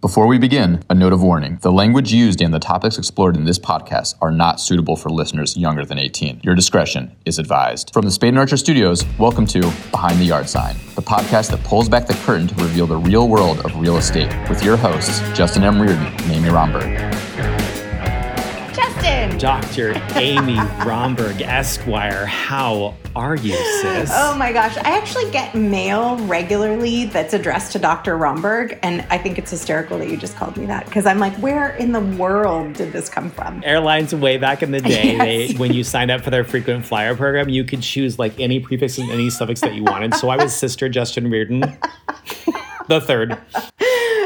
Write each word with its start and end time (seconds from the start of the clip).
Before 0.00 0.26
we 0.26 0.38
begin, 0.38 0.82
a 0.88 0.94
note 0.94 1.12
of 1.12 1.22
warning. 1.22 1.58
The 1.60 1.70
language 1.70 2.10
used 2.10 2.40
and 2.40 2.54
the 2.54 2.58
topics 2.58 2.96
explored 2.96 3.36
in 3.36 3.44
this 3.44 3.58
podcast 3.58 4.14
are 4.22 4.30
not 4.30 4.58
suitable 4.58 4.96
for 4.96 5.10
listeners 5.10 5.58
younger 5.58 5.84
than 5.84 5.98
18. 5.98 6.40
Your 6.42 6.54
discretion 6.54 7.14
is 7.26 7.38
advised. 7.38 7.92
From 7.92 8.06
the 8.06 8.10
Spade 8.10 8.30
and 8.30 8.38
Archer 8.38 8.56
Studios, 8.56 9.04
welcome 9.18 9.46
to 9.48 9.60
Behind 9.90 10.18
the 10.18 10.24
Yard 10.24 10.48
Sign, 10.48 10.76
the 10.94 11.02
podcast 11.02 11.50
that 11.50 11.62
pulls 11.64 11.90
back 11.90 12.06
the 12.06 12.14
curtain 12.14 12.48
to 12.48 12.54
reveal 12.54 12.86
the 12.86 12.96
real 12.96 13.28
world 13.28 13.58
of 13.60 13.78
real 13.78 13.98
estate 13.98 14.34
with 14.48 14.64
your 14.64 14.78
hosts, 14.78 15.20
Justin 15.36 15.64
M. 15.64 15.78
Reardon 15.78 16.06
and 16.06 16.32
Amy 16.32 16.48
Romberg. 16.48 17.29
Dr. 19.40 19.94
Amy 20.16 20.58
Romberg, 20.84 21.40
Esquire, 21.40 22.26
how 22.26 22.94
are 23.16 23.36
you, 23.36 23.54
sis? 23.80 24.10
Oh 24.12 24.36
my 24.36 24.52
gosh. 24.52 24.76
I 24.76 24.98
actually 24.98 25.30
get 25.30 25.54
mail 25.54 26.18
regularly 26.26 27.06
that's 27.06 27.32
addressed 27.32 27.72
to 27.72 27.78
Dr. 27.78 28.18
Romberg, 28.18 28.78
and 28.82 29.00
I 29.08 29.16
think 29.16 29.38
it's 29.38 29.50
hysterical 29.50 29.96
that 29.98 30.10
you 30.10 30.18
just 30.18 30.36
called 30.36 30.58
me 30.58 30.66
that 30.66 30.84
because 30.84 31.06
I'm 31.06 31.18
like, 31.18 31.32
where 31.36 31.70
in 31.76 31.92
the 31.92 32.00
world 32.00 32.74
did 32.74 32.92
this 32.92 33.08
come 33.08 33.30
from? 33.30 33.62
Airlines 33.64 34.14
way 34.14 34.36
back 34.36 34.62
in 34.62 34.72
the 34.72 34.80
day, 34.82 35.16
Yes. 35.16 35.52
they, 35.52 35.54
when 35.58 35.72
you 35.72 35.84
signed 35.84 36.10
up 36.10 36.20
for 36.20 36.28
their 36.28 36.44
frequent 36.44 36.84
flyer 36.84 37.16
program, 37.16 37.48
you 37.48 37.64
could 37.64 37.80
choose 37.80 38.18
like 38.18 38.38
any 38.38 38.60
prefix 38.60 38.98
and 38.98 39.10
any 39.10 39.30
suffix 39.30 39.62
that 39.62 39.72
you 39.72 39.84
wanted. 39.84 40.12
So 40.16 40.28
I 40.28 40.36
was 40.36 40.54
Sister 40.54 40.90
Justin 40.90 41.30
Reardon, 41.30 41.60
the 42.88 43.00
third. 43.00 43.38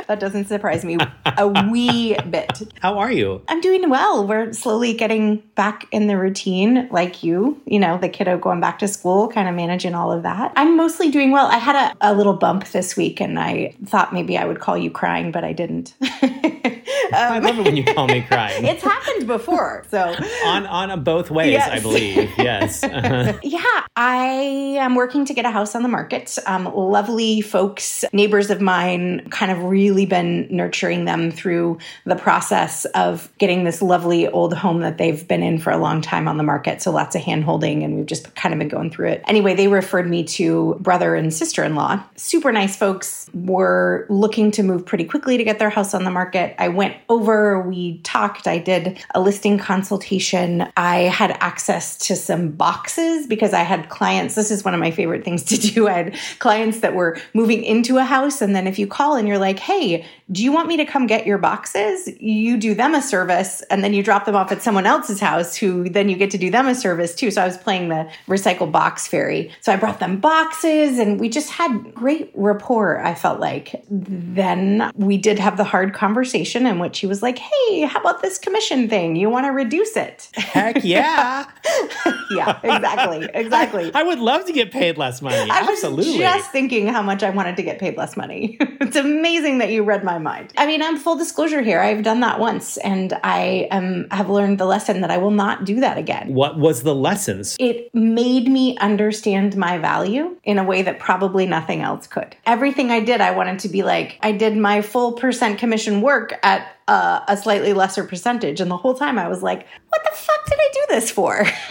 That 0.15 0.21
doesn't 0.21 0.49
surprise 0.49 0.85
me 0.85 0.99
a 1.39 1.49
wee 1.71 2.15
bit. 2.31 2.63
How 2.83 2.99
are 2.99 3.11
you? 3.11 3.43
I'm 3.49 3.61
doing 3.61 3.89
well. 3.89 4.27
We're 4.27 4.53
slowly 4.53 4.93
getting 4.93 5.39
back 5.55 5.87
in 5.93 6.09
the 6.09 6.17
routine, 6.19 6.89
like 6.91 7.23
you, 7.23 7.61
you 7.65 7.79
know, 7.79 7.97
the 7.97 8.09
kiddo 8.09 8.39
going 8.39 8.61
back 8.61 8.79
to 8.81 8.89
school, 8.89 9.29
kind 9.29 9.49
of 9.49 9.55
managing 9.55 9.95
all 9.95 10.13
of 10.13 10.23
that. 10.25 10.53
I'm 10.57 10.77
mostly 10.77 11.11
doing 11.11 11.31
well. 11.31 11.47
I 11.47 11.57
had 11.57 11.75
a, 11.75 12.11
a 12.11 12.15
little 12.15 12.35
bump 12.35 12.69
this 12.69 12.97
week 12.97 13.21
and 13.21 13.39
I 13.39 13.75
thought 13.87 14.13
maybe 14.13 14.37
I 14.37 14.45
would 14.45 14.61
call 14.61 14.77
you 14.77 14.91
crying, 14.91 15.33
but 15.33 15.43
I 15.43 15.53
didn't. 15.53 15.95
I 17.13 17.39
love 17.39 17.59
it 17.59 17.65
when 17.65 17.77
you 17.77 17.85
call 17.85 18.07
me 18.07 18.23
crying. 18.23 18.65
it's 18.67 18.83
happened 18.83 19.27
before. 19.27 19.85
So, 19.91 20.15
on 20.47 20.67
on 20.67 21.03
both 21.05 21.31
ways, 21.31 21.53
Yes. 21.53 21.69
I 21.71 21.81
believe. 21.81 22.31
Yes. 22.39 22.83
Uh-huh. 22.95 23.39
yeah, 23.43 23.61
I 23.97 24.77
am 24.79 24.95
working 24.95 25.25
to 25.27 25.35
get 25.35 25.45
a 25.45 25.51
house 25.51 25.75
on 25.75 25.83
the 25.83 25.89
market. 25.89 26.39
Um, 26.47 26.65
lovely 26.75 27.41
folks, 27.41 28.05
neighbors 28.13 28.51
of 28.51 28.61
mine, 28.61 29.29
kind 29.31 29.51
of 29.53 29.63
really 29.65 30.07
been 30.07 30.47
nurturing 30.51 31.05
them 31.05 31.31
through 31.31 31.79
the 32.05 32.15
process 32.17 32.85
of 32.87 33.29
getting 33.39 33.65
this 33.65 33.83
lovely 33.83 34.29
old 34.29 34.55
home 34.55 34.81
that 34.81 34.97
they've 34.99 35.27
been 35.27 35.43
in 35.43 35.59
for 35.59 35.71
a 35.71 35.77
long 35.77 36.01
time 36.03 36.29
on 36.29 36.37
the 36.37 36.43
market. 36.45 36.81
So 36.83 36.91
lots 36.93 37.15
of 37.17 37.23
hand 37.23 37.45
holding, 37.45 37.83
and 37.83 37.97
we've 37.97 38.07
just 38.07 38.35
kind 38.35 38.53
of 38.53 38.59
been 38.59 38.69
going 38.69 38.91
through 38.91 39.09
it. 39.09 39.23
Anyway, 39.27 39.55
they 39.55 39.69
referred 39.69 40.09
me 40.09 40.25
to 40.25 40.77
brother 40.81 41.15
and 41.15 41.33
sister 41.35 41.63
in 41.65 41.75
law. 41.75 42.03
Super 42.17 42.53
nice 42.53 42.77
folks 42.77 43.29
were 43.35 44.07
looking 44.09 44.51
to 44.53 44.63
move 44.63 44.87
pretty 44.87 45.05
quickly 45.05 45.37
to 45.37 45.45
get 45.45 45.59
their 45.59 45.71
house 45.71 45.95
on 45.95 46.05
the 46.05 46.11
market. 46.11 46.55
I 46.59 46.69
went 46.69 46.94
over, 47.09 47.61
we 47.61 47.99
talked, 47.99 48.47
I 48.47 48.59
did 48.59 48.99
a 49.15 49.21
listing 49.21 49.59
consultation. 49.59 50.67
I 50.77 51.03
had 51.03 51.37
access 51.41 51.97
to 52.07 52.17
some 52.17 52.51
boxes 52.51 53.27
because 53.27 53.53
I 53.53 53.63
had 53.63 53.89
clients. 53.89 54.35
This 54.35 54.51
is 54.51 54.65
one 54.65 54.75
of 54.75 54.81
my 54.81 54.91
favorite 54.91 55.25
things 55.25 55.43
to 55.45 55.57
do. 55.57 55.89
I 55.89 55.93
had 55.93 56.19
clients 56.39 56.81
that 56.81 56.95
were 56.95 57.19
moving 57.33 57.65
into 57.65 57.99
a 57.99 58.05
house. 58.05 58.41
And 58.41 58.55
then 58.55 58.67
if 58.67 58.79
you 58.79 58.87
call 58.87 59.17
and 59.17 59.29
you're 59.29 59.39
like, 59.39 59.59
hey, 59.59 60.07
do 60.31 60.43
you 60.43 60.53
want 60.53 60.69
me 60.69 60.77
to 60.79 60.85
come 60.85 61.07
get 61.07 61.27
your 61.27 61.39
boxes? 61.39 62.09
You 62.21 62.57
do 62.57 62.75
them 62.75 62.95
a 62.95 63.03
service 63.03 63.63
and 63.71 63.85
then 63.85 63.93
you 63.93 64.03
drop 64.03 64.25
them 64.25 64.35
off 64.35 64.53
at 64.53 64.63
someone 64.63 64.87
else's 64.87 65.21
house 65.21 65.55
who 65.55 65.89
then 65.89 66.09
you 66.09 66.17
get 66.17 66.31
to 66.31 66.39
do 66.39 66.51
them 66.51 66.67
a 66.67 66.75
service 66.75 67.15
too. 67.15 67.31
So 67.31 67.43
I 67.43 67.47
was 67.47 67.59
playing 67.59 67.89
the 67.89 68.11
recycle 68.27 68.71
box 68.71 69.07
fairy. 69.07 69.51
So 69.61 69.73
I 69.73 69.77
brought 69.77 70.01
them 70.01 70.21
boxes 70.21 70.99
and 70.99 71.21
we 71.21 71.29
just 71.29 71.51
had 71.51 71.95
great 71.95 72.31
rapport, 72.35 73.01
I 73.01 73.15
felt 73.15 73.41
like. 73.41 73.85
Then 73.91 74.91
we 74.95 75.19
did 75.19 75.39
have 75.39 75.57
the 75.57 75.65
hard 75.65 75.95
conversation 75.95 76.67
in 76.67 76.79
which 76.85 76.99
he 76.99 77.07
was 77.07 77.23
like, 77.23 77.39
hey, 77.39 77.81
how 77.81 77.99
about 77.99 78.21
this 78.21 78.37
commission 78.37 78.91
thing? 78.91 79.17
You 79.17 79.31
want 79.31 79.47
to 79.47 79.53
reduce 79.53 79.97
it? 79.97 80.29
Heck 80.35 80.85
yeah. 80.85 81.47
yeah, 82.31 82.61
exactly. 82.63 83.29
Exactly. 83.45 83.91
I 83.95 84.03
would 84.03 84.19
love 84.19 84.45
to 84.47 84.53
get 84.53 84.71
paid 84.71 84.97
less 84.99 85.21
money. 85.23 85.51
I 85.51 85.63
was 85.63 85.83
Absolutely. 85.83 86.19
just 86.19 86.51
thinking 86.51 86.87
how 86.87 87.03
much 87.03 87.23
I 87.23 87.31
wanted 87.31 87.57
to 87.57 87.63
get 87.63 87.79
paid 87.79 87.97
less 87.97 88.17
money. 88.17 88.57
it's 88.61 88.97
amazing 88.97 89.59
that 89.59 89.71
you 89.71 89.83
read 89.83 90.05
my 90.05 90.19
mind. 90.19 90.53
I 90.57 90.67
mean, 90.67 90.83
I'm 90.83 90.99
full 90.99 91.17
disclosure 91.17 91.63
here. 91.63 91.81
I've 91.81 92.03
done 92.03 92.21
that 92.21 92.39
once, 92.39 92.77
and 92.79 93.19
I 93.25 93.69
um, 93.71 94.07
have 94.11 94.29
learned 94.29 94.59
the 94.59 94.67
lesson 94.67 95.01
that 95.01 95.11
I 95.11 95.19
will 95.19 95.31
not 95.31 95.65
do 95.65 95.81
that 95.81 95.99
again. 95.99 96.35
what 96.35 96.59
was 96.59 96.83
the 96.83 96.95
lessons? 96.95 97.57
It 97.59 97.95
made 97.95 98.49
me 98.49 98.77
understand 98.79 99.57
my 99.57 99.79
value 99.79 100.37
in 100.45 100.59
a 100.59 100.65
way 100.65 100.83
that 100.83 100.99
probably 100.99 101.47
nothing 101.47 101.81
else 101.81 102.07
could. 102.07 102.37
Everything 102.47 102.91
I 102.91 103.01
did, 103.01 103.21
I 103.21 103.31
wanted 103.33 103.61
to 103.61 103.69
be 103.69 103.83
like, 103.83 104.19
I 104.23 104.33
did 104.33 104.57
my 104.57 104.83
full 104.83 105.13
percent 105.13 105.59
commission 105.59 106.01
work 106.01 106.39
at 106.43 106.74
uh, 106.89 107.21
a 107.29 107.37
slightly 107.37 107.73
lesser 107.73 108.05
percentage. 108.05 108.61
And 108.61 108.71
the 108.71 108.77
whole 108.77 108.95
time 108.95 109.19
I 109.19 109.29
was 109.29 109.43
like, 109.43 109.67
what 109.89 110.03
the 110.05 110.11
fuck 110.17 110.45
did 110.47 110.59
I 110.59 110.71
do 110.73 110.81
this 110.91 111.11
for? 111.11 111.45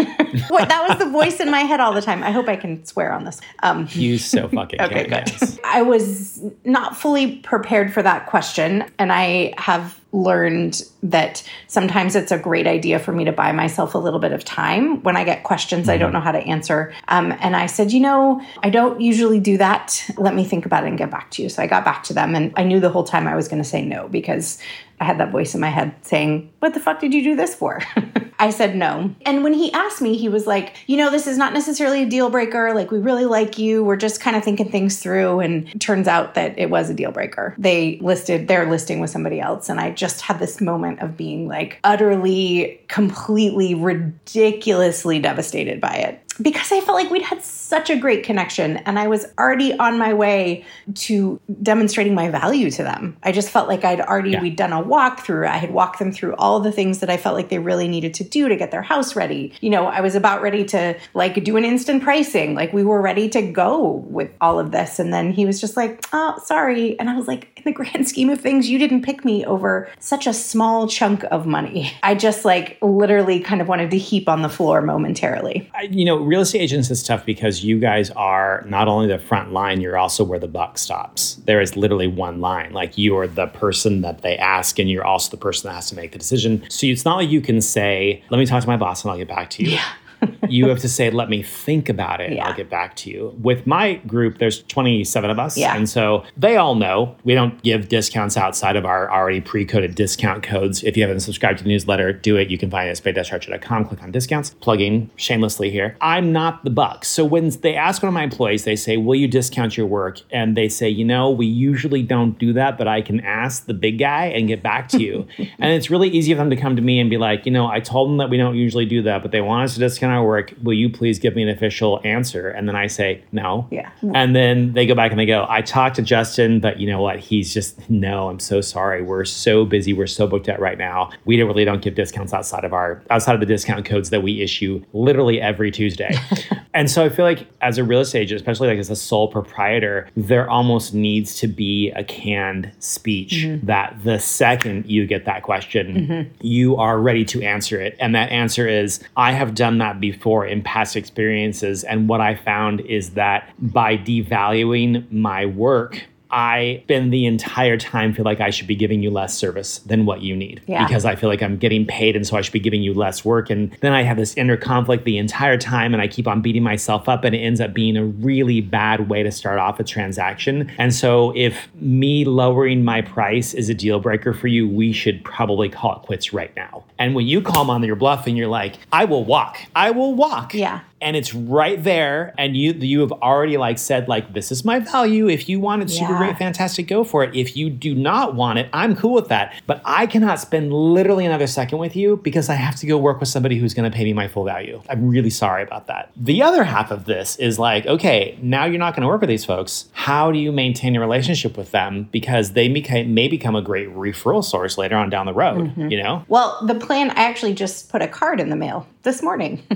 what, 0.49 0.69
that 0.69 0.87
was 0.89 0.97
the 0.97 1.09
voice 1.09 1.39
in 1.39 1.51
my 1.51 1.59
head 1.61 1.79
all 1.79 1.93
the 1.93 2.01
time. 2.01 2.23
I 2.23 2.31
hope 2.31 2.47
I 2.47 2.55
can 2.55 2.83
swear 2.85 3.11
on 3.13 3.23
this. 3.25 3.39
Um, 3.61 3.87
You 3.91 4.17
so 4.17 4.47
fucking 4.53 4.81
Okay, 4.81 5.05
can, 5.05 5.23
good. 5.25 5.31
yes. 5.31 5.59
I 5.63 5.83
was 5.83 6.43
not 6.65 6.97
fully 6.97 7.37
prepared 7.37 7.93
for 7.93 8.01
that 8.01 8.25
question. 8.25 8.85
And 8.97 9.11
I 9.11 9.53
have 9.57 9.99
learned 10.13 10.83
that 11.01 11.43
sometimes 11.67 12.15
it's 12.15 12.31
a 12.31 12.37
great 12.37 12.67
idea 12.67 12.99
for 12.99 13.11
me 13.11 13.25
to 13.25 13.31
buy 13.31 13.51
myself 13.51 13.95
a 13.95 13.97
little 13.97 14.19
bit 14.19 14.31
of 14.31 14.45
time 14.45 15.01
when 15.01 15.17
I 15.17 15.23
get 15.23 15.43
questions 15.43 15.89
I 15.89 15.97
don't 15.97 16.13
know 16.13 16.19
how 16.19 16.31
to 16.31 16.37
answer. 16.39 16.93
Um, 17.07 17.35
and 17.39 17.55
I 17.55 17.65
said, 17.65 17.91
you 17.91 17.99
know, 17.99 18.39
I 18.61 18.69
don't 18.69 19.01
usually 19.01 19.39
do 19.39 19.57
that. 19.57 20.07
Let 20.17 20.35
me 20.35 20.43
think 20.43 20.67
about 20.67 20.83
it 20.83 20.89
and 20.89 20.97
get 20.99 21.09
back 21.09 21.31
to 21.31 21.41
you. 21.43 21.49
So 21.49 21.63
I 21.63 21.67
got 21.67 21.83
back 21.83 22.03
to 22.05 22.13
them. 22.13 22.35
And 22.35 22.53
I 22.55 22.63
knew 22.63 22.79
the 22.79 22.89
whole 22.89 23.03
time 23.03 23.27
I 23.27 23.35
was 23.35 23.47
going 23.47 23.61
to 23.61 23.67
say 23.67 23.83
no 23.83 24.07
because 24.07 24.59
I 25.03 25.05
had 25.05 25.17
that 25.17 25.31
voice 25.33 25.53
in 25.53 25.59
my 25.59 25.69
head 25.69 25.93
saying, 26.01 26.49
What 26.59 26.73
the 26.73 26.79
fuck 26.79 27.01
did 27.01 27.13
you 27.13 27.21
do 27.21 27.35
this 27.35 27.53
for? 27.53 27.81
I 28.39 28.51
said 28.51 28.75
no. 28.75 29.13
And 29.25 29.43
when 29.43 29.53
he 29.53 29.71
asked 29.73 30.01
me, 30.01 30.17
he 30.17 30.29
was 30.29 30.47
like, 30.47 30.77
You 30.87 30.95
know, 30.95 31.11
this 31.11 31.27
is 31.27 31.37
not 31.37 31.51
necessarily 31.51 32.03
a 32.03 32.09
deal 32.09 32.29
breaker. 32.29 32.73
Like, 32.73 32.89
we 32.89 32.99
really 32.99 33.25
like 33.25 33.57
you. 33.57 33.83
We're 33.83 33.97
just 33.97 34.21
kind 34.21 34.37
of 34.37 34.45
thinking 34.45 34.71
things 34.71 34.99
through. 34.99 35.41
And 35.41 35.81
turns 35.81 36.07
out 36.07 36.35
that 36.35 36.57
it 36.57 36.69
was 36.69 36.89
a 36.89 36.93
deal 36.93 37.11
breaker. 37.11 37.53
They 37.57 37.99
listed 37.99 38.47
their 38.47 38.69
listing 38.69 39.01
with 39.01 39.09
somebody 39.09 39.41
else. 39.41 39.67
And 39.67 39.77
I 39.77 39.91
just 39.91 40.21
had 40.21 40.39
this 40.39 40.61
moment 40.61 41.01
of 41.01 41.17
being 41.17 41.49
like 41.49 41.79
utterly, 41.83 42.79
completely, 42.87 43.75
ridiculously 43.75 45.19
devastated 45.19 45.81
by 45.81 45.95
it 45.95 46.22
because 46.41 46.71
I 46.71 46.79
felt 46.81 46.95
like 46.97 47.09
we'd 47.09 47.21
had 47.21 47.43
such 47.43 47.89
a 47.89 47.95
great 47.95 48.23
connection 48.23 48.77
and 48.77 48.97
I 48.99 49.07
was 49.07 49.25
already 49.37 49.77
on 49.77 49.97
my 49.97 50.13
way 50.13 50.65
to 50.95 51.39
demonstrating 51.61 52.13
my 52.15 52.29
value 52.29 52.69
to 52.71 52.83
them. 52.83 53.17
I 53.23 53.31
just 53.31 53.49
felt 53.49 53.67
like 53.67 53.83
I'd 53.83 54.01
already, 54.01 54.31
Yeah. 54.31 54.41
we'd 54.41 54.55
done 54.55 54.73
a 54.73 54.83
walkthrough. 54.83 55.47
I 55.47 55.57
had 55.57 55.71
walked 55.71 55.99
them 55.99 56.11
through 56.11 56.35
all 56.35 56.59
the 56.59 56.71
things 56.71 56.99
that 56.99 57.09
I 57.09 57.17
felt 57.17 57.35
like 57.35 57.49
they 57.49 57.59
really 57.59 57.87
needed 57.87 58.13
to 58.15 58.23
do 58.23 58.47
to 58.49 58.55
get 58.55 58.71
their 58.71 58.81
house 58.81 59.15
ready. 59.15 59.53
You 59.61 59.69
know, 59.69 59.85
I 59.85 60.01
was 60.01 60.15
about 60.15 60.41
ready 60.41 60.63
to 60.65 60.95
like 61.13 61.43
do 61.43 61.57
an 61.57 61.65
instant 61.65 62.03
pricing. 62.03 62.55
Like 62.55 62.73
we 62.73 62.83
were 62.83 63.01
ready 63.01 63.29
to 63.29 63.41
go 63.41 64.03
with 64.09 64.31
all 64.41 64.59
of 64.59 64.71
this. 64.71 64.99
And 64.99 65.13
then 65.13 65.31
he 65.31 65.45
was 65.45 65.59
just 65.61 65.75
like, 65.77 66.03
oh, 66.13 66.39
sorry. 66.45 66.99
And 66.99 67.09
I 67.09 67.15
was 67.15 67.27
like, 67.27 67.49
in 67.57 67.63
the 67.63 67.71
grand 67.71 68.07
scheme 68.07 68.29
of 68.29 68.39
things, 68.41 68.69
you 68.69 68.77
didn't 68.79 69.03
pick 69.03 69.23
me 69.25 69.45
over 69.45 69.89
such 69.99 70.27
a 70.27 70.33
small 70.33 70.87
chunk 70.87 71.23
of 71.31 71.45
money. 71.45 71.91
I 72.03 72.15
just 72.15 72.45
like 72.45 72.77
literally 72.81 73.39
kind 73.39 73.61
of 73.61 73.67
wanted 73.67 73.91
to 73.91 73.97
heap 73.97 74.27
on 74.29 74.41
the 74.41 74.49
floor 74.49 74.81
momentarily. 74.81 75.69
I- 75.73 75.83
you 75.83 76.05
know, 76.05 76.22
real 76.23 76.41
estate 76.41 76.61
agents 76.61 76.89
is 76.89 77.03
tough 77.03 77.25
because 77.25 77.63
you 77.63 77.79
guys 77.79 78.09
are 78.11 78.63
not 78.67 78.87
only 78.87 79.07
the 79.07 79.19
front 79.19 79.51
line, 79.51 79.81
you're 79.81 79.97
also 79.97 80.23
where 80.23 80.39
the 80.39 80.47
buck 80.47 80.77
stops. 80.77 81.35
There 81.45 81.61
is 81.61 81.75
literally 81.75 82.07
one 82.07 82.41
line. 82.41 82.73
Like 82.73 82.97
you 82.97 83.17
are 83.17 83.27
the 83.27 83.47
person 83.47 84.01
that 84.01 84.21
they 84.21 84.37
ask, 84.37 84.79
and 84.79 84.89
you're 84.89 85.05
also 85.05 85.29
the 85.31 85.37
person 85.37 85.67
that 85.69 85.75
has 85.75 85.89
to 85.89 85.95
make 85.95 86.11
the 86.11 86.17
decision. 86.17 86.63
So 86.69 86.87
it's 86.87 87.05
not 87.05 87.17
like 87.17 87.29
you 87.29 87.41
can 87.41 87.61
say, 87.61 88.23
"Let 88.29 88.37
me 88.39 88.45
talk 88.45 88.61
to 88.61 88.67
my 88.67 88.77
boss 88.77 89.03
and 89.03 89.11
I'll 89.11 89.17
get 89.17 89.27
back 89.27 89.49
to 89.51 89.63
you." 89.63 89.71
Yeah. 89.71 89.85
you 90.49 90.67
have 90.69 90.79
to 90.79 90.89
say, 90.89 91.09
"Let 91.09 91.29
me 91.29 91.41
think 91.43 91.89
about 91.89 92.21
it. 92.21 92.27
and 92.27 92.35
Yeah. 92.35 92.47
I'll 92.47 92.53
get 92.55 92.69
back 92.69 92.95
to 92.97 93.09
you." 93.09 93.33
With 93.41 93.65
my 93.67 93.95
group, 94.07 94.37
there's 94.37 94.63
27 94.63 95.29
of 95.29 95.39
us, 95.39 95.57
Yeah. 95.57 95.75
and 95.75 95.87
so 95.89 96.23
they 96.37 96.57
all 96.57 96.75
know 96.75 97.15
we 97.23 97.33
don't 97.33 97.61
give 97.63 97.89
discounts 97.89 98.37
outside 98.37 98.75
of 98.75 98.85
our 98.85 99.11
already 99.11 99.41
pre-coded 99.41 99.95
discount 99.95 100.43
codes. 100.43 100.83
If 100.83 100.95
you 100.97 101.03
haven't 101.03 101.21
subscribed 101.21 101.57
to 101.59 101.63
the 101.63 101.69
newsletter, 101.69 102.13
do 102.13 102.35
it. 102.37 102.49
You 102.49 102.57
can 102.57 102.69
find 102.69 102.87
it 102.87 102.91
at 102.91 102.97
spade-archer.com. 102.97 103.85
Click 103.85 104.03
on 104.03 104.11
discounts. 104.11 104.51
Plugging 104.61 105.09
shamelessly 105.15 105.69
here. 105.69 105.95
I'm 106.01 106.31
not 106.31 106.63
the 106.63 106.69
buck. 106.69 107.05
So 107.05 107.23
when 107.25 107.49
they 107.61 107.75
ask 107.75 108.01
one 108.01 108.07
of 108.07 108.13
my 108.13 108.23
employees, 108.23 108.63
they 108.63 108.75
say, 108.75 108.97
"Will 108.97 109.15
you 109.15 109.27
discount 109.27 109.77
your 109.77 109.85
work?" 109.87 110.21
And 110.31 110.55
they 110.55 110.69
say, 110.69 110.89
"You 110.89 111.05
know, 111.05 111.29
we 111.29 111.45
usually 111.45 112.03
don't 112.03 112.37
do 112.39 112.53
that, 112.53 112.77
but 112.77 112.87
I 112.87 113.01
can 113.01 113.19
ask 113.21 113.65
the 113.65 113.73
big 113.73 113.99
guy 113.99 114.25
and 114.27 114.47
get 114.47 114.61
back 114.63 114.87
to 114.89 114.99
you." 115.01 115.25
and 115.59 115.73
it's 115.73 115.89
really 115.89 116.09
easy 116.09 116.33
for 116.33 116.37
them 116.37 116.49
to 116.49 116.55
come 116.55 116.75
to 116.75 116.81
me 116.81 116.99
and 116.99 117.09
be 117.09 117.17
like, 117.17 117.45
"You 117.45 117.51
know, 117.51 117.67
I 117.67 117.79
told 117.79 118.09
them 118.09 118.17
that 118.17 118.29
we 118.29 118.37
don't 118.37 118.55
usually 118.55 118.85
do 118.85 119.01
that, 119.03 119.21
but 119.21 119.31
they 119.31 119.41
want 119.41 119.63
us 119.65 119.73
to 119.75 119.79
discount 119.79 120.12
our 120.13 120.25
work. 120.25 120.53
Will 120.63 120.73
you 120.73 120.89
please 120.89 121.19
give 121.19 121.35
me 121.35 121.43
an 121.43 121.49
official 121.49 121.99
answer?" 122.03 122.49
And 122.49 122.67
then 122.67 122.75
I 122.75 122.87
say, 122.87 123.23
"No." 123.31 123.67
Yeah. 123.71 123.89
And 124.13 124.35
then 124.35 124.73
they 124.73 124.85
go 124.85 124.95
back 124.95 125.11
and 125.11 125.19
they 125.19 125.25
go, 125.25 125.45
I 125.49 125.61
talked 125.61 125.95
to 125.95 126.01
Justin, 126.01 126.59
but 126.59 126.79
you 126.79 126.87
know 126.87 127.01
what? 127.01 127.19
He's 127.19 127.53
just, 127.53 127.89
no, 127.89 128.29
I'm 128.29 128.39
so 128.39 128.61
sorry. 128.61 129.01
We're 129.01 129.25
so 129.25 129.65
busy. 129.65 129.93
We're 129.93 130.07
so 130.07 130.27
booked 130.27 130.49
out 130.49 130.59
right 130.59 130.77
now. 130.77 131.09
We 131.25 131.37
don't 131.37 131.47
really 131.47 131.65
don't 131.65 131.81
give 131.81 131.95
discounts 131.95 132.33
outside 132.33 132.63
of 132.63 132.73
our, 132.73 133.01
outside 133.09 133.33
of 133.33 133.39
the 133.39 133.45
discount 133.45 133.85
codes 133.85 134.09
that 134.11 134.21
we 134.21 134.41
issue 134.41 134.83
literally 134.93 135.41
every 135.41 135.71
Tuesday. 135.71 136.15
And 136.73 136.89
so 136.89 137.05
I 137.05 137.09
feel 137.09 137.25
like 137.25 137.47
as 137.61 137.77
a 137.77 137.83
real 137.83 137.99
estate 137.99 138.21
agent, 138.21 138.41
especially 138.41 138.67
like 138.67 138.79
as 138.79 138.89
a 138.89 138.95
sole 138.95 139.27
proprietor, 139.27 140.07
there 140.15 140.49
almost 140.49 140.93
needs 140.93 141.35
to 141.39 141.47
be 141.47 141.91
a 141.91 142.03
canned 142.03 142.71
speech 142.79 143.43
mm-hmm. 143.43 143.65
that 143.65 143.97
the 144.03 144.19
second 144.19 144.89
you 144.89 145.05
get 145.05 145.25
that 145.25 145.43
question, 145.43 145.95
mm-hmm. 145.95 146.45
you 146.45 146.75
are 146.77 146.99
ready 146.99 147.25
to 147.25 147.43
answer 147.43 147.79
it. 147.79 147.95
And 147.99 148.15
that 148.15 148.31
answer 148.31 148.67
is, 148.67 148.99
I 149.15 149.33
have 149.33 149.53
done 149.53 149.77
that 149.77 149.99
before 149.99 150.45
in 150.45 150.63
past 150.63 150.95
experiences. 150.95 151.83
And 151.83 152.09
what 152.09 152.21
I 152.21 152.35
found 152.35 152.81
is 152.81 153.11
that 153.11 153.51
by 153.59 153.97
devaluing 153.97 155.11
my 155.11 155.45
work, 155.45 156.03
I 156.33 156.81
spend 156.85 157.13
the 157.13 157.27
entire 157.27 157.77
time 157.77 158.11
feel 158.11 158.25
like 158.25 158.41
I 158.41 158.49
should 158.49 158.65
be 158.65 158.75
giving 158.75 159.03
you 159.03 159.11
less 159.11 159.37
service 159.37 159.77
than 159.79 160.07
what 160.07 160.21
you 160.21 160.35
need 160.35 160.63
yeah. 160.65 160.85
because 160.85 161.05
I 161.05 161.15
feel 161.15 161.29
like 161.29 161.43
I'm 161.43 161.57
getting 161.57 161.85
paid 161.85 162.15
and 162.15 162.25
so 162.25 162.35
I 162.35 162.41
should 162.41 162.53
be 162.53 162.59
giving 162.59 162.81
you 162.81 162.91
less 162.91 163.23
work. 163.23 163.51
And 163.51 163.71
then 163.81 163.93
I 163.93 164.01
have 164.01 164.17
this 164.17 164.35
inner 164.35 164.57
conflict 164.57 165.05
the 165.05 165.19
entire 165.19 165.59
time 165.59 165.93
and 165.93 166.01
I 166.01 166.07
keep 166.07 166.27
on 166.27 166.41
beating 166.41 166.63
myself 166.63 167.07
up 167.07 167.23
and 167.23 167.35
it 167.35 167.39
ends 167.39 167.61
up 167.61 167.71
being 167.71 167.95
a 167.95 168.03
really 168.03 168.61
bad 168.61 169.09
way 169.09 169.21
to 169.21 169.31
start 169.31 169.59
off 169.59 169.79
a 169.79 169.83
transaction. 169.83 170.71
And 170.79 170.91
so 170.91 171.33
if 171.35 171.67
me 171.75 172.25
lowering 172.25 172.83
my 172.83 173.03
price 173.03 173.53
is 173.53 173.69
a 173.69 173.75
deal 173.75 173.99
breaker 173.99 174.33
for 174.33 174.47
you, 174.47 174.67
we 174.67 174.91
should 174.91 175.23
probably 175.23 175.69
call 175.69 175.97
it 175.97 176.01
quits 176.01 176.33
right 176.33 176.55
now. 176.55 176.83
And 177.03 177.13
when 177.15 177.27
you 177.27 177.41
call 177.41 177.69
on 177.69 177.83
your 177.83 177.97
bluff 177.97 178.27
and 178.27 178.37
you're 178.37 178.47
like, 178.47 178.77
I 178.93 179.03
will 179.03 179.25
walk, 179.25 179.59
I 179.75 179.91
will 179.91 180.15
walk. 180.15 180.53
Yeah. 180.53 180.79
and 181.03 181.17
it's 181.17 181.33
right 181.35 181.83
there 181.83 182.33
and 182.37 182.55
you 182.55 182.71
you 182.71 183.01
have 183.01 183.11
already 183.11 183.57
like 183.57 183.77
said 183.77 184.07
like 184.07 184.33
this 184.33 184.51
is 184.51 184.63
my 184.63 184.79
value. 184.79 185.27
If 185.27 185.49
you 185.49 185.59
want 185.59 185.83
it 185.83 185.89
super 185.89 186.13
yeah. 186.13 186.17
great 186.17 186.37
fantastic 186.37 186.87
go 186.87 187.03
for 187.03 187.23
it. 187.25 187.35
If 187.35 187.57
you 187.57 187.69
do 187.69 187.93
not 187.93 188.35
want 188.35 188.57
it 188.59 188.69
i'm 188.71 188.95
cool 188.95 189.13
with 189.13 189.27
that. 189.27 189.53
But 189.67 189.81
i 189.83 190.07
cannot 190.07 190.39
spend 190.39 190.71
literally 190.71 191.25
another 191.25 191.45
second 191.45 191.77
with 191.77 191.95
you 191.95 192.17
because 192.23 192.49
i 192.49 192.53
have 192.53 192.77
to 192.77 192.87
go 192.87 192.97
work 192.97 193.19
with 193.19 193.29
somebody 193.29 193.57
who's 193.57 193.73
going 193.73 193.89
to 193.89 193.95
pay 193.95 194.05
me 194.05 194.13
my 194.13 194.27
full 194.29 194.45
value. 194.45 194.81
I'm 194.89 195.09
really 195.09 195.29
sorry 195.29 195.63
about 195.63 195.87
that. 195.87 196.11
The 196.15 196.41
other 196.41 196.63
half 196.63 196.89
of 196.89 197.03
this 197.03 197.35
is 197.35 197.59
like 197.59 197.85
okay 197.85 198.39
now 198.41 198.63
you're 198.63 198.79
not 198.79 198.95
going 198.95 199.01
to 199.01 199.09
work 199.09 199.19
with 199.19 199.29
these 199.29 199.43
folks. 199.43 199.89
How 199.91 200.31
do 200.31 200.39
you 200.39 200.53
maintain 200.53 200.95
a 200.95 201.01
relationship 201.01 201.57
with 201.57 201.71
them? 201.71 202.07
Because 202.11 202.53
they 202.53 202.69
may, 202.69 203.03
may 203.03 203.27
become 203.27 203.55
a 203.55 203.61
great 203.61 203.89
referral 203.89 204.43
source 204.43 204.77
later 204.77 204.95
on 204.95 205.09
down 205.09 205.25
the 205.25 205.33
road 205.33 205.67
mm-hmm. 205.67 205.91
you 205.91 206.01
know? 206.01 206.23
Well 206.29 206.65
the 206.65 206.75
plan 206.93 207.09
i 207.11 207.23
actually 207.23 207.53
just 207.53 207.89
put 207.89 208.01
a 208.01 208.07
card 208.07 208.39
in 208.39 208.49
the 208.49 208.55
mail 208.55 208.87
this 209.03 209.21
morning 209.21 209.61
the 209.69 209.75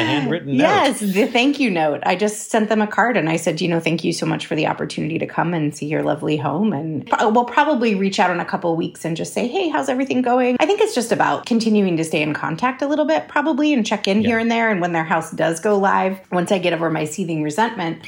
handwritten 0.00 0.56
note. 0.56 0.62
Yes, 0.62 1.00
the 1.00 1.26
thank 1.26 1.58
you 1.58 1.70
note. 1.70 2.00
I 2.04 2.14
just 2.14 2.50
sent 2.50 2.68
them 2.68 2.80
a 2.80 2.86
card 2.86 3.16
and 3.16 3.28
I 3.28 3.36
said, 3.36 3.60
you 3.60 3.68
know, 3.68 3.80
thank 3.80 4.04
you 4.04 4.12
so 4.12 4.26
much 4.26 4.46
for 4.46 4.54
the 4.54 4.66
opportunity 4.66 5.18
to 5.18 5.26
come 5.26 5.52
and 5.52 5.74
see 5.74 5.86
your 5.86 6.02
lovely 6.02 6.36
home. 6.36 6.72
And 6.72 7.08
we'll 7.20 7.44
probably 7.44 7.94
reach 7.94 8.20
out 8.20 8.30
in 8.30 8.40
a 8.40 8.44
couple 8.44 8.74
weeks 8.76 9.04
and 9.04 9.16
just 9.16 9.34
say, 9.34 9.48
hey, 9.48 9.68
how's 9.68 9.88
everything 9.88 10.22
going? 10.22 10.56
I 10.60 10.66
think 10.66 10.80
it's 10.80 10.94
just 10.94 11.10
about 11.12 11.46
continuing 11.46 11.96
to 11.96 12.04
stay 12.04 12.22
in 12.22 12.32
contact 12.32 12.80
a 12.80 12.86
little 12.86 13.06
bit, 13.06 13.28
probably, 13.28 13.72
and 13.72 13.84
check 13.84 14.06
in 14.06 14.22
yeah. 14.22 14.28
here 14.28 14.38
and 14.38 14.50
there. 14.50 14.70
And 14.70 14.80
when 14.80 14.92
their 14.92 15.04
house 15.04 15.32
does 15.32 15.58
go 15.58 15.76
live, 15.76 16.20
once 16.30 16.52
I 16.52 16.58
get 16.58 16.72
over 16.72 16.90
my 16.90 17.04
seething 17.04 17.42
resentment. 17.42 18.06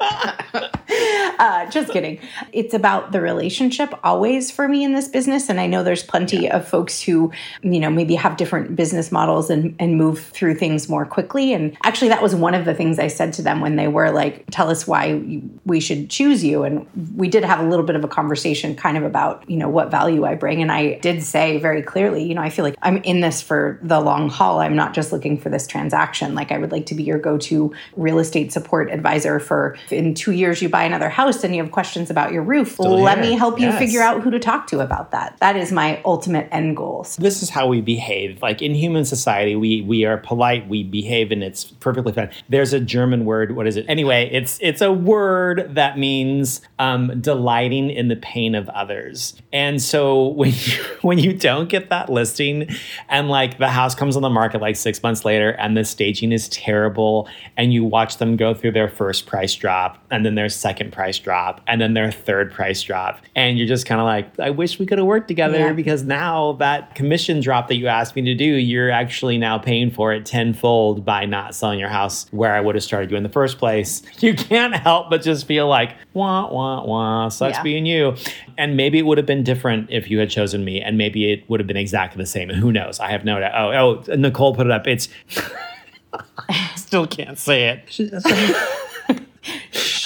uh, 1.38 1.68
just 1.70 1.92
kidding. 1.92 2.20
It's 2.52 2.72
about 2.72 3.10
the 3.10 3.20
relationship 3.20 3.92
always 4.04 4.50
for 4.50 4.68
me 4.68 4.84
in 4.84 4.94
this 4.94 5.08
business. 5.08 5.48
And 5.48 5.58
I 5.58 5.66
know 5.66 5.82
there's 5.82 6.04
plenty 6.04 6.44
yeah. 6.44 6.56
of 6.56 6.68
folks 6.68 7.02
who, 7.02 7.32
you 7.62 7.80
know, 7.80 7.90
maybe 7.90 8.14
have 8.14 8.36
different 8.36 8.76
business 8.76 9.10
models 9.10 9.50
and, 9.50 9.74
and 9.80 9.96
move 9.96 10.20
through 10.20 10.54
things 10.54 10.88
more 10.88 11.04
quickly. 11.04 11.52
And 11.52 11.76
actually, 11.82 12.08
that 12.08 12.22
was 12.22 12.34
one 12.34 12.54
of 12.54 12.64
the 12.64 12.74
things 12.74 12.98
I 13.00 13.08
said 13.08 13.32
to 13.34 13.42
them 13.42 13.60
when 13.60 13.74
they 13.74 13.88
were 13.88 14.10
like, 14.12 14.44
tell 14.52 14.70
us 14.70 14.86
why 14.86 15.20
we 15.64 15.80
should 15.80 16.10
choose 16.10 16.44
you. 16.44 16.62
And 16.62 16.86
we 17.16 17.28
did 17.28 17.44
have 17.44 17.58
a 17.58 17.68
little 17.68 17.84
bit 17.84 17.96
of 17.96 18.04
a 18.04 18.08
conversation 18.08 18.76
kind 18.76 18.96
of 18.96 19.02
about, 19.02 19.48
you 19.50 19.56
know, 19.56 19.68
what 19.68 19.90
value 19.90 20.24
I 20.24 20.36
bring. 20.36 20.62
And 20.62 20.70
I 20.70 20.94
did 20.98 21.24
say 21.24 21.58
very 21.58 21.82
clearly, 21.82 22.22
you 22.22 22.34
know, 22.34 22.42
I 22.42 22.50
feel 22.50 22.64
like 22.64 22.76
I'm 22.82 22.98
in 22.98 23.20
this 23.20 23.42
for 23.42 23.80
the 23.82 24.00
long 24.00 24.28
haul. 24.28 24.60
I'm 24.60 24.76
not 24.76 24.94
just 24.94 25.10
looking 25.10 25.38
for 25.38 25.48
this 25.48 25.66
transaction. 25.66 26.36
Like, 26.36 26.52
I 26.52 26.58
would 26.58 26.70
like 26.70 26.86
to 26.86 26.94
be 26.94 27.02
your 27.02 27.18
go 27.18 27.36
to 27.38 27.74
real 27.96 28.20
estate 28.20 28.52
support 28.52 28.90
advisor 28.90 29.40
for 29.40 29.76
in 29.92 30.14
two 30.14 30.32
years 30.32 30.60
you 30.60 30.68
buy 30.68 30.84
another 30.84 31.08
house 31.08 31.44
and 31.44 31.54
you 31.54 31.62
have 31.62 31.72
questions 31.72 32.10
about 32.10 32.32
your 32.32 32.42
roof, 32.42 32.72
Still 32.72 33.00
let 33.00 33.18
here. 33.18 33.30
me 33.30 33.36
help 33.36 33.58
you 33.58 33.68
yes. 33.68 33.78
figure 33.78 34.02
out 34.02 34.22
who 34.22 34.30
to 34.30 34.38
talk 34.38 34.66
to 34.68 34.80
about 34.80 35.10
that. 35.12 35.36
That 35.40 35.56
is 35.56 35.72
my 35.72 36.00
ultimate 36.04 36.48
end 36.52 36.76
goals. 36.76 37.16
This 37.16 37.42
is 37.42 37.50
how 37.50 37.66
we 37.66 37.80
behave. 37.80 38.42
Like 38.42 38.60
in 38.62 38.74
human 38.74 39.04
society, 39.04 39.56
we 39.56 39.82
we 39.82 40.04
are 40.04 40.18
polite, 40.18 40.68
we 40.68 40.82
behave, 40.82 41.32
and 41.32 41.42
it's 41.42 41.64
perfectly 41.64 42.12
fine. 42.12 42.30
There's 42.48 42.72
a 42.72 42.80
German 42.80 43.24
word. 43.24 43.54
What 43.56 43.66
is 43.66 43.76
it? 43.76 43.86
Anyway, 43.88 44.28
it's 44.32 44.58
it's 44.60 44.80
a 44.80 44.92
word 44.92 45.74
that 45.74 45.98
means 45.98 46.60
um, 46.78 47.20
delighting 47.20 47.90
in 47.90 48.08
the 48.08 48.16
pain 48.16 48.54
of 48.54 48.68
others. 48.70 49.34
And 49.52 49.80
so 49.80 50.28
when 50.28 50.50
you 50.50 50.82
when 51.02 51.18
you 51.18 51.32
don't 51.32 51.68
get 51.68 51.90
that 51.90 52.10
listing, 52.10 52.68
and 53.08 53.28
like 53.28 53.58
the 53.58 53.68
house 53.68 53.94
comes 53.94 54.16
on 54.16 54.22
the 54.22 54.30
market 54.30 54.60
like 54.60 54.76
six 54.76 55.02
months 55.02 55.24
later, 55.24 55.50
and 55.50 55.76
the 55.76 55.84
staging 55.84 56.32
is 56.32 56.48
terrible, 56.48 57.28
and 57.56 57.72
you 57.72 57.84
watch 57.84 58.18
them 58.18 58.36
go 58.36 58.54
through 58.54 58.72
their 58.72 58.88
first 58.88 59.26
price 59.26 59.54
drop 59.54 59.77
drop 59.78 60.02
and 60.10 60.24
then 60.24 60.34
their 60.34 60.48
second 60.48 60.92
price 60.92 61.18
drop 61.18 61.60
and 61.66 61.80
then 61.80 61.94
their 61.94 62.10
third 62.10 62.52
price 62.52 62.82
drop. 62.82 63.20
And 63.34 63.58
you're 63.58 63.66
just 63.66 63.86
kind 63.86 64.00
of 64.00 64.06
like, 64.06 64.38
I 64.40 64.50
wish 64.50 64.78
we 64.78 64.86
could 64.86 64.98
have 64.98 65.06
worked 65.06 65.28
together 65.28 65.58
yeah. 65.58 65.72
because 65.72 66.02
now 66.02 66.52
that 66.54 66.94
commission 66.94 67.40
drop 67.40 67.68
that 67.68 67.76
you 67.76 67.86
asked 67.86 68.16
me 68.16 68.22
to 68.22 68.34
do, 68.34 68.44
you're 68.44 68.90
actually 68.90 69.38
now 69.38 69.58
paying 69.58 69.90
for 69.90 70.12
it 70.12 70.26
tenfold 70.26 71.04
by 71.04 71.26
not 71.26 71.54
selling 71.54 71.78
your 71.78 71.88
house 71.88 72.26
where 72.30 72.54
I 72.54 72.60
would 72.60 72.74
have 72.74 72.84
started 72.84 73.10
you 73.10 73.16
in 73.16 73.22
the 73.22 73.28
first 73.28 73.58
place. 73.58 74.02
You 74.28 74.34
can't 74.34 74.74
help 74.74 75.10
but 75.10 75.22
just 75.22 75.46
feel 75.46 75.68
like, 75.68 75.94
wah, 76.12 76.52
wah, 76.52 76.84
wah, 76.84 77.28
sucks 77.28 77.58
yeah. 77.58 77.62
being 77.62 77.86
you. 77.86 78.16
And 78.58 78.76
maybe 78.76 78.98
it 78.98 79.02
would 79.06 79.16
have 79.16 79.26
been 79.26 79.44
different 79.44 79.90
if 79.90 80.10
you 80.10 80.18
had 80.18 80.28
chosen 80.28 80.64
me, 80.64 80.80
and 80.80 80.98
maybe 80.98 81.32
it 81.32 81.48
would 81.48 81.60
have 81.60 81.68
been 81.68 81.76
exactly 81.76 82.20
the 82.20 82.26
same. 82.26 82.50
And 82.50 82.58
who 82.58 82.72
knows? 82.72 82.98
I 82.98 83.10
have 83.10 83.24
no 83.24 83.38
doubt. 83.38 83.52
Oh, 83.54 84.02
oh, 84.08 84.16
Nicole 84.16 84.56
put 84.56 84.66
it 84.66 84.72
up. 84.72 84.88
It's. 84.88 85.08
Still 86.76 87.06
can't 87.06 87.38
say 87.38 87.68
it. 87.68 88.84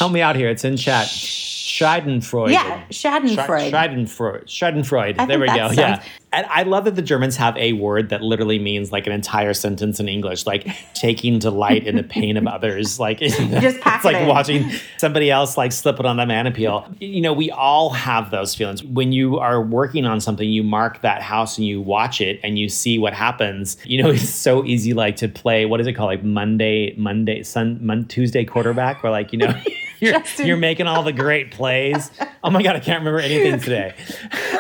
Help 0.03 0.11
me 0.11 0.21
out 0.21 0.35
here. 0.35 0.49
It's 0.49 0.65
in 0.65 0.77
chat. 0.77 1.07
Schadenfreude. 1.07 2.51
Yeah, 2.51 2.83
Schadenfreude. 2.91 3.71
Schadenfreude. 3.71 4.47
Schadenfreude. 4.47 5.29
There 5.29 5.39
we 5.39 5.47
go. 5.47 5.55
Sounds, 5.55 5.79
yeah. 5.79 6.03
And 6.33 6.45
I 6.47 6.65
love 6.65 6.87
that 6.87 6.97
the 6.97 7.03
Germans 7.03 7.37
have 7.37 7.57
a 7.57 7.75
word 7.75 8.09
that 8.09 8.21
literally 8.21 8.59
means 8.59 8.91
like 8.91 9.07
an 9.07 9.13
entire 9.13 9.55
sentence 9.55 10.01
in 10.01 10.09
English, 10.09 10.45
like 10.45 10.67
taking 10.95 11.39
delight 11.39 11.87
in 11.87 11.95
the 11.95 12.03
pain 12.03 12.37
of 12.37 12.47
others. 12.49 12.99
Like 13.03 13.19
just 13.19 13.39
it's 13.41 14.05
like 14.05 14.29
watching 14.29 14.71
somebody 14.97 15.31
else 15.31 15.57
like 15.57 15.73
slip 15.73 15.99
it 15.99 16.07
on 16.07 16.17
the 16.17 16.27
man 16.27 16.47
appeal. 16.47 16.87
You 16.99 17.21
know, 17.21 17.33
we 17.33 17.51
all 17.51 17.91
have 17.91 18.31
those 18.31 18.55
feelings. 18.55 18.83
When 18.83 19.13
you 19.13 19.39
are 19.39 19.61
working 19.61 20.05
on 20.05 20.21
something, 20.21 20.49
you 20.49 20.63
mark 20.63 21.03
that 21.03 21.21
house 21.21 21.59
and 21.59 21.67
you 21.67 21.81
watch 21.81 22.21
it 22.21 22.41
and 22.43 22.59
you 22.59 22.69
see 22.69 22.99
what 22.99 23.13
happens. 23.13 23.77
You 23.85 24.03
know, 24.03 24.11
it's 24.11 24.29
so 24.29 24.65
easy 24.65 24.95
like 24.95 25.17
to 25.17 25.29
play 25.29 25.67
what 25.67 25.81
is 25.81 25.87
it 25.87 25.93
called? 25.93 26.09
Like 26.09 26.25
Monday, 26.25 26.95
Monday, 26.97 27.43
Sun 27.43 27.79
Mon- 27.85 28.07
Tuesday 28.07 28.45
quarterback, 28.45 29.03
where 29.03 29.13
like, 29.13 29.33
you 29.33 29.39
know, 29.39 29.53
you're, 30.03 30.23
you're 30.45 30.57
making 30.57 30.87
all 30.87 31.03
the 31.03 31.13
great 31.13 31.53
plays. 31.53 32.11
Oh 32.45 32.51
my 32.51 32.63
god, 32.63 32.77
I 32.77 32.81
can't 32.81 33.01
remember 33.01 33.21
anything 33.21 33.61
today. 33.61 33.95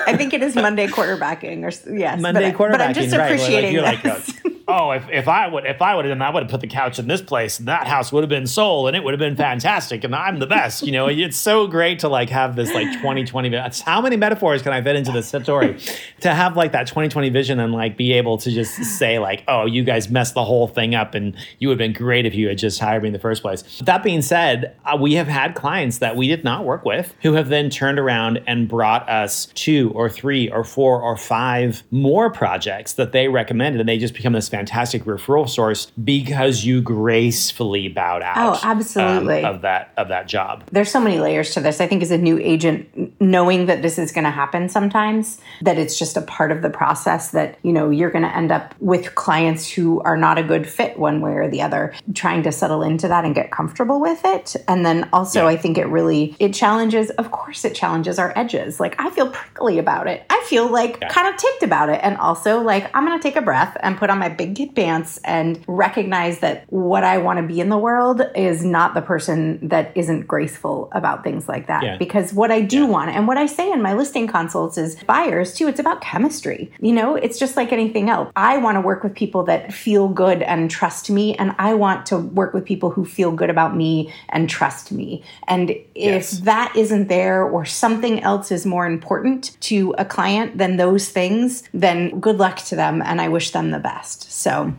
I 0.06 0.16
think 0.16 0.32
it 0.32 0.42
is 0.42 0.54
Monday 0.54 0.86
quarterbacking 0.86 1.64
or 1.64 1.92
yes, 1.94 2.20
Monday 2.20 2.52
but, 2.52 2.58
quarterbacking. 2.58 2.72
But 2.72 2.80
I'm 2.80 2.94
just 2.94 3.12
appreciating 3.12 3.76
right. 3.76 4.02
Like, 4.04 4.26
like, 4.26 4.41
oh, 4.73 4.91
if, 4.93 5.09
if 5.11 5.29
I 5.29 5.49
would 5.49 5.67
if 5.67 5.83
I 5.83 5.95
would 5.95 6.05
have 6.05 6.12
done, 6.12 6.23
I 6.23 6.31
would 6.31 6.45
have 6.45 6.50
put 6.50 6.61
the 6.61 6.67
couch 6.67 6.99
in 6.99 7.09
this 7.09 7.23
place, 7.23 7.59
and 7.59 7.69
that 7.69 7.87
house 7.87 8.12
would 8.12 8.23
have 8.23 8.31
been 8.31 8.47
sold, 8.47 8.88
and 8.88 8.97
it 8.97 9.05
would 9.05 9.12
have 9.12 9.21
been 9.21 9.37
fantastic, 9.37 10.05
and 10.05 10.14
I'm 10.14 10.38
the 10.38 10.47
best. 10.47 10.83
You 10.83 10.93
know, 10.93 11.09
it's 11.09 11.37
so 11.37 11.67
great 11.67 11.99
to 12.00 12.09
like 12.09 12.31
have 12.31 12.57
this 12.57 12.73
like 12.73 12.91
2020. 12.95 13.57
How 13.85 14.00
many 14.00 14.17
metaphors 14.17 14.62
can 14.62 14.73
I 14.73 14.83
fit 14.83 14.97
into 14.97 15.12
this 15.12 15.29
story? 15.29 15.79
to 16.21 16.35
have 16.35 16.57
like 16.57 16.73
that 16.73 16.87
2020 16.87 17.29
vision 17.31 17.61
and 17.61 17.73
like 17.73 17.97
be 17.97 18.12
able 18.12 18.38
to 18.38 18.50
just 18.50 18.75
say 18.85 19.19
like, 19.19 19.45
oh, 19.49 19.67
you 19.67 19.85
guys 19.85 20.09
messed 20.09 20.35
the 20.35 20.45
whole 20.45 20.69
thing 20.69 20.95
up, 20.95 21.14
and 21.14 21.37
you 21.59 21.69
would 21.69 21.75
have 21.75 21.79
been 21.79 21.93
great 21.93 22.26
if 22.26 22.35
you 22.35 22.49
had 22.49 22.59
just 22.59 22.81
hired 22.81 23.02
me 23.02 23.09
in 23.09 23.12
the 23.12 23.19
first 23.19 23.43
place. 23.43 23.62
That 23.85 24.02
being 24.02 24.23
said, 24.23 24.76
uh, 24.85 24.97
we 24.97 25.14
have 25.14 25.29
had 25.29 25.55
clients 25.55 25.99
that 25.99 26.17
we 26.17 26.29
did 26.29 26.45
not 26.45 26.64
work 26.64 26.85
with 26.85 27.14
who 27.23 27.35
have 27.35 27.49
then 27.49 27.71
turned 27.71 27.99
around 27.99 28.41
and 28.47 28.69
brought 28.69 29.09
us 29.09 29.47
two 29.55 29.93
or 29.95 30.09
three 30.09 30.50
or 30.50 30.64
four 30.64 31.00
or 31.00 31.17
five 31.17 31.83
more 31.91 32.31
projects 32.31 32.95
that 32.95 33.12
they 33.12 33.29
recommended, 33.29 33.81
and 33.81 33.88
they 33.88 33.99
just 33.99 34.14
become 34.14 34.33
this 34.33 34.47
referral 34.71 35.49
source 35.49 35.87
because 36.02 36.64
you 36.64 36.81
gracefully 36.83 37.88
bowed 37.88 38.23
out. 38.23 38.37
Oh, 38.37 38.61
absolutely. 38.62 39.45
Um, 39.45 39.54
of 39.57 39.62
that 39.62 39.92
of 39.97 40.09
that 40.09 40.26
job. 40.28 40.64
There's 40.73 40.90
so 40.90 41.00
many 41.00 41.19
layers 41.19 41.54
to 41.54 41.61
this. 41.61 41.81
I 41.81 41.87
think 41.87 42.02
as 42.02 42.11
a 42.11 42.19
new 42.19 42.38
agent, 42.38 43.21
knowing 43.21 43.66
that 43.66 43.83
this 43.83 43.99
is 43.99 44.12
going 44.12 44.25
to 44.25 44.31
happen 44.31 44.69
sometimes, 44.69 45.40
that 45.62 45.78
it's 45.78 45.99
just 45.99 46.16
a 46.16 46.23
part 46.23 46.50
of 46.52 46.62
the 46.62 46.71
process 46.71 47.31
that 47.33 47.59
you 47.62 47.73
know 47.73 47.90
you're 47.90 48.11
going 48.11 48.25
to 48.25 48.37
end 48.37 48.52
up 48.52 48.75
with 48.81 49.14
clients 49.14 49.71
who 49.71 50.00
are 50.02 50.16
not 50.16 50.38
a 50.38 50.42
good 50.42 50.66
fit 50.66 50.99
one 50.99 51.21
way 51.21 51.33
or 51.33 51.49
the 51.49 51.62
other. 51.62 51.95
Trying 52.14 52.42
to 52.45 52.52
settle 52.52 52.83
into 52.83 53.09
that 53.09 53.25
and 53.25 53.35
get 53.35 53.50
comfortable 53.50 54.00
with 54.00 54.21
it, 54.25 54.57
and 54.69 54.85
then 54.85 55.09
also 55.12 55.42
yeah. 55.42 55.49
I 55.49 55.57
think 55.57 55.78
it 55.78 55.87
really 55.87 56.37
it 56.38 56.54
challenges. 56.54 57.11
Of 57.11 57.31
course, 57.31 57.64
it 57.64 57.75
challenges 57.75 58.19
our 58.19 58.33
edges. 58.37 58.81
Like 58.81 58.99
I 59.00 59.11
feel 59.11 59.31
prickly 59.31 59.78
about 59.78 60.07
it. 60.07 60.25
I 60.31 60.42
feel 60.47 60.66
like 60.66 60.99
Yeah. 61.00 61.09
kind 61.09 61.28
of 61.33 61.37
ticked 61.40 61.62
about 61.62 61.88
it. 61.88 62.00
And 62.02 62.16
also, 62.16 62.61
like, 62.61 62.90
I'm 62.95 63.07
going 63.07 63.19
to 63.19 63.23
take 63.23 63.37
a 63.37 63.42
breath 63.42 63.76
and 63.81 63.97
put 63.97 64.11
on 64.11 64.19
my 64.19 64.28
big 64.28 64.51
kid 64.52 64.75
pants 64.75 65.18
and 65.25 65.62
recognize 65.66 66.40
that 66.40 66.64
what 66.68 67.04
I 67.04 67.18
want 67.18 67.38
to 67.38 67.42
be 67.47 67.61
in 67.61 67.68
the 67.68 67.78
world 67.78 68.23
is 68.35 68.64
not 68.64 68.94
the 68.94 69.02
person 69.02 69.68
that 69.68 69.92
isn't 69.97 70.26
graceful 70.26 70.88
about 70.92 71.25
things 71.25 71.49
like 71.49 71.66
that. 71.66 71.82
Yeah. 71.82 71.97
Because 71.97 72.32
what 72.32 72.50
I 72.50 72.61
do 72.61 72.87
want, 72.87 73.11
and 73.11 73.26
what 73.26 73.38
I 73.38 73.47
say 73.47 73.71
in 73.71 73.82
my 73.82 73.94
listing 73.94 74.26
consults 74.26 74.78
is 74.78 74.97
buyers 75.04 75.54
too, 75.54 75.68
it's 75.68 75.80
about 75.80 76.00
chemistry. 76.00 76.73
You 76.80 76.92
know, 76.92 77.14
it's 77.16 77.38
just 77.38 77.56
like 77.56 77.73
anything 77.73 78.11
else. 78.11 78.30
I 78.37 78.59
want 78.59 78.76
to 78.76 78.80
work 78.80 79.02
with 79.02 79.14
people 79.14 79.44
that 79.44 79.73
feel 79.73 80.09
good 80.09 80.42
and 80.42 80.71
trust 80.71 81.11
me. 81.11 81.35
And 81.37 81.54
I 81.59 81.75
want 81.75 82.06
to 82.06 82.18
work 82.18 82.54
with 82.54 82.64
people 82.64 82.90
who 82.90 83.04
feel 83.04 83.32
good 83.32 83.50
about 83.50 83.76
me 83.76 84.12
and 84.28 84.49
trust 84.49 84.92
me. 84.92 85.23
And 85.49 85.71
if 85.71 86.12
Yes. 86.12 86.40
that 86.40 86.76
isn't 86.76 87.09
there 87.09 87.42
or 87.42 87.64
something 87.64 88.23
else 88.23 88.50
is 88.52 88.66
more 88.66 88.87
important 88.87 89.56
to 89.61 89.94
a 89.99 90.04
client 90.04 90.59
than 90.59 90.76
those 90.76 91.09
things, 91.09 91.62
then 91.73 92.21
good 92.21 92.38
luck 92.38 92.59
to 92.59 92.76
them 92.76 93.02
and 93.02 93.21
I 93.21 93.28
wish 93.28 93.50
them 93.50 93.71
the 93.71 93.78
best. 93.78 94.30
So, 94.42 94.75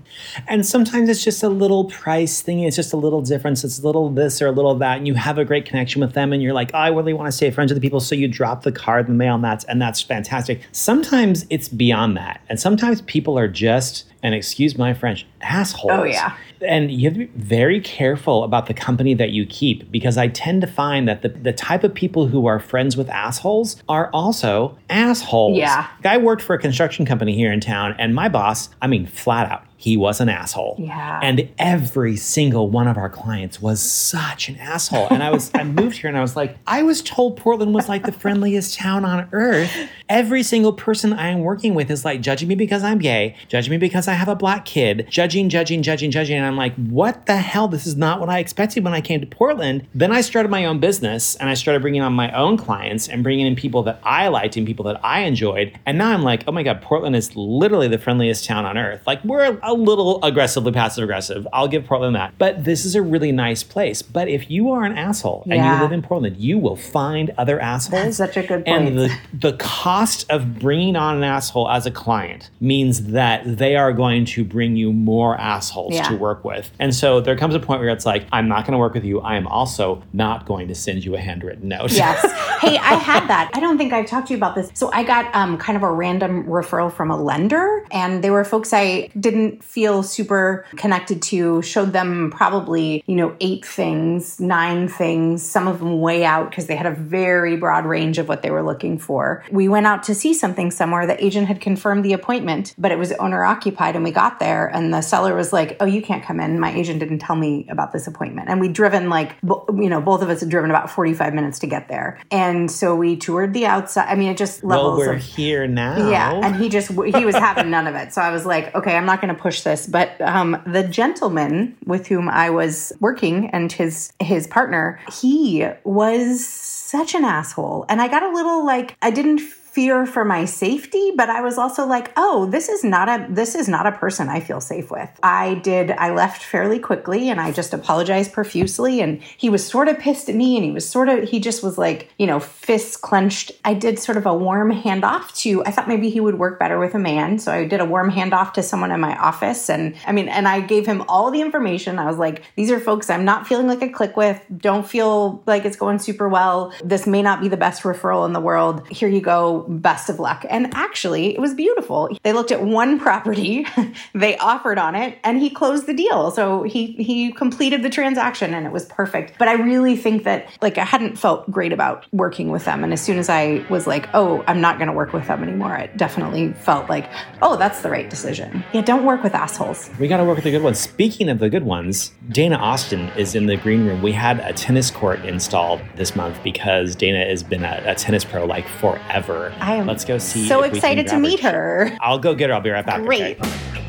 And 0.48 0.66
sometimes 0.66 1.08
it's 1.08 1.24
just 1.24 1.42
a 1.42 1.48
little 1.48 1.86
price 1.86 2.42
thing. 2.42 2.60
It's 2.60 2.76
just 2.76 2.92
a 2.92 2.98
little 2.98 3.22
difference. 3.22 3.64
It's 3.64 3.80
a 3.80 3.86
little 3.86 4.10
this 4.10 4.42
or 4.42 4.48
a 4.48 4.52
little 4.52 4.76
that. 4.76 4.98
And 4.98 5.08
you 5.08 5.14
have 5.14 5.38
a 5.38 5.46
great 5.46 5.66
connection 5.66 6.02
with 6.02 6.14
them. 6.14 6.34
And 6.34 6.44
you're 6.44 6.54
like, 6.54 6.72
oh, 6.74 6.80
I 6.80 6.90
really 6.90 7.14
want 7.14 7.28
to 7.28 7.32
stay 7.32 7.50
friends 7.50 7.72
with 7.72 7.82
the 7.82 7.88
people. 7.88 8.02
So 8.02 8.14
you 8.14 8.28
drop 8.28 8.64
the 8.64 8.74
card 8.74 9.08
in 9.08 9.14
the 9.14 9.18
mail 9.18 9.36
and 9.36 9.44
that's, 9.44 9.64
and 9.66 9.82
that's 9.82 10.02
fantastic. 10.02 10.62
Sometimes 10.74 11.46
it's 11.50 11.70
beyond 11.70 12.18
that. 12.18 12.42
And 12.50 12.60
sometimes 12.60 13.02
people 13.04 13.40
are 13.40 13.48
just, 13.48 14.06
and 14.22 14.36
excuse 14.36 14.78
my 14.78 14.94
French, 14.94 15.26
assholes. 15.42 15.92
Oh, 15.94 16.04
yeah. 16.04 16.36
And 16.64 16.92
you 16.92 17.10
have 17.10 17.14
to 17.14 17.26
be 17.26 17.32
very 17.36 17.80
careful 17.82 18.44
about 18.44 18.68
the 18.68 18.74
company 18.74 19.14
that 19.16 19.32
you 19.32 19.46
keep 19.46 19.92
because 19.92 20.18
I 20.18 20.28
tend 20.28 20.62
to 20.62 20.68
find 20.68 21.08
that 21.08 21.22
the, 21.22 21.30
the 21.30 21.54
type 21.54 21.84
of 21.84 21.94
people 21.94 22.28
who 22.28 22.46
are 22.46 22.60
friends 22.60 22.98
with 22.98 23.10
assholes 23.10 23.82
are 23.90 24.10
also 24.12 24.78
assholes. 24.90 25.58
Yeah. 25.58 25.88
I 26.04 26.18
worked 26.18 26.42
for 26.42 26.54
a 26.54 26.60
construction 26.60 27.06
company 27.06 27.36
here 27.36 27.52
in 27.52 27.60
town, 27.60 27.96
and 28.00 28.14
my 28.16 28.30
boss, 28.30 28.70
I 28.82 28.88
mean, 28.88 29.06
flat 29.06 29.52
out, 29.52 29.66
he 29.84 29.98
was 29.98 30.22
an 30.22 30.30
asshole. 30.30 30.78
Yeah. 30.80 31.20
And 31.22 31.50
every 31.60 32.16
single 32.16 32.70
one 32.70 32.88
of 32.88 32.96
our 32.96 33.10
clients 33.10 33.62
was 33.62 33.82
such 33.82 34.48
an 34.48 34.56
asshole. 34.56 35.10
And 35.12 35.22
I 35.22 35.30
was, 35.30 35.52
I 35.54 35.64
moved 35.66 35.98
here 35.98 36.08
and 36.08 36.18
I 36.18 36.22
was 36.22 36.38
like, 36.38 36.58
I 36.66 36.84
was 36.84 37.02
told 37.02 37.36
Portland 37.36 37.74
was 37.74 37.90
like 37.90 38.06
the 38.06 38.14
friendliest 38.14 38.78
town 38.78 39.04
on 39.04 39.28
earth. 39.34 39.76
Every 40.08 40.42
single 40.42 40.72
person 40.72 41.12
I 41.12 41.28
am 41.28 41.42
working 41.42 41.76
with 41.76 41.92
is 41.92 42.06
like 42.06 42.22
judging 42.22 42.48
me 42.48 42.56
because 42.56 42.82
I'm 42.82 42.98
gay, 42.98 43.36
judging 43.50 43.72
me 43.72 43.78
because 43.78 44.08
I 44.08 44.14
have 44.14 44.30
a 44.30 44.38
black 44.38 44.64
kid, 44.64 45.06
judging, 45.10 45.50
judging, 45.50 45.84
judging, 45.84 46.12
judging. 46.12 46.38
And 46.38 46.46
I'm 46.46 46.56
like, 46.56 46.76
what 46.76 47.26
the 47.26 47.36
hell? 47.36 47.68
This 47.68 47.86
is 47.86 47.98
not 47.98 48.22
what 48.22 48.30
I 48.30 48.40
expected 48.40 48.86
when 48.86 48.94
I 48.94 49.02
came 49.02 49.20
to 49.20 49.28
Portland. 49.28 49.86
Then 49.94 50.14
I 50.14 50.22
started 50.22 50.48
my 50.48 50.64
own 50.64 50.80
business 50.80 51.36
and 51.36 51.50
I 51.50 51.56
started 51.56 51.82
bringing 51.82 52.02
on 52.02 52.14
my 52.14 52.32
own 52.32 52.56
clients 52.56 53.10
and 53.10 53.22
bringing 53.22 53.48
in 53.48 53.58
people 53.58 53.84
that 53.84 54.00
I 54.04 54.30
liked 54.30 54.56
and 54.56 54.66
people 54.66 54.86
that 54.86 55.04
I 55.04 55.24
enjoyed. 55.24 55.78
And 55.86 55.98
now 55.98 56.14
I'm 56.14 56.24
like, 56.24 56.46
oh 56.48 56.54
my 56.54 56.64
God, 56.64 56.82
Portland 56.82 57.18
is 57.18 57.36
literally 57.36 57.90
the 57.90 57.98
friendliest 57.98 58.46
town 58.46 58.64
on 58.64 58.78
earth. 58.78 59.06
Like, 59.06 59.22
we're 59.26 59.60
a 59.62 59.73
little 59.74 60.24
aggressively 60.24 60.72
passive 60.72 61.04
aggressive. 61.04 61.48
I'll 61.54 61.68
give 61.68 61.86
Portland 61.86 62.16
that. 62.16 62.38
But 62.38 62.64
this 62.64 62.86
is 62.86 62.96
a 62.96 63.02
really 63.02 63.32
nice 63.32 63.64
place. 63.64 64.02
But 64.02 64.28
if 64.28 64.50
you 64.50 64.72
are 64.72 64.84
an 64.84 64.98
asshole 64.98 65.44
and 65.50 65.64
you 65.64 65.82
live 65.82 65.92
in 65.92 66.02
Portland, 66.02 66.38
you 66.38 66.58
will 66.58 66.76
find 66.76 67.32
other 67.38 67.60
assholes. 67.60 68.02
That's 68.04 68.18
such 68.18 68.38
a 68.38 68.44
good 68.44 68.64
And 68.68 68.98
the, 68.98 69.18
the 69.34 69.54
cost 69.54 70.30
of 70.30 70.60
bringing 70.60 70.96
on 70.96 71.18
an 71.18 71.24
asshole 71.24 71.70
as 71.70 71.86
a 71.86 71.92
client 71.92 72.50
means 72.60 73.04
that 73.08 73.42
they 73.58 73.76
are 73.76 73.94
going 73.94 74.26
to 74.26 74.44
bring 74.44 74.76
you 74.76 74.94
more 74.94 75.38
assholes 75.38 75.94
Yeah. 75.94 76.04
to 76.10 76.16
work 76.16 76.44
with. 76.46 76.72
And 76.80 76.94
so 76.94 77.22
there 77.22 77.36
comes 77.36 77.56
a 77.56 77.60
point 77.60 77.82
where 77.82 77.90
it's 77.90 78.06
like, 78.06 78.26
I'm 78.32 78.48
not 78.48 78.66
going 78.66 78.74
to 78.74 78.78
work 78.78 78.94
with 78.94 79.04
you. 79.06 79.20
I 79.22 79.36
am 79.36 79.48
also 79.48 80.04
not 80.14 80.46
going 80.46 80.68
to 80.68 80.76
send 80.76 81.04
you 81.04 81.16
a 81.16 81.20
handwritten 81.20 81.68
note. 81.68 81.92
Yes. 81.92 82.22
hey, 82.62 82.78
I 82.78 82.96
had 82.96 83.28
that. 83.28 83.52
I 83.54 83.60
don't 83.60 83.78
think 83.78 83.94
I've 83.94 84.06
talked 84.06 84.28
to 84.28 84.34
you 84.34 84.38
about 84.38 84.56
this. 84.56 84.72
So 84.74 84.92
I 84.94 85.04
got 85.04 85.34
um, 85.36 85.58
kind 85.58 85.76
of 85.76 85.84
a 85.84 85.92
random 85.92 86.44
referral 86.46 86.92
from 86.92 87.12
a 87.12 87.22
lender, 87.22 87.86
and 87.92 88.24
they 88.24 88.30
were 88.30 88.44
folks 88.44 88.74
I 88.74 89.10
didn't 89.20 89.53
feel 89.62 90.04
super 90.04 90.66
connected 90.78 91.22
to. 91.24 91.62
Showed 91.62 91.94
them 91.94 92.32
probably, 92.32 93.04
you 93.08 93.16
know, 93.16 93.36
eight 93.40 93.66
things, 93.66 94.40
nine 94.40 94.88
things, 94.88 95.44
some 95.44 95.68
of 95.68 95.80
them 95.80 96.00
way 96.00 96.24
out 96.24 96.50
because 96.50 96.68
they 96.68 96.76
had 96.76 96.86
a 96.86 96.92
very 96.92 97.58
broad 97.58 97.86
range 97.86 98.18
of 98.18 98.28
what 98.30 98.42
they 98.42 98.52
were 98.52 98.64
looking 98.64 98.98
for. 98.98 99.44
We 99.52 99.68
went 99.68 99.86
out 99.88 100.04
to 100.04 100.16
see 100.16 100.34
something 100.34 100.72
somewhere. 100.72 101.06
The 101.06 101.24
agent 101.24 101.48
had 101.48 101.60
confirmed 101.62 102.06
the 102.06 102.14
appointment, 102.14 102.74
but 102.78 102.92
it 102.92 102.98
was 102.98 103.12
owner 103.14 103.44
occupied, 103.44 103.96
and 103.96 104.04
we 104.04 104.12
got 104.12 104.40
there, 104.40 104.68
and 104.68 104.94
the 104.94 105.02
seller 105.02 105.36
was 105.36 105.52
like, 105.52 105.78
"Oh, 105.80 105.86
you 105.86 106.02
can't 106.02 106.24
come 106.24 106.40
in. 106.40 106.60
My 106.60 106.74
agent 106.74 107.00
didn't 107.00 107.20
tell 107.20 107.36
me 107.36 107.68
about 107.70 107.92
this 107.92 108.08
appointment." 108.08 108.50
And 108.50 108.60
we'd 108.62 108.74
driven 108.74 109.10
like, 109.10 109.36
you 109.44 109.90
know, 109.90 110.02
both 110.02 110.22
of 110.22 110.30
us 110.30 110.40
had 110.40 110.50
driven 110.50 110.70
about 110.70 110.90
forty-five 110.90 111.34
minutes 111.34 111.60
to 111.60 111.68
get 111.68 111.88
there, 111.88 112.20
and 112.32 112.70
so 112.72 112.96
we 112.96 113.16
toured 113.16 113.54
the 113.54 113.66
outside. 113.66 114.08
I 114.10 114.16
mean, 114.16 114.30
it 114.30 114.38
just 114.38 114.64
levels. 114.64 115.00
Well, 115.00 115.08
we're 115.08 115.14
of 115.16 115.22
here 115.24 115.68
now. 115.68 116.10
yeah, 116.10 116.32
and 116.34 116.56
he 116.56 116.70
just 116.70 116.90
he 116.92 117.26
was 117.26 117.36
having 117.36 117.70
none 117.70 117.88
of 117.88 117.96
it. 117.96 118.14
So 118.14 118.22
I 118.22 118.32
was 118.32 118.46
like, 118.46 118.74
okay, 118.76 118.96
I'm 118.96 119.06
not 119.06 119.22
going 119.22 119.34
to 119.34 119.40
push 119.44 119.62
this. 119.62 119.86
But 119.86 120.20
um, 120.22 120.64
the 120.66 120.84
gentleman 120.84 121.78
with 121.86 122.08
whom 122.08 122.30
I 122.30 122.50
was 122.50 122.94
working 123.02 123.50
and 123.52 123.72
his 123.72 124.14
his 124.20 124.48
partner, 124.48 125.00
he 125.12 125.68
was 125.84 126.48
such 126.48 127.14
an 127.14 127.26
asshole, 127.26 127.86
and 127.90 128.02
I 128.02 128.08
got 128.08 128.24
a 128.24 128.34
little 128.34 128.66
like 128.66 128.96
I 129.02 129.12
didn't 129.12 129.42
fear 129.74 130.06
for 130.06 130.24
my 130.24 130.46
safety 130.46 131.12
but 131.16 131.30
i 131.32 131.42
was 131.42 131.58
also 131.58 131.84
like 131.84 132.12
oh 132.16 132.46
this 132.52 132.70
is 132.70 132.84
not 132.84 133.10
a 133.10 133.26
this 133.28 133.56
is 133.56 133.68
not 133.68 133.88
a 133.88 133.92
person 133.92 134.30
i 134.30 134.40
feel 134.40 134.62
safe 134.62 134.92
with. 134.92 135.10
I 135.24 135.56
did 135.56 135.90
i 135.92 136.12
left 136.12 136.44
fairly 136.44 136.78
quickly 136.78 137.30
and 137.30 137.42
i 137.42 137.52
just 137.52 137.74
apologized 137.74 138.34
profusely 138.34 139.02
and 139.02 139.22
he 139.24 139.50
was 139.50 139.66
sort 139.66 139.88
of 139.88 139.98
pissed 139.98 140.30
at 140.30 140.36
me 140.36 140.56
and 140.58 140.64
he 140.64 140.72
was 140.72 140.88
sort 140.88 141.10
of 141.10 141.28
he 141.28 141.40
just 141.40 141.64
was 141.64 141.80
like 141.80 142.14
you 142.20 142.28
know 142.28 142.40
fists 142.40 142.96
clenched. 142.96 143.52
I 143.66 143.74
did 143.74 143.98
sort 143.98 144.18
of 144.18 144.28
a 144.28 144.34
warm 144.34 144.72
handoff 144.72 145.36
to 145.38 145.64
i 145.66 145.72
thought 145.72 145.88
maybe 145.88 146.12
he 146.12 146.20
would 146.20 146.38
work 146.38 146.60
better 146.60 146.78
with 146.78 146.94
a 146.94 147.00
man. 147.00 147.40
So 147.40 147.52
i 147.52 147.66
did 147.66 147.80
a 147.80 147.86
warm 147.86 148.12
handoff 148.12 148.54
to 148.54 148.64
someone 148.64 148.92
in 148.92 149.00
my 149.00 149.18
office 149.18 149.72
and 149.72 149.96
i 150.06 150.12
mean 150.12 150.28
and 150.30 150.48
i 150.48 150.62
gave 150.62 150.86
him 150.86 151.04
all 151.08 151.32
the 151.32 151.42
information. 151.42 151.98
I 151.98 152.06
was 152.06 152.18
like 152.18 152.44
these 152.56 152.70
are 152.70 152.80
folks 152.80 153.10
i'm 153.10 153.26
not 153.26 153.48
feeling 153.48 153.68
like 153.68 153.82
a 153.82 153.90
click 153.90 154.16
with. 154.16 154.40
Don't 154.56 154.88
feel 154.88 155.42
like 155.48 155.66
it's 155.66 155.78
going 155.78 155.98
super 155.98 156.30
well. 156.30 156.72
This 156.84 157.08
may 157.08 157.24
not 157.24 157.42
be 157.42 157.48
the 157.48 157.58
best 157.58 157.82
referral 157.82 158.28
in 158.28 158.34
the 158.34 158.40
world. 158.40 158.88
Here 158.90 159.10
you 159.10 159.22
go 159.22 159.63
best 159.68 160.10
of 160.10 160.20
luck. 160.20 160.46
And 160.50 160.74
actually 160.74 161.34
it 161.34 161.42
was 161.42 161.54
beautiful. 161.54 162.16
They 162.24 162.34
looked 162.34 162.52
at 162.52 162.64
one 162.64 163.00
property 163.08 163.66
they 164.14 164.38
offered 164.38 164.78
on 164.78 164.96
it 164.96 165.18
and 165.24 165.40
he 165.40 165.50
closed 165.50 165.88
the 165.88 165.94
deal. 165.94 166.32
So 166.32 166.64
he 166.64 166.94
he 166.94 167.32
completed 167.32 167.84
the 167.84 167.90
transaction 167.90 168.54
and 168.54 168.66
it 168.66 168.72
was 168.72 168.86
perfect. 168.86 169.34
But 169.40 169.48
i 169.48 169.54
really 169.54 169.96
think 169.96 170.24
that 170.24 170.48
like 170.62 170.78
i 170.78 170.86
hadn't 170.86 171.18
felt 171.18 171.50
great 171.50 171.74
about 171.74 172.06
working 172.12 172.50
with 172.50 172.66
them. 172.66 172.84
And 172.84 172.94
as 172.94 173.02
soon 173.02 173.18
as 173.18 173.30
i 173.30 173.66
was 173.70 173.88
like 173.88 174.08
oh 174.14 174.44
i'm 174.48 174.62
not 174.62 174.78
going 174.78 174.88
to 174.88 174.94
work 174.94 175.14
with 175.14 175.28
them 175.28 175.44
anymore 175.44 175.76
it 175.76 175.98
definitely 175.98 176.54
felt 176.54 176.90
like 176.90 177.10
oh 177.42 177.56
that's 177.58 177.82
the 177.82 177.90
right 177.90 178.10
decision. 178.10 178.64
Yeah 178.72 178.84
don't 178.84 179.06
work 179.06 179.24
with 179.24 179.34
assholes. 179.34 179.90
We 180.00 180.08
got 180.08 180.18
to 180.18 180.26
work 180.26 180.36
with 180.36 180.44
the 180.44 180.52
good 180.52 180.64
ones. 180.64 180.80
Speaking 180.80 181.30
of 181.30 181.40
the 181.40 181.50
good 181.50 181.64
ones, 181.64 182.12
Dana 182.30 182.58
Austin 182.58 183.10
is 183.18 183.36
in 183.36 183.46
the 183.46 183.58
green 183.58 183.86
room. 183.88 184.02
We 184.02 184.12
had 184.12 184.40
a 184.40 184.54
tennis 184.54 184.92
court 184.92 185.24
installed 185.26 185.82
this 185.96 186.16
month 186.16 186.42
because 186.44 186.96
Dana 186.96 187.26
has 187.26 187.44
been 187.44 187.64
a, 187.64 187.82
a 187.86 187.96
tennis 187.96 188.26
pro 188.26 188.46
like 188.46 188.68
forever. 188.68 189.53
I 189.60 189.76
am 189.76 189.88
Let's 189.88 190.06
go 190.06 190.18
see. 190.18 190.48
so 190.48 190.60
if 190.64 190.64
we 190.64 190.68
can 190.70 190.78
excited 190.78 191.08
to 191.08 191.20
meet 191.20 191.40
chair. 191.40 191.88
her 191.90 191.98
I'll 192.02 192.20
go 192.20 192.36
get 192.36 192.50
her. 192.50 192.56
I'll 192.56 192.62
be 192.62 192.70
right 192.70 192.86
back. 192.86 193.02
Great. 193.04 193.40
okay? 193.40 193.83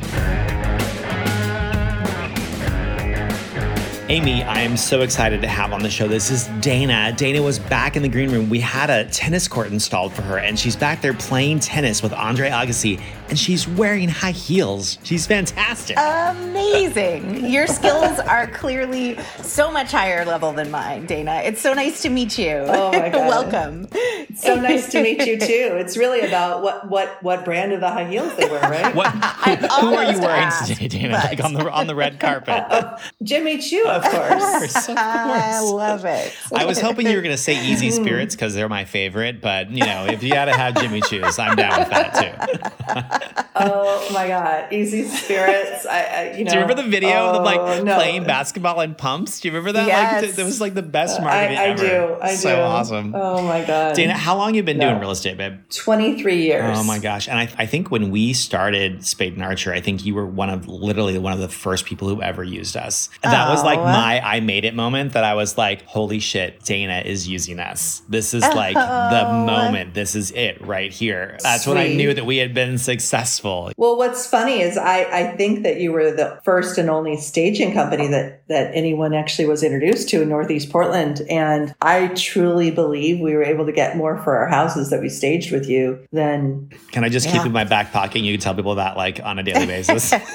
Amy, 4.11 4.43
I 4.43 4.61
am 4.61 4.77
so 4.77 5.01
excited 5.01 5.41
to 5.41 5.49
have 5.49 5.73
on 5.73 5.83
the 5.83 5.89
show. 5.89 6.07
This 6.07 6.31
is 6.31 6.47
Dana. 6.61 7.15
Dana 7.17 7.41
was 7.41 7.59
back 7.59 7.97
in 7.97 8.03
the 8.03 8.09
green 8.09 8.31
room. 8.31 8.51
We 8.51 8.61
had 8.61 8.91
a 8.91 9.07
tennis 9.09 9.49
court 9.49 9.69
installed 9.69 10.13
for 10.13 10.21
her, 10.21 10.39
and 10.39 10.59
she's 10.59 10.77
back 10.77 11.01
there 11.01 11.15
playing 11.15 11.61
tennis 11.61 12.03
with 12.03 12.13
Andre 12.13 12.51
Agassi, 12.51 13.01
and 13.31 13.39
she's 13.39 13.67
wearing 13.67 14.11
high 14.11 14.33
heels. 14.33 14.99
She's 15.05 15.27
fantastic. 15.27 15.97
Amazing. 15.99 17.47
Your 17.47 17.67
skills 17.67 18.19
are 18.21 18.47
clearly 18.49 19.19
so 19.43 19.73
much 19.73 19.91
higher 19.91 20.27
level 20.27 20.53
than 20.53 20.71
mine, 20.71 21.07
Dana. 21.07 21.41
It's 21.43 21.63
so 21.63 21.73
nice 21.73 22.03
to 22.03 22.11
meet 22.11 22.37
you. 22.39 22.57
Oh 22.69 22.93
my 22.93 23.09
God. 23.09 23.27
Welcome. 23.29 23.89
So 24.37 24.57
nice 24.61 24.91
to 24.93 25.03
meet 25.03 25.25
you 25.25 25.39
too. 25.39 25.77
It's 25.79 25.97
really 25.97 26.21
about 26.21 26.63
what 26.63 26.91
what 26.91 27.23
what 27.23 27.45
brand 27.47 27.73
of 27.73 27.81
the 27.81 27.89
high 27.89 28.05
heels 28.05 28.35
they 28.37 28.51
wear, 28.51 28.61
right? 28.61 28.95
What, 28.95 29.07
who, 29.13 29.55
who 29.89 29.95
are 29.95 30.13
you 30.13 30.21
wearing 30.21 30.43
asked, 30.43 30.69
today, 30.73 30.89
Dana? 30.89 31.15
but- 31.15 31.25
Like 31.31 31.43
on 31.43 31.55
the 31.55 31.71
on 31.71 31.87
the 31.87 31.95
red 31.95 32.21
carpet. 32.21 32.65
Uh, 32.75 32.99
Jimmy 33.23 33.59
Choo, 33.59 33.85
of 34.03 34.03
course. 34.03 34.43
Of 34.45 34.61
course, 34.61 34.89
I 34.91 35.61
love 35.61 36.05
it. 36.05 36.35
I 36.55 36.65
was 36.65 36.81
hoping 36.81 37.07
you 37.07 37.17
were 37.17 37.23
going 37.23 37.35
to 37.35 37.43
say 37.43 37.65
Easy 37.65 37.91
Spirits 38.03 38.35
because 38.35 38.55
they're 38.55 38.69
my 38.69 38.85
favorite, 38.85 39.41
but 39.41 39.71
you 39.71 39.85
know, 39.85 40.07
if 40.07 40.23
you 40.23 40.33
got 40.33 40.47
to 40.47 40.53
have 40.53 40.75
Jimmy 40.81 41.01
Choo's, 41.03 41.39
I'm 41.39 41.57
down 41.57 41.81
with 41.81 41.91
that 41.91 42.15
too. 42.15 43.45
oh 43.57 44.09
my 44.13 44.29
God, 44.29 44.73
Easy 44.73 45.05
Spirits. 45.05 45.87
I, 45.87 46.01
I 46.03 46.37
you 46.37 46.45
know. 46.45 46.51
Do 46.51 46.57
you 46.57 46.63
remember 46.63 46.83
the 46.83 46.89
video 46.89 47.11
of 47.13 47.35
them 47.35 47.45
like 47.45 47.61
oh, 47.61 47.83
no. 47.83 47.95
playing 47.95 48.25
basketball 48.25 48.81
in 48.81 48.95
pumps? 48.95 49.41
Do 49.41 49.49
you 49.49 49.55
remember 49.55 49.73
that? 49.73 49.89
Like 49.89 49.95
Yes. 49.95 50.23
th- 50.23 50.35
that 50.37 50.45
was 50.45 50.61
like 50.61 50.75
the 50.75 50.83
best 50.83 51.21
marketing 51.21 51.59
I, 51.59 51.63
I 51.63 51.67
ever. 51.69 51.83
do. 51.87 52.17
I 52.21 52.31
do. 52.31 52.37
so 52.37 52.57
do. 52.57 52.63
awesome. 52.63 53.15
Oh 53.15 53.43
my 53.43 53.65
God. 53.65 53.95
Dana, 53.95 54.15
how 54.15 54.37
long 54.37 54.55
you 54.55 54.63
been 54.63 54.79
No. 54.79 54.91
doing 54.91 55.01
real 55.01 55.11
estate, 55.13 55.37
babe? 55.37 55.61
Twenty 55.71 56.21
three 56.21 56.43
years. 56.43 56.77
Oh 56.79 56.85
my 56.85 56.99
gosh. 56.99 57.29
And 57.29 57.39
I, 57.39 57.49
I 57.59 57.67
think 57.67 57.91
when 57.91 58.11
we 58.11 58.33
started 58.33 59.05
Spade 59.05 59.35
and 59.35 59.43
Archer, 59.43 59.73
I 59.73 59.81
think 59.81 60.05
you 60.05 60.15
were 60.15 60.27
one 60.27 60.51
of 60.51 60.69
literally 60.69 61.19
one 61.19 61.33
of 61.33 61.39
the 61.39 61.49
first 61.49 61.85
people 61.85 62.09
who 62.09 62.21
ever 62.23 62.43
used 62.45 62.77
us. 62.77 63.09
That 63.23 63.49
was 63.49 63.63
like 63.63 63.79
my 63.93 64.21
I 64.21 64.41
made 64.41 64.65
it 64.65 64.75
moment 64.75 65.13
that 65.13 65.25
I 65.25 65.35
was 65.35 65.59
like, 65.59 65.85
holy 65.85 66.19
shit, 66.19 66.65
Dana 66.65 67.03
is 67.05 67.29
using 67.29 67.59
us. 67.59 68.03
This 68.09 68.35
is 68.35 68.43
like 68.43 68.75
the 68.75 69.27
oh. 69.27 69.47
moment. 69.47 69.95
This 69.95 70.15
is 70.15 70.31
it 70.33 70.61
right 70.61 70.93
here. 70.93 71.39
That's 71.43 71.67
when 71.67 71.77
I 71.77 71.89
knew 71.89 72.15
that 72.15 72.27
we 72.27 72.39
had 72.39 72.55
been 72.55 72.79
successful. 72.79 73.73
Well, 73.77 73.97
what's 73.97 74.27
funny 74.27 74.61
is 74.61 74.77
I, 74.77 75.05
I 75.05 75.37
think 75.37 75.63
that 75.63 75.81
you 75.81 75.93
were 75.93 76.11
the 76.11 76.41
first 76.45 76.79
and 76.79 76.91
only 76.91 77.17
staging 77.17 77.73
company 77.73 78.09
that, 78.09 78.47
that 78.49 78.71
anyone 78.75 79.15
actually 79.15 79.47
was 79.47 79.63
introduced 79.63 80.09
to 80.11 80.23
in 80.23 80.29
Northeast 80.29 80.71
Portland. 80.71 81.23
And 81.29 81.75
I 81.81 82.09
truly 82.09 82.71
believe 82.71 83.21
we 83.21 83.35
were 83.35 83.45
able 83.45 83.67
to 83.67 83.73
get 83.73 83.97
more 83.97 84.23
for 84.23 84.37
our 84.37 84.49
houses 84.49 84.91
that 84.91 85.01
we 85.01 85.09
staged 85.09 85.53
with 85.53 85.69
you 85.69 86.07
than 86.13 86.71
Can 86.93 87.05
I 87.05 87.09
just 87.09 87.27
keep 87.27 87.37
Yeah. 87.37 87.43
it 87.43 87.47
in 87.47 87.53
my 87.53 87.65
back 87.65 87.93
pocket 87.93 88.17
and 88.17 88.27
you 88.27 88.33
can 88.35 88.41
tell 88.41 88.55
people 88.55 88.77
that 88.77 88.97
like 88.97 89.21
on 89.23 89.39
a 89.39 89.43
daily 89.43 89.67
basis? 89.67 90.13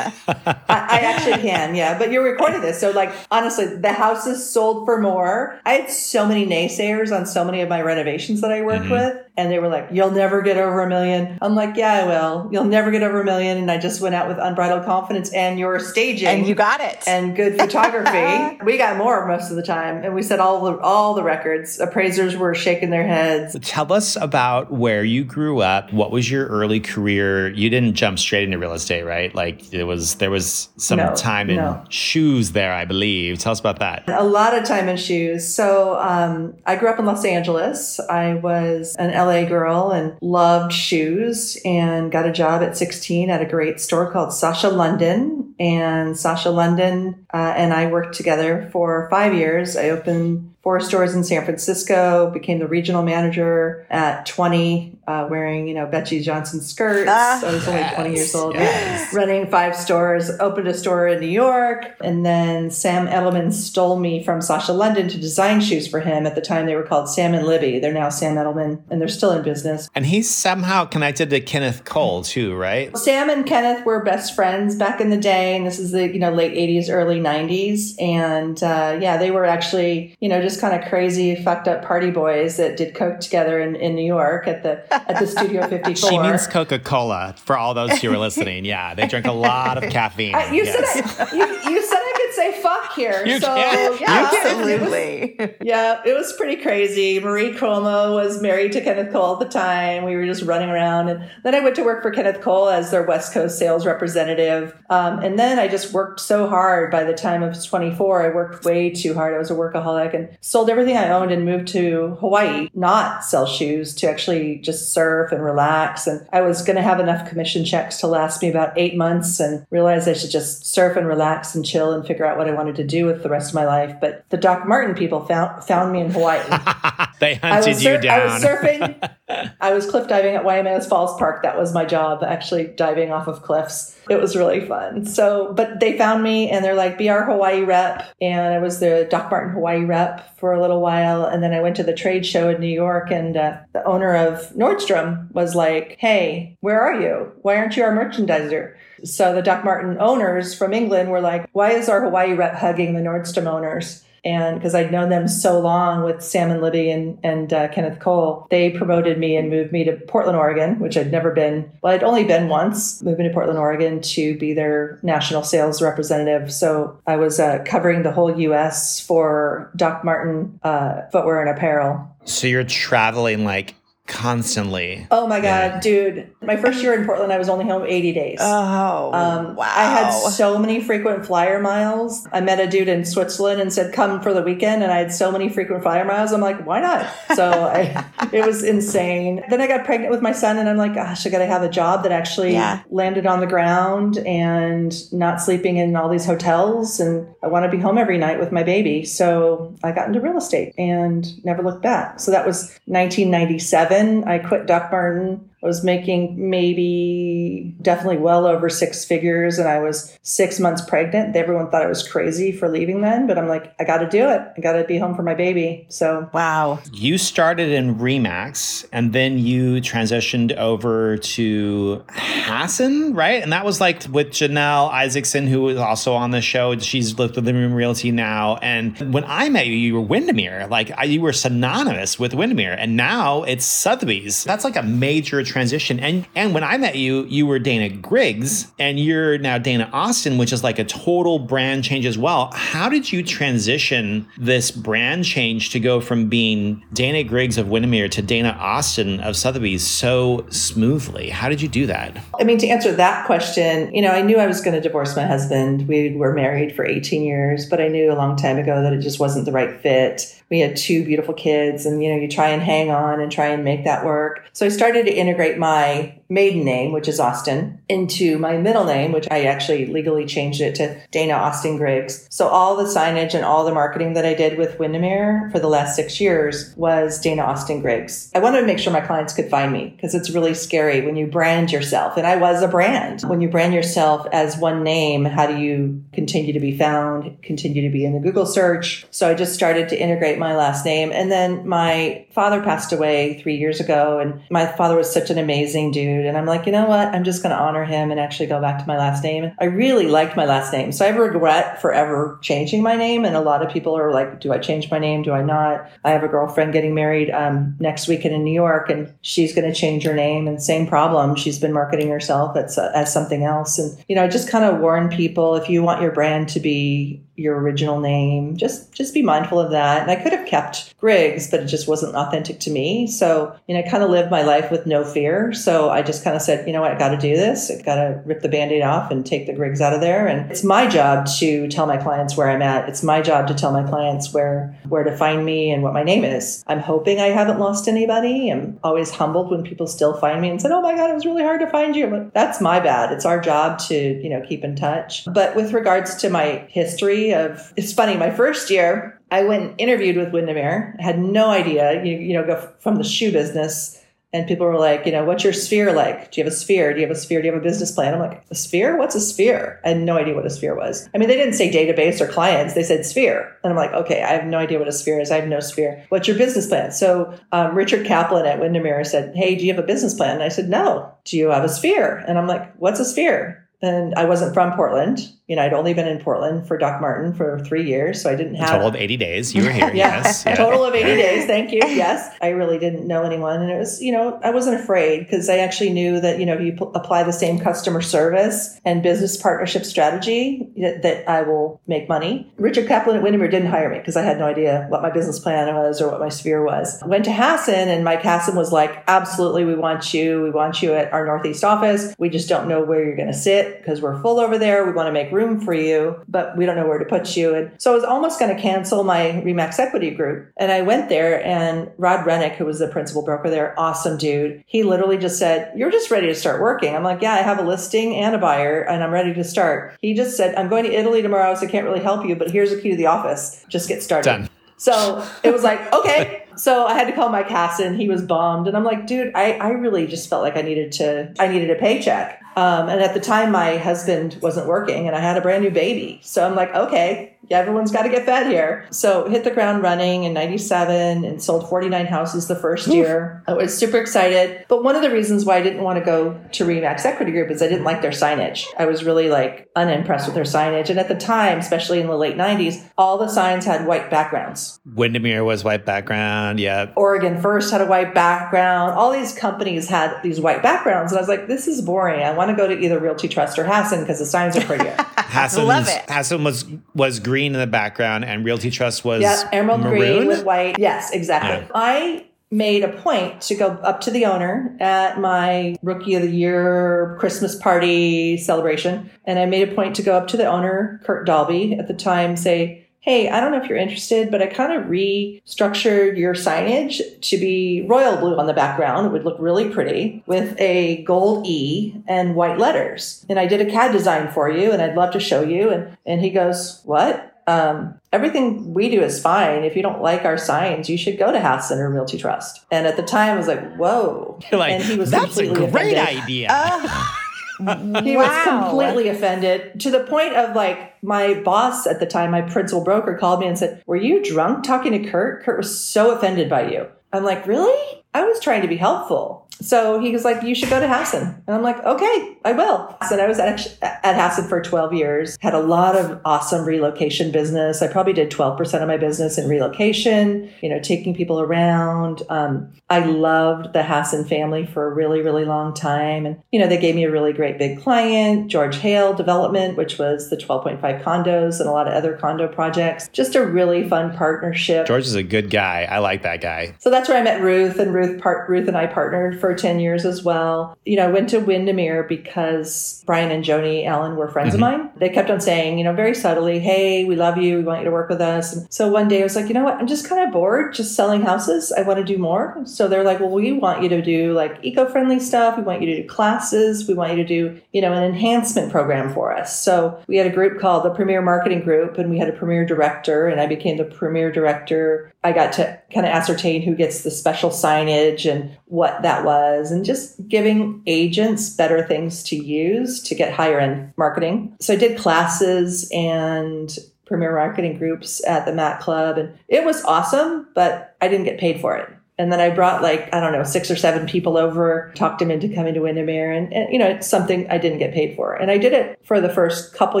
I, 0.28 0.56
I 0.68 0.98
actually 1.00 1.42
can, 1.42 1.74
yeah. 1.74 1.98
But 1.98 2.10
you're 2.12 2.24
recording 2.24 2.60
this. 2.60 2.80
So, 2.80 2.90
like, 2.90 3.13
honestly, 3.30 3.66
the 3.76 3.92
houses 3.92 4.48
sold 4.48 4.84
for 4.84 5.00
more. 5.00 5.60
I 5.64 5.74
had 5.74 5.90
so 5.90 6.26
many 6.26 6.46
naysayers 6.46 7.14
on 7.14 7.26
so 7.26 7.44
many 7.44 7.60
of 7.60 7.68
my 7.68 7.82
renovations 7.82 8.40
that 8.40 8.52
I 8.52 8.62
worked 8.62 8.84
mm-hmm. 8.84 8.92
with. 8.92 9.23
And 9.36 9.50
they 9.50 9.58
were 9.58 9.66
like, 9.68 9.88
you'll 9.90 10.12
never 10.12 10.42
get 10.42 10.56
over 10.56 10.82
a 10.82 10.88
million. 10.88 11.38
I'm 11.42 11.56
like, 11.56 11.76
yeah, 11.76 12.04
I 12.04 12.06
will. 12.06 12.48
You'll 12.52 12.64
never 12.64 12.92
get 12.92 13.02
over 13.02 13.20
a 13.20 13.24
million. 13.24 13.58
And 13.58 13.68
I 13.68 13.78
just 13.78 14.00
went 14.00 14.14
out 14.14 14.28
with 14.28 14.38
unbridled 14.38 14.84
confidence 14.84 15.32
and 15.32 15.58
your 15.58 15.80
staging. 15.80 16.28
And 16.28 16.46
you 16.46 16.54
got 16.54 16.80
it. 16.80 17.02
and 17.08 17.34
good 17.34 17.58
photography. 17.58 18.58
we 18.64 18.76
got 18.78 18.96
more 18.96 19.26
most 19.26 19.50
of 19.50 19.56
the 19.56 19.62
time, 19.62 20.04
and 20.04 20.14
we 20.14 20.22
set 20.22 20.38
all 20.40 20.64
the 20.64 20.78
all 20.78 21.14
the 21.14 21.22
records. 21.22 21.80
Appraisers 21.80 22.36
were 22.36 22.54
shaking 22.54 22.90
their 22.90 23.06
heads. 23.06 23.56
Tell 23.62 23.92
us 23.92 24.16
about 24.16 24.70
where 24.72 25.02
you 25.04 25.24
grew 25.24 25.60
up. 25.60 25.92
What 25.92 26.10
was 26.10 26.30
your 26.30 26.46
early 26.46 26.80
career? 26.80 27.48
You 27.50 27.70
didn't 27.70 27.94
jump 27.94 28.18
straight 28.18 28.44
into 28.44 28.58
real 28.58 28.72
estate, 28.72 29.02
right? 29.02 29.34
Like 29.34 29.72
it 29.72 29.84
was 29.84 30.14
there 30.16 30.30
was 30.30 30.68
some 30.76 30.98
No, 30.98 31.14
time 31.16 31.50
in 31.50 31.56
no. 31.56 31.82
shoes 31.88 32.52
there, 32.52 32.72
I 32.72 32.84
believe. 32.84 33.38
Tell 33.38 33.52
us 33.52 33.60
about 33.60 33.80
that. 33.80 34.04
A 34.08 34.22
lot 34.22 34.56
of 34.56 34.64
time 34.64 34.88
in 34.88 34.96
shoes. 34.96 35.46
So 35.52 35.98
um, 35.98 36.54
I 36.66 36.76
grew 36.76 36.88
up 36.88 36.98
in 37.00 37.04
Los 37.06 37.24
Angeles. 37.24 37.98
I 38.08 38.34
was 38.34 38.94
an 38.96 39.10
LA 39.26 39.44
girl 39.48 39.90
and 39.90 40.16
loved 40.20 40.72
shoes, 40.72 41.58
and 41.64 42.12
got 42.12 42.26
a 42.26 42.32
job 42.32 42.62
at 42.62 42.76
16 42.76 43.30
at 43.30 43.42
a 43.42 43.46
great 43.46 43.80
store 43.80 44.12
called 44.12 44.32
Sacha 44.32 44.68
London. 44.68 45.54
And 45.60 46.16
Sacha 46.16 46.50
London 46.50 47.26
uh, 47.32 47.54
and 47.56 47.72
I 47.72 47.86
worked 47.86 48.16
together 48.16 48.68
for 48.72 49.08
five 49.10 49.34
years. 49.34 49.76
I 49.76 49.90
opened 49.90 50.53
four 50.64 50.80
stores 50.80 51.14
in 51.14 51.22
San 51.22 51.44
Francisco, 51.44 52.30
became 52.30 52.58
the 52.58 52.66
regional 52.66 53.02
manager 53.02 53.86
at 53.90 54.24
20, 54.24 54.98
uh, 55.06 55.26
wearing, 55.30 55.68
you 55.68 55.74
know, 55.74 55.84
Betsey 55.84 56.22
Johnson 56.22 56.62
skirts. 56.62 57.10
Ah, 57.12 57.44
I 57.44 57.52
was 57.52 57.68
only 57.68 57.84
20 57.94 58.14
years 58.14 58.34
old. 58.34 58.54
yes. 58.54 59.12
Running 59.12 59.46
five 59.50 59.76
stores, 59.76 60.30
opened 60.40 60.66
a 60.66 60.72
store 60.72 61.06
in 61.06 61.20
New 61.20 61.26
York. 61.26 61.94
And 62.02 62.24
then 62.24 62.70
Sam 62.70 63.06
Edelman 63.06 63.52
stole 63.52 64.00
me 64.00 64.24
from 64.24 64.40
Sacha 64.40 64.72
London 64.72 65.08
to 65.08 65.18
design 65.18 65.60
shoes 65.60 65.86
for 65.86 66.00
him. 66.00 66.26
At 66.26 66.34
the 66.34 66.40
time, 66.40 66.64
they 66.64 66.74
were 66.74 66.82
called 66.82 67.10
Sam 67.10 67.34
and 67.34 67.46
Libby. 67.46 67.78
They're 67.78 67.92
now 67.92 68.08
Sam 68.08 68.36
Edelman, 68.36 68.80
and 68.88 69.00
they're 69.00 69.08
still 69.08 69.32
in 69.32 69.42
business. 69.42 69.90
And 69.94 70.06
he's 70.06 70.30
somehow 70.30 70.86
connected 70.86 71.28
to 71.28 71.40
Kenneth 71.40 71.84
Cole 71.84 72.22
too, 72.22 72.54
right? 72.54 72.96
Sam 72.96 73.28
and 73.28 73.44
Kenneth 73.44 73.84
were 73.84 74.02
best 74.02 74.34
friends 74.34 74.76
back 74.76 75.00
in 75.00 75.10
the 75.10 75.18
day, 75.18 75.56
and 75.56 75.66
this 75.66 75.78
is 75.78 75.92
the 75.92 76.10
you 76.10 76.18
know 76.18 76.32
late 76.32 76.54
'80s, 76.54 76.88
early 76.88 77.20
'90s, 77.20 78.00
and 78.00 78.62
uh, 78.62 78.98
yeah, 78.98 79.18
they 79.18 79.30
were 79.30 79.44
actually 79.44 80.16
you 80.20 80.28
know 80.30 80.40
just 80.40 80.53
kind 80.60 80.80
of 80.80 80.88
crazy, 80.88 81.34
fucked 81.42 81.68
up 81.68 81.84
party 81.84 82.10
boys 82.10 82.56
that 82.56 82.76
did 82.76 82.94
coke 82.94 83.20
together 83.20 83.60
in, 83.60 83.76
in 83.76 83.94
New 83.94 84.04
York 84.06 84.46
at 84.48 84.62
the 84.62 84.82
at 84.92 85.18
the 85.18 85.26
Studio 85.26 85.66
54. 85.68 86.10
She 86.10 86.18
means 86.18 86.46
Coca 86.46 86.78
Cola 86.78 87.34
for 87.44 87.56
all 87.56 87.74
those 87.74 87.92
who 88.00 88.12
are 88.12 88.18
listening. 88.18 88.64
Yeah, 88.64 88.94
they 88.94 89.06
drink 89.06 89.26
a 89.26 89.32
lot 89.32 89.82
of 89.82 89.90
caffeine. 89.90 90.34
I- 90.34 90.50
you 90.52 90.64
Yes. 90.64 91.16
said 91.16 91.28
I, 91.28 91.34
you, 91.34 91.70
you 91.70 91.82
said 91.86 91.98
I 91.98 92.12
could 92.16 92.34
say 92.34 92.62
fuck 92.62 92.92
here, 92.94 93.22
You 93.26 93.40
so 93.40 93.46
can. 93.54 93.98
yeah, 94.00 94.30
Absolutely. 94.34 95.54
Yeah, 95.62 96.00
it 96.04 96.14
was 96.14 96.32
pretty 96.34 96.60
crazy. 96.62 97.20
Marie 97.20 97.52
Cuomo 97.52 98.14
was 98.14 98.40
married 98.42 98.72
to 98.72 98.80
Kenneth 98.80 99.12
Cole 99.12 99.34
at 99.34 99.38
the 99.40 99.48
time. 99.48 100.04
We 100.04 100.16
were 100.16 100.26
just 100.26 100.42
running 100.42 100.68
around. 100.70 101.08
And 101.08 101.28
then 101.42 101.54
I 101.54 101.60
went 101.60 101.76
to 101.76 101.82
work 101.84 102.02
for 102.02 102.10
Kenneth 102.10 102.40
Cole 102.40 102.68
as 102.68 102.90
their 102.90 103.02
West 103.02 103.32
Coast 103.32 103.58
sales 103.58 103.86
representative. 103.86 104.74
Um, 104.90 105.18
and 105.20 105.38
then 105.38 105.58
I 105.58 105.68
just 105.68 105.92
worked 105.92 106.20
so 106.20 106.48
hard 106.48 106.90
by 106.90 107.04
the 107.04 107.14
time 107.14 107.42
I 107.42 107.48
was 107.48 107.64
24. 107.64 108.22
I 108.22 108.34
worked 108.34 108.64
way 108.64 108.90
too 108.90 109.14
hard. 109.14 109.34
I 109.34 109.38
was 109.38 109.50
a 109.50 109.54
workaholic 109.54 110.14
and 110.14 110.28
sold 110.44 110.68
everything 110.68 110.94
I 110.94 111.08
owned 111.08 111.32
and 111.32 111.46
moved 111.46 111.68
to 111.68 112.18
Hawaii, 112.20 112.68
not 112.74 113.24
sell 113.24 113.46
shoes, 113.46 113.94
to 113.94 114.10
actually 114.10 114.58
just 114.58 114.92
surf 114.92 115.32
and 115.32 115.42
relax. 115.42 116.06
And 116.06 116.28
I 116.34 116.42
was 116.42 116.60
going 116.60 116.76
to 116.76 116.82
have 116.82 117.00
enough 117.00 117.26
commission 117.26 117.64
checks 117.64 117.98
to 118.00 118.06
last 118.06 118.42
me 118.42 118.50
about 118.50 118.76
eight 118.76 118.94
months 118.94 119.40
and 119.40 119.66
realized 119.70 120.06
I 120.06 120.12
should 120.12 120.30
just 120.30 120.66
surf 120.66 120.98
and 120.98 121.06
relax 121.06 121.54
and 121.54 121.64
chill 121.64 121.92
and 121.92 122.06
figure 122.06 122.26
out 122.26 122.36
what 122.36 122.46
I 122.46 122.52
wanted 122.52 122.76
to 122.76 122.84
do 122.84 123.06
with 123.06 123.22
the 123.22 123.30
rest 123.30 123.52
of 123.52 123.54
my 123.54 123.64
life. 123.64 123.96
But 124.02 124.28
the 124.28 124.36
Doc 124.36 124.68
Martin 124.68 124.94
people 124.94 125.24
found, 125.24 125.64
found 125.64 125.92
me 125.92 126.02
in 126.02 126.10
Hawaii. 126.10 126.42
they 127.20 127.40
I 127.42 127.54
hunted 127.54 127.68
was, 127.70 127.84
you 127.84 127.98
down. 127.98 128.20
I 128.20 128.24
was 128.34 128.44
surfing. 128.44 129.10
I 129.62 129.72
was 129.72 129.88
cliff 129.90 130.08
diving 130.08 130.34
at 130.34 130.44
Waimea 130.44 130.82
Falls 130.82 131.18
Park. 131.18 131.42
That 131.42 131.56
was 131.56 131.72
my 131.72 131.86
job, 131.86 132.22
actually 132.22 132.66
diving 132.66 133.10
off 133.10 133.28
of 133.28 133.42
cliffs. 133.42 133.98
It 134.08 134.20
was 134.20 134.36
really 134.36 134.66
fun. 134.66 135.06
So, 135.06 135.52
but 135.54 135.80
they 135.80 135.96
found 135.96 136.22
me 136.22 136.50
and 136.50 136.64
they're 136.64 136.74
like, 136.74 136.98
be 136.98 137.08
our 137.08 137.24
Hawaii 137.24 137.62
rep. 137.62 138.06
And 138.20 138.54
I 138.54 138.58
was 138.58 138.80
the 138.80 139.06
Doc 139.10 139.30
Martin 139.30 139.52
Hawaii 139.52 139.84
rep 139.84 140.38
for 140.38 140.52
a 140.52 140.60
little 140.60 140.80
while. 140.80 141.24
And 141.24 141.42
then 141.42 141.52
I 141.52 141.60
went 141.60 141.76
to 141.76 141.82
the 141.82 141.94
trade 141.94 142.26
show 142.26 142.48
in 142.50 142.60
New 142.60 142.66
York 142.66 143.10
and 143.10 143.36
uh, 143.36 143.56
the 143.72 143.84
owner 143.84 144.14
of 144.14 144.50
Nordstrom 144.50 145.32
was 145.32 145.54
like, 145.54 145.96
hey, 145.98 146.56
where 146.60 146.80
are 146.80 147.00
you? 147.00 147.32
Why 147.42 147.56
aren't 147.56 147.76
you 147.76 147.84
our 147.84 147.96
merchandiser? 147.96 148.74
So 149.04 149.34
the 149.34 149.42
Doc 149.42 149.64
Martin 149.64 149.96
owners 149.98 150.54
from 150.54 150.72
England 150.72 151.10
were 151.10 151.20
like, 151.20 151.48
why 151.52 151.72
is 151.72 151.88
our 151.88 152.02
Hawaii 152.02 152.32
rep 152.34 152.54
hugging 152.54 152.94
the 152.94 153.02
Nordstrom 153.02 153.46
owners? 153.46 154.04
And 154.24 154.56
because 154.56 154.74
I'd 154.74 154.90
known 154.90 155.10
them 155.10 155.28
so 155.28 155.60
long 155.60 156.02
with 156.02 156.22
Sam 156.22 156.50
and 156.50 156.62
Libby 156.62 156.90
and, 156.90 157.18
and 157.22 157.52
uh, 157.52 157.68
Kenneth 157.68 158.00
Cole, 158.00 158.46
they 158.50 158.70
promoted 158.70 159.18
me 159.18 159.36
and 159.36 159.50
moved 159.50 159.70
me 159.72 159.84
to 159.84 159.92
Portland, 159.92 160.38
Oregon, 160.38 160.78
which 160.80 160.96
I'd 160.96 161.12
never 161.12 161.30
been. 161.30 161.70
Well, 161.82 161.92
I'd 161.92 162.02
only 162.02 162.24
been 162.24 162.48
once, 162.48 163.02
moving 163.02 163.26
to 163.26 163.32
Portland, 163.32 163.58
Oregon 163.58 164.00
to 164.00 164.36
be 164.38 164.54
their 164.54 164.98
national 165.02 165.42
sales 165.42 165.82
representative. 165.82 166.52
So 166.52 166.98
I 167.06 167.16
was 167.16 167.38
uh, 167.38 167.62
covering 167.66 168.02
the 168.02 168.12
whole 168.12 168.38
U.S. 168.40 169.00
for 169.00 169.70
Doc 169.76 170.04
Martin 170.04 170.58
uh, 170.62 171.02
footwear 171.12 171.40
and 171.40 171.50
apparel. 171.50 172.08
so 172.24 172.46
you're 172.46 172.64
traveling 172.64 173.44
like 173.44 173.74
constantly. 174.06 175.06
Oh 175.10 175.26
my 175.26 175.40
God, 175.40 175.80
dude. 175.80 176.30
My 176.42 176.56
first 176.56 176.82
year 176.82 176.92
in 176.98 177.06
Portland, 177.06 177.32
I 177.32 177.38
was 177.38 177.48
only 177.48 177.64
home 177.64 177.84
80 177.86 178.12
days. 178.12 178.38
Oh, 178.40 179.10
Um, 179.12 179.56
wow. 179.56 179.64
I 179.64 179.84
had 179.84 180.10
so 180.10 180.58
many 180.58 180.80
frequent 180.82 181.24
flyer 181.26 181.60
miles. 181.60 182.26
I 182.32 182.40
met 182.40 182.60
a 182.60 182.66
dude 182.66 182.88
in 182.88 183.04
Switzerland 183.04 183.60
and 183.60 183.72
said, 183.72 183.92
"Come 183.94 184.20
for 184.20 184.32
the 184.34 184.42
weekend," 184.42 184.82
and 184.82 184.92
I 184.92 184.98
had 184.98 185.12
so 185.12 185.32
many 185.32 185.48
frequent 185.48 185.82
flyer 185.82 186.04
miles. 186.04 186.32
I'm 186.32 186.40
like, 186.40 186.66
"Why 186.66 186.80
not?" 186.80 187.06
So 187.34 187.50
I, 187.50 188.04
it 188.32 188.44
was 188.46 188.62
insane. 188.62 189.42
Then 189.48 189.60
I 189.60 189.66
got 189.66 189.84
pregnant 189.84 190.10
with 190.10 190.20
my 190.22 190.32
son, 190.32 190.58
and 190.58 190.68
I'm 190.68 190.76
like, 190.76 190.94
"Gosh, 190.94 191.26
I 191.26 191.30
got 191.30 191.38
to 191.38 191.46
have 191.46 191.62
a 191.62 191.68
job 191.70 192.02
that 192.02 192.12
actually 192.12 192.52
Yeah. 192.52 192.80
landed 192.90 193.26
on 193.26 193.40
the 193.40 193.46
ground 193.46 194.18
and 194.18 194.94
not 195.12 195.40
sleeping 195.40 195.78
in 195.78 195.96
all 195.96 196.08
these 196.08 196.26
hotels. 196.26 197.00
And 197.00 197.26
I 197.42 197.48
want 197.48 197.64
to 197.64 197.70
be 197.70 197.78
home 197.82 197.96
every 197.98 198.18
night 198.18 198.38
with 198.38 198.52
my 198.52 198.62
baby." 198.62 199.04
So 199.04 199.74
I 199.82 199.92
got 199.92 200.08
into 200.08 200.20
real 200.20 200.36
estate 200.36 200.74
and 200.78 201.26
never 201.44 201.62
looked 201.62 201.82
back. 201.82 202.20
So 202.20 202.30
that 202.30 202.46
was 202.46 202.78
1997. 202.86 203.93
I 204.26 204.38
quit 204.38 204.66
Doc 204.66 204.90
Martin. 204.90 205.50
I 205.64 205.66
was 205.66 205.82
making 205.82 206.50
maybe 206.50 207.74
definitely 207.80 208.18
well 208.18 208.46
over 208.46 208.68
six 208.68 209.02
figures 209.02 209.58
and 209.58 209.66
I 209.66 209.78
was 209.78 210.18
six 210.22 210.60
months 210.60 210.82
pregnant. 210.82 211.34
Everyone 211.34 211.70
thought 211.70 211.80
I 211.80 211.86
was 211.86 212.06
crazy 212.06 212.52
for 212.52 212.68
leaving 212.68 213.00
then, 213.00 213.26
but 213.26 213.38
I'm 213.38 213.48
like, 213.48 213.74
I 213.80 213.84
got 213.84 213.98
to 213.98 214.08
do 214.08 214.28
it. 214.28 214.42
I 214.56 214.60
got 214.60 214.74
to 214.74 214.84
be 214.84 214.98
home 214.98 215.14
for 215.14 215.22
my 215.22 215.34
baby. 215.34 215.86
So 215.88 216.28
wow. 216.34 216.80
You 216.92 217.16
started 217.16 217.70
in 217.70 217.94
Remax 217.94 218.86
and 218.92 219.14
then 219.14 219.38
you 219.38 219.76
transitioned 219.80 220.54
over 220.56 221.16
to 221.16 222.04
Hasson, 222.10 223.14
right? 223.14 223.42
And 223.42 223.50
that 223.54 223.64
was 223.64 223.80
like 223.80 224.04
with 224.04 224.28
Janelle 224.32 224.90
Isaacson, 224.90 225.46
who 225.46 225.62
was 225.62 225.78
also 225.78 226.12
on 226.12 226.30
the 226.30 226.42
show. 226.42 226.78
She's 226.78 227.18
lived 227.18 227.36
with 227.36 227.46
Living 227.46 227.62
Room 227.62 227.72
Realty 227.72 228.10
now. 228.10 228.56
And 228.56 229.14
when 229.14 229.24
I 229.24 229.48
met 229.48 229.66
you, 229.66 229.72
you 229.72 229.94
were 229.94 230.02
Windermere. 230.02 230.66
Like 230.66 230.92
you 231.06 231.22
were 231.22 231.32
synonymous 231.32 232.18
with 232.18 232.34
Windermere. 232.34 232.74
And 232.74 232.98
now 232.98 233.44
it's 233.44 233.64
Sotheby's. 233.64 234.44
That's 234.44 234.64
like 234.64 234.76
a 234.76 234.82
major 234.82 235.40
transition. 235.54 236.00
And 236.00 236.26
and 236.34 236.52
when 236.52 236.64
I 236.64 236.76
met 236.78 236.96
you, 236.96 237.24
you 237.26 237.46
were 237.46 237.60
Dana 237.60 237.88
Griggs 237.88 238.72
and 238.76 238.98
you're 238.98 239.38
now 239.38 239.56
Dana 239.56 239.88
Austin, 239.92 240.36
which 240.36 240.52
is 240.52 240.64
like 240.64 240.80
a 240.80 240.84
total 240.84 241.38
brand 241.38 241.84
change 241.84 242.06
as 242.06 242.18
well. 242.18 242.50
How 242.52 242.88
did 242.88 243.12
you 243.12 243.22
transition 243.22 244.26
this 244.36 244.72
brand 244.72 245.24
change 245.24 245.70
to 245.70 245.78
go 245.78 246.00
from 246.00 246.28
being 246.28 246.82
Dana 246.92 247.22
Griggs 247.22 247.56
of 247.56 247.68
Windermere 247.68 248.08
to 248.08 248.20
Dana 248.20 248.56
Austin 248.58 249.20
of 249.20 249.36
Sotheby's 249.36 249.86
so 249.86 250.44
smoothly? 250.50 251.30
How 251.30 251.48
did 251.48 251.62
you 251.62 251.68
do 251.68 251.86
that? 251.86 252.20
I 252.40 252.42
mean, 252.42 252.58
to 252.58 252.66
answer 252.66 252.90
that 252.90 253.24
question, 253.24 253.94
you 253.94 254.02
know, 254.02 254.10
I 254.10 254.22
knew 254.22 254.38
I 254.38 254.48
was 254.48 254.60
going 254.60 254.74
to 254.74 254.80
divorce 254.80 255.14
my 255.14 255.24
husband. 255.24 255.86
We 255.86 256.16
were 256.16 256.34
married 256.34 256.74
for 256.74 256.84
18 256.84 257.22
years, 257.22 257.66
but 257.66 257.80
I 257.80 257.86
knew 257.86 258.12
a 258.12 258.16
long 258.16 258.34
time 258.34 258.58
ago 258.58 258.82
that 258.82 258.92
it 258.92 259.02
just 259.02 259.20
wasn't 259.20 259.44
the 259.44 259.52
right 259.52 259.80
fit. 259.80 260.42
We 260.54 260.60
had 260.60 260.76
two 260.76 261.04
beautiful 261.04 261.34
kids, 261.34 261.84
and, 261.84 262.00
you 262.00 262.14
know, 262.14 262.20
you 262.20 262.28
try 262.28 262.50
and 262.50 262.62
hang 262.62 262.88
on 262.88 263.20
and 263.20 263.32
try 263.32 263.46
and 263.46 263.64
make 263.64 263.82
that 263.82 264.04
work. 264.04 264.44
So 264.52 264.64
I 264.64 264.68
started 264.68 265.04
to 265.06 265.12
integrate 265.12 265.58
my 265.58 266.14
maiden 266.28 266.64
name, 266.64 266.92
which 266.92 267.08
is 267.08 267.20
Austin, 267.20 267.80
into 267.88 268.38
my 268.38 268.56
middle 268.56 268.84
name, 268.84 269.12
which 269.12 269.28
I 269.30 269.44
actually 269.44 269.86
legally 269.86 270.26
changed 270.26 270.60
it 270.60 270.74
to 270.76 271.00
Dana 271.10 271.34
Austin 271.34 271.76
Griggs. 271.76 272.26
So 272.30 272.48
all 272.48 272.76
the 272.76 272.84
signage 272.84 273.34
and 273.34 273.44
all 273.44 273.64
the 273.64 273.74
marketing 273.74 274.14
that 274.14 274.24
I 274.24 274.34
did 274.34 274.58
with 274.58 274.78
Windermere 274.78 275.50
for 275.52 275.58
the 275.58 275.68
last 275.68 275.96
six 275.96 276.20
years 276.20 276.74
was 276.76 277.20
Dana 277.20 277.42
Austin 277.42 277.80
Griggs. 277.80 278.30
I 278.34 278.38
wanted 278.38 278.60
to 278.60 278.66
make 278.66 278.78
sure 278.78 278.92
my 278.92 279.00
clients 279.00 279.34
could 279.34 279.50
find 279.50 279.72
me 279.72 279.92
because 279.96 280.14
it's 280.14 280.30
really 280.30 280.54
scary 280.54 281.04
when 281.04 281.16
you 281.16 281.26
brand 281.26 281.72
yourself. 281.72 282.16
And 282.16 282.26
I 282.26 282.36
was 282.36 282.62
a 282.62 282.68
brand. 282.68 283.22
When 283.22 283.40
you 283.40 283.48
brand 283.48 283.74
yourself 283.74 284.26
as 284.32 284.56
one 284.56 284.82
name, 284.82 285.24
how 285.24 285.46
do 285.46 285.58
you 285.58 286.02
continue 286.12 286.52
to 286.52 286.60
be 286.60 286.76
found, 286.76 287.42
continue 287.42 287.82
to 287.82 287.90
be 287.90 288.04
in 288.04 288.14
the 288.14 288.20
Google 288.20 288.46
search? 288.46 289.06
So 289.10 289.30
I 289.30 289.34
just 289.34 289.54
started 289.54 289.88
to 289.90 290.00
integrate 290.00 290.38
my 290.38 290.56
last 290.56 290.84
name. 290.84 291.12
And 291.12 291.30
then 291.30 291.66
my 291.68 292.26
father 292.32 292.62
passed 292.62 292.92
away 292.92 293.40
three 293.42 293.56
years 293.56 293.80
ago. 293.80 294.18
And 294.18 294.42
my 294.50 294.66
father 294.66 294.96
was 294.96 295.12
such 295.12 295.30
an 295.30 295.38
amazing 295.38 295.90
dude. 295.90 296.13
And 296.20 296.36
I'm 296.36 296.46
like, 296.46 296.66
you 296.66 296.72
know 296.72 296.86
what? 296.86 297.08
I'm 297.08 297.24
just 297.24 297.42
going 297.42 297.54
to 297.54 297.60
honor 297.60 297.84
him 297.84 298.10
and 298.10 298.20
actually 298.20 298.46
go 298.46 298.60
back 298.60 298.78
to 298.78 298.86
my 298.86 298.96
last 298.96 299.22
name. 299.24 299.52
I 299.58 299.64
really 299.64 300.06
liked 300.06 300.36
my 300.36 300.44
last 300.44 300.72
name. 300.72 300.92
So 300.92 301.04
I 301.04 301.08
have 301.08 301.16
regret 301.16 301.80
forever 301.80 302.38
changing 302.42 302.82
my 302.82 302.96
name. 302.96 303.24
And 303.24 303.36
a 303.36 303.40
lot 303.40 303.62
of 303.64 303.72
people 303.72 303.96
are 303.96 304.12
like, 304.12 304.40
do 304.40 304.52
I 304.52 304.58
change 304.58 304.90
my 304.90 304.98
name? 304.98 305.22
Do 305.22 305.32
I 305.32 305.42
not? 305.42 305.88
I 306.04 306.10
have 306.10 306.22
a 306.22 306.28
girlfriend 306.28 306.72
getting 306.72 306.94
married 306.94 307.30
um, 307.30 307.76
next 307.80 308.08
weekend 308.08 308.34
in 308.34 308.44
New 308.44 308.52
York 308.54 308.90
and 308.90 309.12
she's 309.22 309.54
going 309.54 309.70
to 309.70 309.74
change 309.74 310.04
her 310.04 310.14
name 310.14 310.46
and 310.46 310.62
same 310.62 310.86
problem. 310.86 311.36
She's 311.36 311.58
been 311.58 311.72
marketing 311.72 312.10
herself 312.10 312.56
as, 312.56 312.78
as 312.78 313.12
something 313.12 313.44
else. 313.44 313.78
And, 313.78 314.02
you 314.08 314.14
know, 314.14 314.28
just 314.28 314.48
kind 314.48 314.64
of 314.64 314.80
warn 314.80 315.08
people 315.08 315.54
if 315.56 315.68
you 315.68 315.82
want 315.82 316.02
your 316.02 316.12
brand 316.12 316.48
to 316.50 316.60
be 316.60 317.23
your 317.36 317.58
original 317.58 318.00
name. 318.00 318.56
Just 318.56 318.92
just 318.92 319.14
be 319.14 319.22
mindful 319.22 319.58
of 319.58 319.70
that. 319.70 320.02
And 320.02 320.10
I 320.10 320.16
could 320.16 320.32
have 320.32 320.46
kept 320.46 320.96
Griggs, 320.98 321.50
but 321.50 321.60
it 321.60 321.66
just 321.66 321.88
wasn't 321.88 322.14
authentic 322.14 322.60
to 322.60 322.70
me. 322.70 323.06
So, 323.06 323.54
you 323.66 323.74
know, 323.74 323.80
I 323.80 323.88
kind 323.88 324.02
of 324.02 324.10
lived 324.10 324.30
my 324.30 324.42
life 324.42 324.70
with 324.70 324.86
no 324.86 325.04
fear. 325.04 325.52
So 325.52 325.90
I 325.90 326.02
just 326.02 326.24
kind 326.24 326.36
of 326.36 326.42
said, 326.42 326.66
you 326.66 326.72
know 326.72 326.80
what, 326.80 326.92
I 326.92 326.98
got 326.98 327.10
to 327.10 327.18
do 327.18 327.36
this. 327.36 327.70
I 327.70 327.82
got 327.82 327.96
to 327.96 328.22
rip 328.24 328.40
the 328.40 328.48
band-aid 328.48 328.82
off 328.82 329.10
and 329.10 329.24
take 329.24 329.46
the 329.46 329.52
Griggs 329.52 329.80
out 329.80 329.92
of 329.92 330.00
there. 330.00 330.26
And 330.26 330.50
it's 330.50 330.64
my 330.64 330.86
job 330.86 331.26
to 331.38 331.68
tell 331.68 331.86
my 331.86 331.96
clients 331.96 332.36
where 332.36 332.48
I'm 332.48 332.62
at. 332.62 332.88
It's 332.88 333.02
my 333.02 333.20
job 333.20 333.48
to 333.48 333.54
tell 333.54 333.72
my 333.72 333.82
clients 333.82 334.32
where 334.32 334.76
where 334.88 335.04
to 335.04 335.16
find 335.16 335.44
me 335.44 335.70
and 335.70 335.82
what 335.82 335.92
my 335.92 336.02
name 336.02 336.24
is. 336.24 336.62
I'm 336.66 336.80
hoping 336.80 337.20
I 337.20 337.26
haven't 337.26 337.58
lost 337.58 337.88
anybody. 337.88 338.50
I'm 338.50 338.78
always 338.84 339.10
humbled 339.10 339.50
when 339.50 339.62
people 339.62 339.86
still 339.86 340.14
find 340.14 340.40
me 340.40 340.50
and 340.50 340.60
said, 340.60 340.70
"Oh 340.72 340.80
my 340.80 340.94
god, 340.94 341.10
it 341.10 341.14
was 341.14 341.26
really 341.26 341.42
hard 341.42 341.60
to 341.60 341.66
find 341.66 341.96
you." 341.96 342.06
But 342.06 342.32
that's 342.34 342.60
my 342.60 342.80
bad. 342.80 343.12
It's 343.12 343.24
our 343.24 343.40
job 343.40 343.78
to, 343.80 343.94
you 343.94 344.28
know, 344.28 344.42
keep 344.46 344.64
in 344.64 344.76
touch. 344.76 345.24
But 345.32 345.56
with 345.56 345.72
regards 345.72 346.14
to 346.16 346.30
my 346.30 346.64
history 346.68 347.23
of 347.32 347.72
it's 347.76 347.92
funny 347.92 348.16
my 348.16 348.30
first 348.30 348.70
year 348.70 349.20
i 349.30 349.42
went 349.42 349.62
and 349.62 349.80
interviewed 349.80 350.16
with 350.16 350.32
windermere. 350.32 350.96
Had 350.98 351.18
no 351.18 351.50
idea 351.50 352.04
you, 352.04 352.16
you 352.16 352.34
know 352.34 352.46
go 352.46 352.56
from 352.80 352.96
the 352.96 353.04
shoe 353.04 353.32
business. 353.32 354.00
And 354.32 354.48
people 354.48 354.66
were 354.66 354.80
like 354.80 355.06
you 355.06 355.12
know 355.12 355.24
what's 355.24 355.44
your 355.44 355.52
sphere 355.52 355.92
like? 355.92 356.32
Do 356.32 356.40
you 356.40 356.44
have 356.44 356.52
a 356.52 356.56
sphere? 356.56 356.92
Do 356.92 357.00
you 357.00 357.06
have 357.06 357.16
a 357.16 357.18
sphere? 357.18 357.40
Do 357.40 357.46
you 357.46 357.52
have 357.52 357.62
a 357.62 357.64
business 357.64 357.92
plan? 357.92 358.14
I'm 358.14 358.20
like 358.20 358.44
a 358.50 358.54
sphere? 358.56 358.96
What's 358.96 359.14
a 359.14 359.20
sphere? 359.20 359.80
I 359.84 359.90
had 359.90 359.98
no 359.98 360.16
idea 360.16 360.34
what 360.34 360.44
a 360.44 360.50
sphere 360.50 360.74
was. 360.74 361.08
I 361.14 361.18
mean 361.18 361.28
they 361.28 361.36
didn't 361.36 361.54
say 361.54 361.70
database 361.70 362.20
or 362.20 362.26
clients. 362.26 362.74
They 362.74 362.82
said 362.82 363.06
sphere. 363.06 363.56
And 363.62 363.72
i'm 363.72 363.76
like 363.76 363.92
okay 363.92 364.22
i 364.22 364.32
have 364.32 364.44
no 364.44 364.58
idea 364.58 364.78
what 364.78 364.88
a 364.88 364.92
sphere 364.92 365.20
is. 365.20 365.30
I 365.30 365.40
have 365.40 365.48
no 365.48 365.60
sphere. 365.60 366.04
What's 366.08 366.26
your 366.26 366.36
business 366.36 366.66
plan? 366.66 366.90
So 366.90 367.32
um, 367.52 367.74
richard 367.76 368.06
kaplan 368.06 368.46
at 368.46 368.60
windermere 368.60 369.04
said 369.04 369.34
hey 369.36 369.54
do 369.54 369.64
you 369.64 369.72
have 369.72 369.82
a 369.82 369.86
business 369.86 370.14
plan? 370.14 370.34
And 370.34 370.42
i 370.42 370.48
said 370.48 370.68
no. 370.68 371.12
Do 371.24 371.36
you 371.36 371.50
have 371.50 371.64
a 371.64 371.68
sphere? 371.68 372.24
And 372.26 372.38
i'm 372.38 372.48
like 372.48 372.74
what's 372.76 373.00
a 373.00 373.04
sphere 373.04 373.63
and 373.84 374.14
I 374.14 374.24
wasn't 374.24 374.54
from 374.54 374.72
Portland. 374.72 375.20
You 375.46 375.56
know, 375.56 375.62
I'd 375.62 375.74
only 375.74 375.92
been 375.92 376.08
in 376.08 376.20
Portland 376.20 376.66
for 376.66 376.78
Doc 376.78 377.02
Martin 377.02 377.34
for 377.34 377.58
three 377.64 377.86
years, 377.86 378.22
so 378.22 378.30
I 378.30 378.34
didn't 378.34 378.54
have 378.54 378.70
a 378.70 378.72
total 378.72 378.88
of 378.88 378.96
eighty 378.96 379.16
days. 379.16 379.54
You 379.54 379.64
were 379.64 379.70
here, 379.70 379.88
yeah, 379.94 380.22
yes, 380.22 380.44
yeah. 380.46 380.54
total 380.54 380.84
of 380.84 380.94
eighty 380.94 381.20
days. 381.20 381.46
Thank 381.46 381.72
you. 381.72 381.80
Yes, 381.94 382.34
I 382.42 382.48
really 382.48 382.78
didn't 382.78 383.06
know 383.06 383.22
anyone, 383.22 383.62
and 383.62 383.70
it 383.70 383.78
was, 383.78 384.02
you 384.02 384.10
know, 384.10 384.40
I 384.42 384.50
wasn't 384.50 384.80
afraid 384.80 385.20
because 385.20 385.48
I 385.48 385.58
actually 385.58 385.90
knew 385.90 386.18
that 386.20 386.40
you 386.40 386.46
know 386.46 386.54
if 386.54 386.60
you 386.60 386.72
p- 386.72 386.90
apply 386.94 387.22
the 387.22 387.32
same 387.32 387.60
customer 387.60 388.00
service 388.00 388.80
and 388.84 389.02
business 389.02 389.36
partnership 389.36 389.84
strategy, 389.84 390.66
that, 390.78 391.02
that 391.02 391.28
I 391.28 391.42
will 391.42 391.80
make 391.86 392.08
money. 392.08 392.52
Richard 392.56 392.88
Kaplan 392.88 393.16
at 393.16 393.22
Windermere 393.22 393.48
didn't 393.48 393.70
hire 393.70 393.90
me 393.90 393.98
because 393.98 394.16
I 394.16 394.22
had 394.22 394.38
no 394.38 394.46
idea 394.46 394.86
what 394.88 395.02
my 395.02 395.10
business 395.10 395.38
plan 395.38 395.72
was 395.74 396.00
or 396.00 396.10
what 396.10 396.20
my 396.20 396.28
sphere 396.30 396.64
was. 396.64 397.00
I 397.02 397.06
went 397.06 397.24
to 397.26 397.32
Hasson, 397.32 397.88
and 397.88 398.04
Mike 398.04 398.22
Hasson 398.22 398.56
was 398.56 398.72
like, 398.72 399.04
"Absolutely, 399.06 399.64
we 399.64 399.74
want 399.74 400.14
you. 400.14 400.42
We 400.42 400.50
want 400.50 400.82
you 400.82 400.94
at 400.94 401.12
our 401.12 401.26
Northeast 401.26 401.64
office. 401.64 402.14
We 402.18 402.28
just 402.28 402.48
don't 402.48 402.66
know 402.66 402.82
where 402.82 403.04
you're 403.04 403.16
going 403.16 403.28
to 403.28 403.34
sit." 403.34 403.73
Because 403.78 404.00
we're 404.00 404.20
full 404.22 404.38
over 404.38 404.58
there. 404.58 404.84
We 404.84 404.92
want 404.92 405.06
to 405.08 405.12
make 405.12 405.32
room 405.32 405.60
for 405.60 405.74
you, 405.74 406.22
but 406.28 406.56
we 406.56 406.66
don't 406.66 406.76
know 406.76 406.86
where 406.86 406.98
to 406.98 407.04
put 407.04 407.36
you. 407.36 407.54
And 407.54 407.70
so 407.78 407.92
I 407.92 407.94
was 407.94 408.04
almost 408.04 408.38
going 408.38 408.54
to 408.54 408.60
cancel 408.60 409.04
my 409.04 409.42
Remax 409.44 409.78
Equity 409.78 410.10
Group. 410.10 410.50
And 410.56 410.72
I 410.72 410.82
went 410.82 411.08
there 411.08 411.44
and 411.44 411.90
Rod 411.98 412.26
Rennick, 412.26 412.54
who 412.54 412.64
was 412.64 412.78
the 412.78 412.88
principal 412.88 413.22
broker 413.22 413.50
there, 413.50 413.78
awesome 413.78 414.18
dude. 414.18 414.62
He 414.66 414.82
literally 414.82 415.18
just 415.18 415.38
said, 415.38 415.72
You're 415.76 415.90
just 415.90 416.10
ready 416.10 416.26
to 416.26 416.34
start 416.34 416.60
working. 416.60 416.94
I'm 416.94 417.04
like, 417.04 417.22
Yeah, 417.22 417.34
I 417.34 417.42
have 417.42 417.58
a 417.58 417.62
listing 417.62 418.14
and 418.16 418.34
a 418.34 418.38
buyer 418.38 418.82
and 418.82 419.02
I'm 419.02 419.10
ready 419.10 419.34
to 419.34 419.44
start. 419.44 419.96
He 420.00 420.14
just 420.14 420.36
said, 420.36 420.54
I'm 420.54 420.68
going 420.68 420.84
to 420.84 420.92
Italy 420.92 421.22
tomorrow, 421.22 421.54
so 421.54 421.66
I 421.66 421.70
can't 421.70 421.86
really 421.86 422.00
help 422.00 422.26
you, 422.26 422.36
but 422.36 422.50
here's 422.50 422.72
a 422.72 422.80
key 422.80 422.90
to 422.90 422.96
the 422.96 423.06
office. 423.06 423.64
Just 423.68 423.88
get 423.88 424.02
started. 424.02 424.28
Done. 424.28 424.50
So 424.76 425.26
it 425.42 425.52
was 425.52 425.62
like, 425.62 425.92
okay. 425.92 426.43
So 426.56 426.86
I 426.86 426.94
had 426.94 427.06
to 427.06 427.12
call 427.12 427.28
Mike 427.28 427.50
and 427.50 427.96
He 427.96 428.08
was 428.08 428.22
bummed. 428.22 428.66
And 428.68 428.76
I'm 428.76 428.84
like, 428.84 429.06
dude, 429.06 429.32
I, 429.34 429.52
I 429.52 429.70
really 429.70 430.06
just 430.06 430.28
felt 430.28 430.42
like 430.42 430.56
I 430.56 430.62
needed 430.62 430.92
to, 430.92 431.34
I 431.38 431.48
needed 431.48 431.70
a 431.70 431.76
paycheck. 431.76 432.40
Um, 432.56 432.88
and 432.88 433.00
at 433.00 433.14
the 433.14 433.20
time, 433.20 433.50
my 433.50 433.78
husband 433.78 434.38
wasn't 434.40 434.68
working 434.68 435.06
and 435.06 435.16
I 435.16 435.20
had 435.20 435.36
a 435.36 435.40
brand 435.40 435.64
new 435.64 435.70
baby. 435.70 436.20
So 436.22 436.46
I'm 436.46 436.54
like, 436.54 436.72
okay, 436.74 437.33
yeah, 437.48 437.58
everyone's 437.58 437.90
got 437.90 438.02
to 438.02 438.08
get 438.08 438.24
fed 438.24 438.46
here. 438.46 438.86
So 438.90 439.28
hit 439.28 439.44
the 439.44 439.50
ground 439.50 439.82
running 439.82 440.24
in 440.24 440.32
97 440.32 441.24
and 441.24 441.42
sold 441.42 441.68
49 441.68 442.06
houses 442.06 442.48
the 442.48 442.56
first 442.56 442.88
Oof. 442.88 442.94
year. 442.94 443.42
I 443.46 443.52
was 443.52 443.76
super 443.76 443.98
excited. 443.98 444.64
But 444.68 444.82
one 444.82 444.96
of 444.96 445.02
the 445.02 445.10
reasons 445.10 445.44
why 445.44 445.56
I 445.56 445.62
didn't 445.62 445.82
want 445.82 445.98
to 445.98 446.04
go 446.04 446.40
to 446.52 446.64
Remax 446.64 447.04
Equity 447.04 447.32
Group 447.32 447.50
is 447.50 447.62
I 447.62 447.68
didn't 447.68 447.84
like 447.84 448.02
their 448.02 448.10
signage. 448.10 448.66
I 448.78 448.86
was 448.86 449.04
really 449.04 449.28
like 449.28 449.68
unimpressed 449.76 450.26
with 450.26 450.34
their 450.34 450.44
signage. 450.44 450.90
And 450.90 450.98
at 450.98 451.08
the 451.08 451.14
time, 451.14 451.58
especially 451.58 452.00
in 452.00 452.06
the 452.06 452.16
late 452.16 452.36
90s, 452.36 452.82
all 452.96 453.18
the 453.18 453.28
signs 453.28 453.64
had 453.64 453.86
white 453.86 454.10
backgrounds. 454.10 454.80
Windermere 454.86 455.44
was 455.44 455.64
white 455.64 455.84
background. 455.84 456.60
Yeah. 456.60 456.92
Oregon 456.96 457.40
First 457.40 457.70
had 457.70 457.80
a 457.80 457.86
white 457.86 458.14
background. 458.14 458.92
All 458.92 459.12
these 459.12 459.32
companies 459.32 459.88
had 459.88 460.22
these 460.22 460.40
white 460.40 460.62
backgrounds. 460.62 461.12
And 461.12 461.18
I 461.18 461.22
was 461.22 461.28
like, 461.28 461.46
this 461.46 461.68
is 461.68 461.82
boring. 461.82 462.22
I 462.22 462.32
want 462.32 462.50
to 462.50 462.56
go 462.56 462.66
to 462.66 462.78
either 462.78 462.98
Realty 462.98 463.28
Trust 463.28 463.58
or 463.58 463.64
Hasson 463.64 464.00
because 464.00 464.18
the 464.18 464.26
signs 464.26 464.56
are 464.56 464.62
prettier. 464.62 464.96
Hasson, 465.16 465.66
Love 465.66 465.88
it. 465.88 466.08
Hasson 466.08 466.44
was, 466.44 466.64
was 466.94 467.18
green 467.18 467.33
green 467.34 467.52
in 467.52 467.58
the 467.58 467.66
background, 467.66 468.24
and 468.24 468.44
Realty 468.44 468.70
Trust 468.70 469.04
was 469.04 469.20
yeah, 469.20 469.48
emerald 469.50 469.80
maroon? 469.80 469.98
green 469.98 470.28
with 470.28 470.44
white. 470.44 470.78
Yes, 470.78 471.10
exactly. 471.10 471.66
Yeah. 471.66 471.72
I 471.74 472.26
made 472.52 472.84
a 472.84 472.92
point 472.92 473.40
to 473.40 473.56
go 473.56 473.70
up 473.70 474.00
to 474.02 474.12
the 474.12 474.24
owner 474.24 474.76
at 474.78 475.18
my 475.18 475.74
rookie 475.82 476.14
of 476.14 476.22
the 476.22 476.30
year 476.30 477.16
Christmas 477.18 477.56
party 477.56 478.36
celebration. 478.36 479.10
And 479.24 479.40
I 479.40 479.46
made 479.46 479.68
a 479.68 479.74
point 479.74 479.96
to 479.96 480.02
go 480.02 480.16
up 480.16 480.28
to 480.28 480.36
the 480.36 480.46
owner, 480.46 481.00
Kurt 481.02 481.26
Dalby, 481.26 481.74
at 481.74 481.88
the 481.88 481.94
time, 481.94 482.36
say, 482.36 482.83
Hey, 483.04 483.28
I 483.28 483.38
don't 483.38 483.52
know 483.52 483.62
if 483.62 483.68
you're 483.68 483.76
interested, 483.76 484.30
but 484.30 484.40
I 484.40 484.46
kind 484.46 484.72
of 484.72 484.84
restructured 484.84 486.16
your 486.16 486.32
signage 486.32 487.02
to 487.20 487.36
be 487.36 487.84
royal 487.86 488.16
blue 488.16 488.38
on 488.38 488.46
the 488.46 488.54
background. 488.54 489.06
It 489.06 489.12
would 489.12 489.26
look 489.26 489.36
really 489.38 489.68
pretty 489.68 490.22
with 490.24 490.58
a 490.58 491.02
gold 491.02 491.46
E 491.46 491.94
and 492.08 492.34
white 492.34 492.56
letters. 492.58 493.26
And 493.28 493.38
I 493.38 493.44
did 493.46 493.60
a 493.60 493.70
CAD 493.70 493.92
design 493.92 494.32
for 494.32 494.50
you 494.50 494.72
and 494.72 494.80
I'd 494.80 494.96
love 494.96 495.12
to 495.12 495.20
show 495.20 495.42
you. 495.42 495.68
And, 495.68 495.98
and 496.06 496.22
he 496.22 496.30
goes, 496.30 496.80
What? 496.84 497.30
um, 497.46 498.00
everything 498.10 498.72
we 498.72 498.88
do 498.88 499.02
is 499.02 499.20
fine. 499.20 499.64
If 499.64 499.76
you 499.76 499.82
don't 499.82 500.00
like 500.00 500.24
our 500.24 500.38
signs, 500.38 500.88
you 500.88 500.96
should 500.96 501.18
go 501.18 501.30
to 501.30 501.38
Hasson 501.38 501.78
or 501.78 501.90
Realty 501.90 502.16
Trust. 502.16 502.64
And 502.70 502.86
at 502.86 502.96
the 502.96 503.02
time, 503.02 503.34
I 503.34 503.36
was 503.36 503.46
like, 503.46 503.76
whoa. 503.76 504.38
You're 504.50 504.58
like, 504.58 504.72
and 504.72 504.82
he 504.82 504.96
was 504.96 505.10
that's 505.10 505.36
a 505.36 505.52
great 505.52 505.68
offended. 505.68 505.98
idea. 505.98 506.48
Uh, 506.50 507.06
he 507.58 508.16
wow. 508.16 508.22
was 508.22 508.44
completely 508.44 509.08
offended 509.08 509.78
to 509.80 509.90
the 509.90 510.00
point 510.00 510.34
of 510.34 510.54
like 510.56 511.02
my 511.02 511.34
boss 511.34 511.86
at 511.86 512.00
the 512.00 512.06
time, 512.06 512.30
my 512.30 512.42
principal 512.42 512.82
broker 512.82 513.16
called 513.16 513.40
me 513.40 513.46
and 513.46 513.58
said, 513.58 513.82
Were 513.86 513.96
you 513.96 514.22
drunk 514.22 514.64
talking 514.64 514.92
to 514.92 515.10
Kurt? 515.10 515.44
Kurt 515.44 515.58
was 515.58 515.78
so 515.78 516.12
offended 516.12 516.48
by 516.48 516.70
you. 516.70 516.88
I'm 517.12 517.24
like, 517.24 517.46
Really? 517.46 518.03
I 518.14 518.24
was 518.24 518.40
trying 518.40 518.62
to 518.62 518.68
be 518.68 518.76
helpful 518.76 519.44
so 519.60 520.00
he 520.00 520.10
was 520.10 520.24
like, 520.24 520.42
you 520.42 520.54
should 520.54 520.68
go 520.68 520.80
to 520.80 520.86
Hasson. 520.86 521.42
And 521.46 521.56
I'm 521.56 521.62
like, 521.62 521.78
okay, 521.84 522.36
I 522.44 522.52
will. 522.52 522.96
And 523.10 523.20
I 523.20 523.26
was 523.26 523.38
actually 523.38 523.76
at 523.82 524.14
Hasson 524.14 524.48
for 524.48 524.60
12 524.60 524.92
years, 524.92 525.38
had 525.40 525.54
a 525.54 525.60
lot 525.60 525.96
of 525.96 526.20
awesome 526.24 526.64
relocation 526.64 527.30
business. 527.30 527.80
I 527.80 527.88
probably 527.88 528.12
did 528.12 528.30
12% 528.30 528.82
of 528.82 528.88
my 528.88 528.96
business 528.96 529.38
in 529.38 529.48
relocation, 529.48 530.50
you 530.60 530.68
know, 530.68 530.80
taking 530.80 531.14
people 531.14 531.40
around. 531.40 532.22
Um, 532.28 532.72
I 532.90 533.00
loved 533.00 533.72
the 533.72 533.82
Hasson 533.82 534.24
family 534.24 534.66
for 534.66 534.86
a 534.86 534.94
really, 534.94 535.22
really 535.22 535.44
long 535.44 535.72
time. 535.72 536.26
And, 536.26 536.42
you 536.50 536.58
know, 536.58 536.66
they 536.66 536.78
gave 536.78 536.94
me 536.94 537.04
a 537.04 537.10
really 537.10 537.32
great 537.32 537.58
big 537.58 537.80
client, 537.80 538.50
George 538.50 538.76
Hale 538.76 539.14
Development, 539.14 539.76
which 539.76 539.98
was 539.98 540.30
the 540.30 540.36
12.5 540.36 541.02
condos 541.02 541.60
and 541.60 541.68
a 541.68 541.72
lot 541.72 541.86
of 541.86 541.94
other 541.94 542.16
condo 542.16 542.48
projects. 542.48 543.08
Just 543.12 543.34
a 543.34 543.46
really 543.46 543.88
fun 543.88 544.14
partnership. 544.16 544.86
George 544.86 545.06
is 545.06 545.14
a 545.14 545.22
good 545.22 545.48
guy. 545.48 545.86
I 545.88 545.98
like 545.98 546.22
that 546.22 546.40
guy. 546.40 546.74
So 546.80 546.90
that's 546.90 547.08
where 547.08 547.18
I 547.18 547.22
met 547.22 547.40
Ruth. 547.40 547.78
And 547.78 547.94
Ruth 547.94 548.03
Ruth 548.04 548.20
part, 548.20 548.48
Ruth 548.48 548.68
and 548.68 548.76
I 548.76 548.86
partnered 548.86 549.40
for 549.40 549.54
10 549.54 549.80
years 549.80 550.04
as 550.04 550.22
well. 550.22 550.76
You 550.84 550.96
know, 550.96 551.08
I 551.08 551.10
went 551.10 551.28
to 551.30 551.38
Windermere 551.38 552.04
because 552.04 553.02
Brian 553.06 553.30
and 553.30 553.44
Joni 553.44 553.86
Allen 553.86 554.16
were 554.16 554.28
friends 554.28 554.54
mm-hmm. 554.54 554.62
of 554.62 554.78
mine. 554.78 554.90
They 554.96 555.08
kept 555.08 555.30
on 555.30 555.40
saying, 555.40 555.78
you 555.78 555.84
know, 555.84 555.92
very 555.92 556.14
subtly, 556.14 556.58
hey, 556.60 557.04
we 557.04 557.16
love 557.16 557.38
you. 557.38 557.58
We 557.58 557.64
want 557.64 557.80
you 557.80 557.86
to 557.86 557.90
work 557.90 558.08
with 558.08 558.20
us. 558.20 558.54
And 558.54 558.72
so 558.72 558.88
one 558.88 559.08
day 559.08 559.20
I 559.20 559.24
was 559.24 559.36
like, 559.36 559.48
you 559.48 559.54
know 559.54 559.64
what? 559.64 559.74
I'm 559.74 559.86
just 559.86 560.08
kind 560.08 560.26
of 560.26 560.32
bored 560.32 560.74
just 560.74 560.94
selling 560.94 561.22
houses. 561.22 561.72
I 561.72 561.82
want 561.82 561.98
to 561.98 562.04
do 562.04 562.18
more. 562.18 562.60
So 562.64 562.88
they're 562.88 563.04
like, 563.04 563.20
well, 563.20 563.30
we 563.30 563.52
want 563.52 563.82
you 563.82 563.88
to 563.88 564.02
do 564.02 564.32
like 564.32 564.58
eco-friendly 564.62 565.20
stuff. 565.20 565.56
We 565.56 565.62
want 565.62 565.82
you 565.82 565.86
to 565.94 566.02
do 566.02 566.08
classes. 566.08 566.86
We 566.88 566.94
want 566.94 567.12
you 567.12 567.16
to 567.18 567.24
do, 567.24 567.60
you 567.72 567.80
know, 567.80 567.92
an 567.92 568.04
enhancement 568.04 568.70
program 568.70 569.12
for 569.12 569.36
us. 569.36 569.60
So 569.62 570.02
we 570.06 570.16
had 570.16 570.26
a 570.26 570.34
group 570.34 570.60
called 570.60 570.84
the 570.84 570.90
Premier 570.90 571.22
Marketing 571.22 571.62
Group 571.62 571.98
and 571.98 572.10
we 572.10 572.18
had 572.18 572.28
a 572.28 572.32
premier 572.32 572.64
director 572.64 573.28
and 573.28 573.40
I 573.40 573.46
became 573.46 573.76
the 573.76 573.84
premier 573.84 574.30
director. 574.30 575.12
I 575.22 575.32
got 575.32 575.52
to 575.54 575.78
kind 575.92 576.06
of 576.06 576.12
ascertain 576.12 576.62
who 576.62 576.74
gets 576.74 577.02
the 577.02 577.10
special 577.10 577.50
signage 577.94 578.30
and 578.30 578.56
what 578.66 579.02
that 579.02 579.24
was 579.24 579.70
and 579.70 579.84
just 579.84 580.26
giving 580.28 580.82
agents 580.86 581.50
better 581.50 581.86
things 581.86 582.22
to 582.24 582.36
use 582.36 583.02
to 583.02 583.14
get 583.14 583.32
higher 583.32 583.58
end 583.58 583.92
marketing. 583.96 584.56
So 584.60 584.74
I 584.74 584.76
did 584.76 584.98
classes 584.98 585.90
and 585.92 586.76
premier 587.06 587.34
marketing 587.34 587.78
groups 587.78 588.24
at 588.26 588.46
the 588.46 588.52
Mac 588.52 588.80
Club 588.80 589.18
and 589.18 589.36
it 589.48 589.64
was 589.64 589.84
awesome, 589.84 590.48
but 590.54 590.96
I 591.00 591.08
didn't 591.08 591.26
get 591.26 591.38
paid 591.38 591.60
for 591.60 591.76
it. 591.76 591.88
And 592.16 592.32
then 592.32 592.40
I 592.40 592.50
brought 592.50 592.82
like, 592.82 593.12
I 593.12 593.18
don't 593.18 593.32
know, 593.32 593.42
six 593.42 593.70
or 593.70 593.76
seven 593.76 594.06
people 594.06 594.36
over, 594.36 594.92
talked 594.94 595.18
them 595.18 595.30
into 595.32 595.48
coming 595.48 595.74
to 595.74 595.80
Windermere. 595.80 596.30
And, 596.30 596.52
and, 596.52 596.72
you 596.72 596.78
know, 596.78 596.86
it's 596.86 597.08
something 597.08 597.50
I 597.50 597.58
didn't 597.58 597.78
get 597.78 597.92
paid 597.92 598.14
for. 598.14 598.34
And 598.34 598.50
I 598.50 598.58
did 598.58 598.72
it 598.72 599.00
for 599.04 599.20
the 599.20 599.28
first 599.28 599.74
couple 599.74 600.00